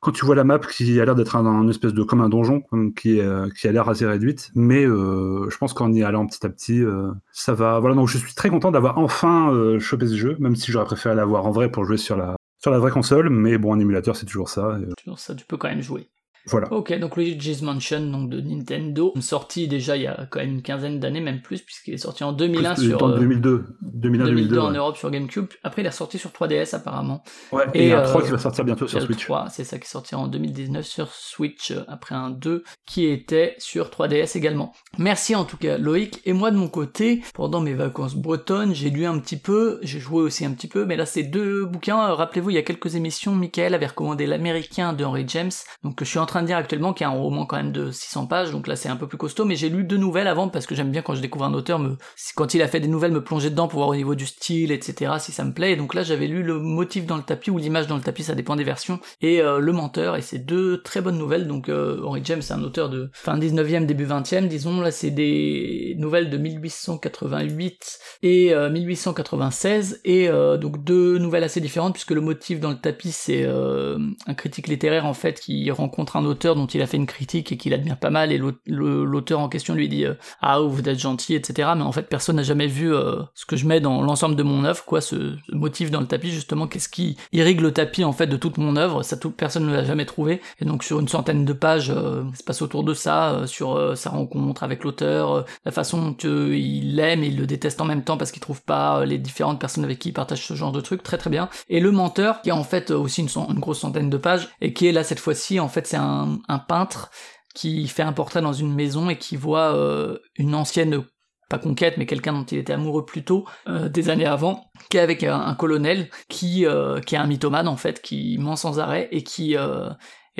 [0.00, 2.62] Quand tu vois la map qui a l'air d'être un, espèce de comme un donjon,
[2.96, 6.44] qui, euh, qui a l'air assez réduite, mais euh, je pense qu'en y allant petit
[6.44, 7.78] à petit, euh, ça va.
[7.80, 11.14] Voilà, donc je suis très content d'avoir enfin chopé ce jeu, même si j'aurais préféré
[11.14, 14.16] l'avoir en vrai pour jouer sur la sur la vraie console, mais bon, un émulateur
[14.16, 14.78] c'est toujours ça.
[15.02, 16.08] Toujours ça, tu peux quand même jouer.
[16.46, 16.72] Voilà.
[16.72, 20.62] Ok, donc Luigi's Mansion donc de Nintendo, sorti déjà il y a quand même une
[20.62, 24.24] quinzaine d'années, même plus, puisqu'il est sorti en 2001 Plus- sur en euh, 2002, 2001,
[24.24, 24.58] 2002 2002.
[24.58, 24.70] en.
[24.70, 25.46] Europe sur GameCube.
[25.62, 27.22] Après, il est ressorti sur 3DS apparemment.
[27.52, 29.24] Ouais, et il y a un euh, 3 qui va sortir bientôt sur Switch.
[29.24, 33.06] 3, c'est ça qui est sorti en 2019 sur Switch euh, après un 2 qui
[33.06, 34.72] était sur 3DS également.
[34.98, 36.20] Merci en tout cas Loïc.
[36.24, 40.00] Et moi de mon côté, pendant mes vacances bretonnes, j'ai lu un petit peu, j'ai
[40.00, 42.10] joué aussi un petit peu, mais là c'est deux bouquins.
[42.10, 45.50] Euh, Rappelez-vous, il y a quelques émissions, Michael avait recommandé l'américain de Henry James,
[45.82, 47.90] donc je suis en train de lire actuellement, qui est un roman quand même de
[47.90, 50.48] 600 pages, donc là c'est un peu plus costaud, mais j'ai lu deux nouvelles avant
[50.48, 51.96] parce que j'aime bien quand je découvre un auteur, me...
[52.34, 54.72] quand il a fait des nouvelles, me plonger dedans pour voir au niveau du style,
[54.72, 55.72] etc., si ça me plaît.
[55.72, 58.22] Et donc là j'avais lu le motif dans le tapis ou l'image dans le tapis,
[58.22, 61.46] ça dépend des versions, et euh, Le Menteur, et c'est deux très bonnes nouvelles.
[61.46, 65.10] Donc euh, Henry James, c'est un auteur de fin 19e, début 20e, disons, là c'est
[65.10, 72.10] des nouvelles de 1888 et euh, 1896, et euh, donc deux nouvelles assez différentes, puisque
[72.10, 76.19] le motif dans le tapis, c'est euh, un critique littéraire en fait qui rencontre un
[76.24, 79.48] auteur dont il a fait une critique et qu'il admire pas mal, et l'auteur en
[79.48, 81.70] question lui dit euh, Ah, vous êtes gentil, etc.
[81.76, 84.42] Mais en fait, personne n'a jamais vu euh, ce que je mets dans l'ensemble de
[84.42, 88.12] mon œuvre, quoi, ce, motif dans le tapis, justement, qu'est-ce qui irrigue le tapis en
[88.12, 91.00] fait de toute mon œuvre, ça toute personne ne l'a jamais trouvé, et donc sur
[91.00, 94.10] une centaine de pages, euh, ça se passe autour de ça, euh, sur euh, sa
[94.10, 97.84] rencontre avec l'auteur, euh, la façon dont euh, il l'aime et il le déteste en
[97.84, 100.54] même temps parce qu'il trouve pas euh, les différentes personnes avec qui il partage ce
[100.54, 101.48] genre de trucs, très très bien.
[101.68, 104.48] Et le menteur, qui est en fait euh, aussi une, une grosse centaine de pages,
[104.60, 106.09] et qui est là cette fois-ci, en fait c'est un,
[106.48, 107.10] un peintre
[107.54, 111.04] qui fait un portrait dans une maison et qui voit euh, une ancienne
[111.48, 114.98] pas conquête, mais quelqu'un dont il était amoureux plus tôt, euh, des années avant, qui
[114.98, 118.78] est avec un, colonel qui, euh, qui est un mythomane en fait, qui ment sans
[118.78, 119.56] arrêt et qui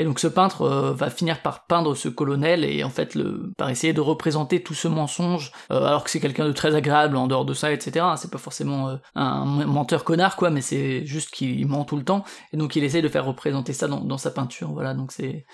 [0.01, 3.53] et donc ce peintre euh, va finir par peindre ce colonel et en fait le,
[3.59, 7.19] par essayer de représenter tout ce mensonge, euh, alors que c'est quelqu'un de très agréable
[7.19, 8.07] en dehors de ça, etc.
[8.17, 12.05] C'est pas forcément euh, un menteur connard quoi, mais c'est juste qu'il ment tout le
[12.05, 12.25] temps
[12.55, 14.73] et donc il essaie de faire représenter ça dans, sa peinture.
[14.73, 15.45] Voilà, donc c'est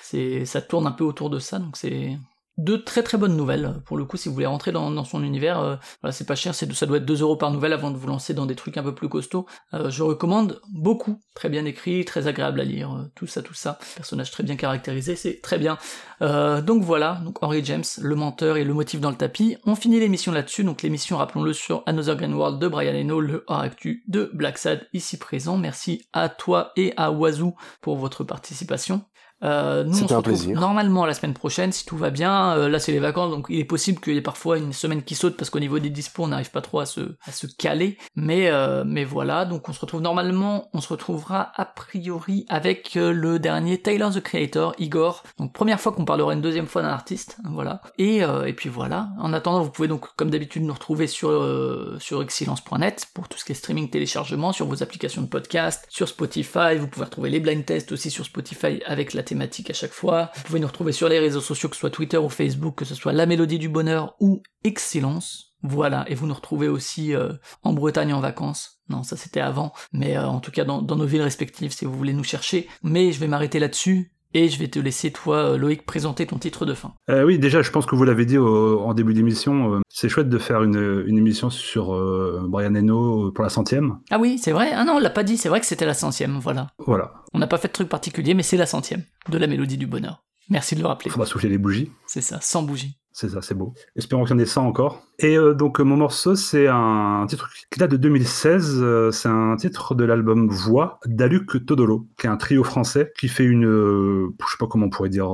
[0.44, 2.16] ça tourne un peu autour de ça, donc c'est
[2.58, 3.74] deux très très bonnes nouvelles.
[3.84, 6.54] Pour le coup si vous voulez rentrer dans, son univers euh, voilà c'est pas cher
[6.54, 8.76] c'est ça doit être 2 euros par nouvelle avant de vous lancer dans des trucs
[8.76, 9.46] un peu plus costauds.
[9.74, 11.20] Euh, je recommande beaucoup.
[11.34, 13.78] Très bien écrit très agréable à lire euh, tout ça tout ça.
[13.96, 15.78] Personnage très bien caractérisé c'est très bien.
[16.22, 19.56] Euh, donc voilà donc Henry James le menteur et le motif dans le tapis.
[19.66, 20.64] On finit l'émission là-dessus.
[20.64, 24.58] Donc l'émission rappelons-le sur Another Green World de Brian Eno le hors actu de Black
[24.58, 25.58] Sad ici présent.
[25.58, 29.04] Merci à toi et à Wazoo pour votre participation
[29.42, 30.58] euh, nous, on C'était se un plaisir.
[30.60, 32.56] normalement la semaine prochaine si tout va bien.
[32.56, 35.02] Euh, là, c'est les vacances, donc il est possible qu'il y ait parfois une semaine
[35.02, 37.46] qui saute parce qu'au niveau des dispos, on n'arrive pas trop à se, à se
[37.46, 37.98] caler.
[38.14, 42.96] Mais, euh, mais voilà, donc on se retrouve normalement, on se retrouvera a priori avec
[42.96, 45.22] euh, le dernier Tyler the Creator, Igor.
[45.38, 47.82] Donc première fois qu'on parlera une deuxième fois d'un artiste, voilà.
[47.98, 49.10] Et, euh, et puis voilà.
[49.18, 53.38] En attendant, vous pouvez donc comme d'habitude nous retrouver sur euh, sur excellence.net pour tout
[53.38, 56.76] ce qui est streaming, téléchargement, sur vos applications de podcast, sur Spotify.
[56.78, 60.30] Vous pouvez retrouver les blind tests aussi sur Spotify avec la thématique à chaque fois.
[60.34, 62.84] Vous pouvez nous retrouver sur les réseaux sociaux, que ce soit Twitter ou Facebook, que
[62.84, 65.54] ce soit La Mélodie du Bonheur ou Excellence.
[65.62, 67.32] Voilà, et vous nous retrouvez aussi euh,
[67.62, 68.80] en Bretagne en vacances.
[68.88, 71.84] Non, ça c'était avant, mais euh, en tout cas dans, dans nos villes respectives si
[71.84, 72.68] vous voulez nous chercher.
[72.82, 76.38] Mais je vais m'arrêter là-dessus et je vais te laisser toi, euh, Loïc, présenter ton
[76.38, 76.92] titre de fin.
[77.10, 80.08] Euh, oui, déjà, je pense que vous l'avez dit au- en début d'émission, euh, c'est
[80.08, 83.98] chouette de faire une, une émission sur euh, Brian Eno pour la centième.
[84.10, 84.70] Ah oui, c'est vrai.
[84.74, 85.36] Ah non, on l'a pas dit.
[85.36, 86.38] C'est vrai que c'était la centième.
[86.38, 86.68] Voilà.
[86.86, 89.78] Voilà, On n'a pas fait de truc particulier, mais c'est la centième de la Mélodie
[89.78, 90.22] du Bonheur.
[90.48, 91.10] Merci de le rappeler.
[91.10, 91.90] faudra souffler les bougies.
[92.06, 92.98] C'est ça, sans bougie.
[93.18, 93.72] C'est ça, c'est beau.
[93.96, 95.02] Espérons qu'il y en ait 100 encore.
[95.20, 98.78] Et euh, donc, euh, mon morceau, c'est un titre qui date de 2016.
[98.82, 103.28] euh, c'est un titre de l'album Voix d'Aluc Todolo, qui est un trio français qui
[103.28, 103.64] fait une.
[103.64, 105.28] euh, je sais pas comment on pourrait dire.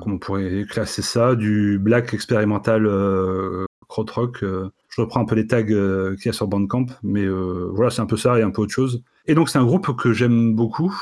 [0.00, 1.34] comment on pourrait classer ça.
[1.34, 3.64] Du black expérimental euh.
[3.90, 6.86] je reprends un peu les tags qu'il y a sur Bandcamp.
[7.02, 9.02] Mais voilà, c'est un peu ça et un peu autre chose.
[9.26, 10.94] Et donc, c'est un groupe que j'aime beaucoup.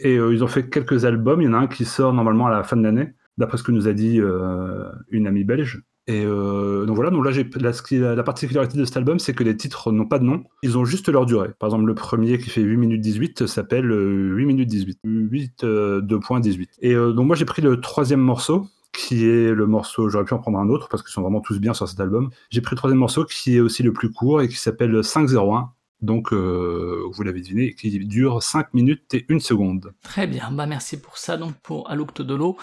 [0.00, 1.42] Et ils ont fait quelques albums.
[1.42, 3.62] Il y en a un qui sort normalement à la fin de l'année d'après ce
[3.62, 5.82] que nous a dit euh, une amie belge.
[6.08, 9.92] Et euh, donc voilà, donc là, la, particularité de cet album, c'est que les titres
[9.92, 11.50] n'ont pas de nom, ils ont juste leur durée.
[11.58, 15.64] Par exemple, le premier qui fait 8 minutes 18 s'appelle euh, 8 minutes 18, 8
[15.64, 16.66] euh, 2.18.
[16.80, 20.32] Et euh, donc moi, j'ai pris le troisième morceau, qui est le morceau, j'aurais pu
[20.32, 22.30] en prendre un autre parce qu'ils sont vraiment tous bien sur cet album.
[22.48, 25.72] J'ai pris le troisième morceau qui est aussi le plus court et qui s'appelle 501.
[26.00, 29.92] Donc, euh, vous l'avez deviné, qui dure 5 minutes et 1 seconde.
[30.02, 32.56] Très bien, bah merci pour ça, donc pour Alok Todolo.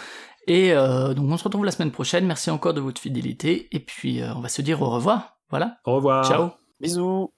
[0.48, 3.80] Et euh, donc on se retrouve la semaine prochaine, merci encore de votre fidélité, et
[3.80, 5.78] puis euh, on va se dire au revoir, voilà.
[5.86, 6.26] Au revoir.
[6.26, 6.50] Ciao
[6.80, 7.32] Bisous.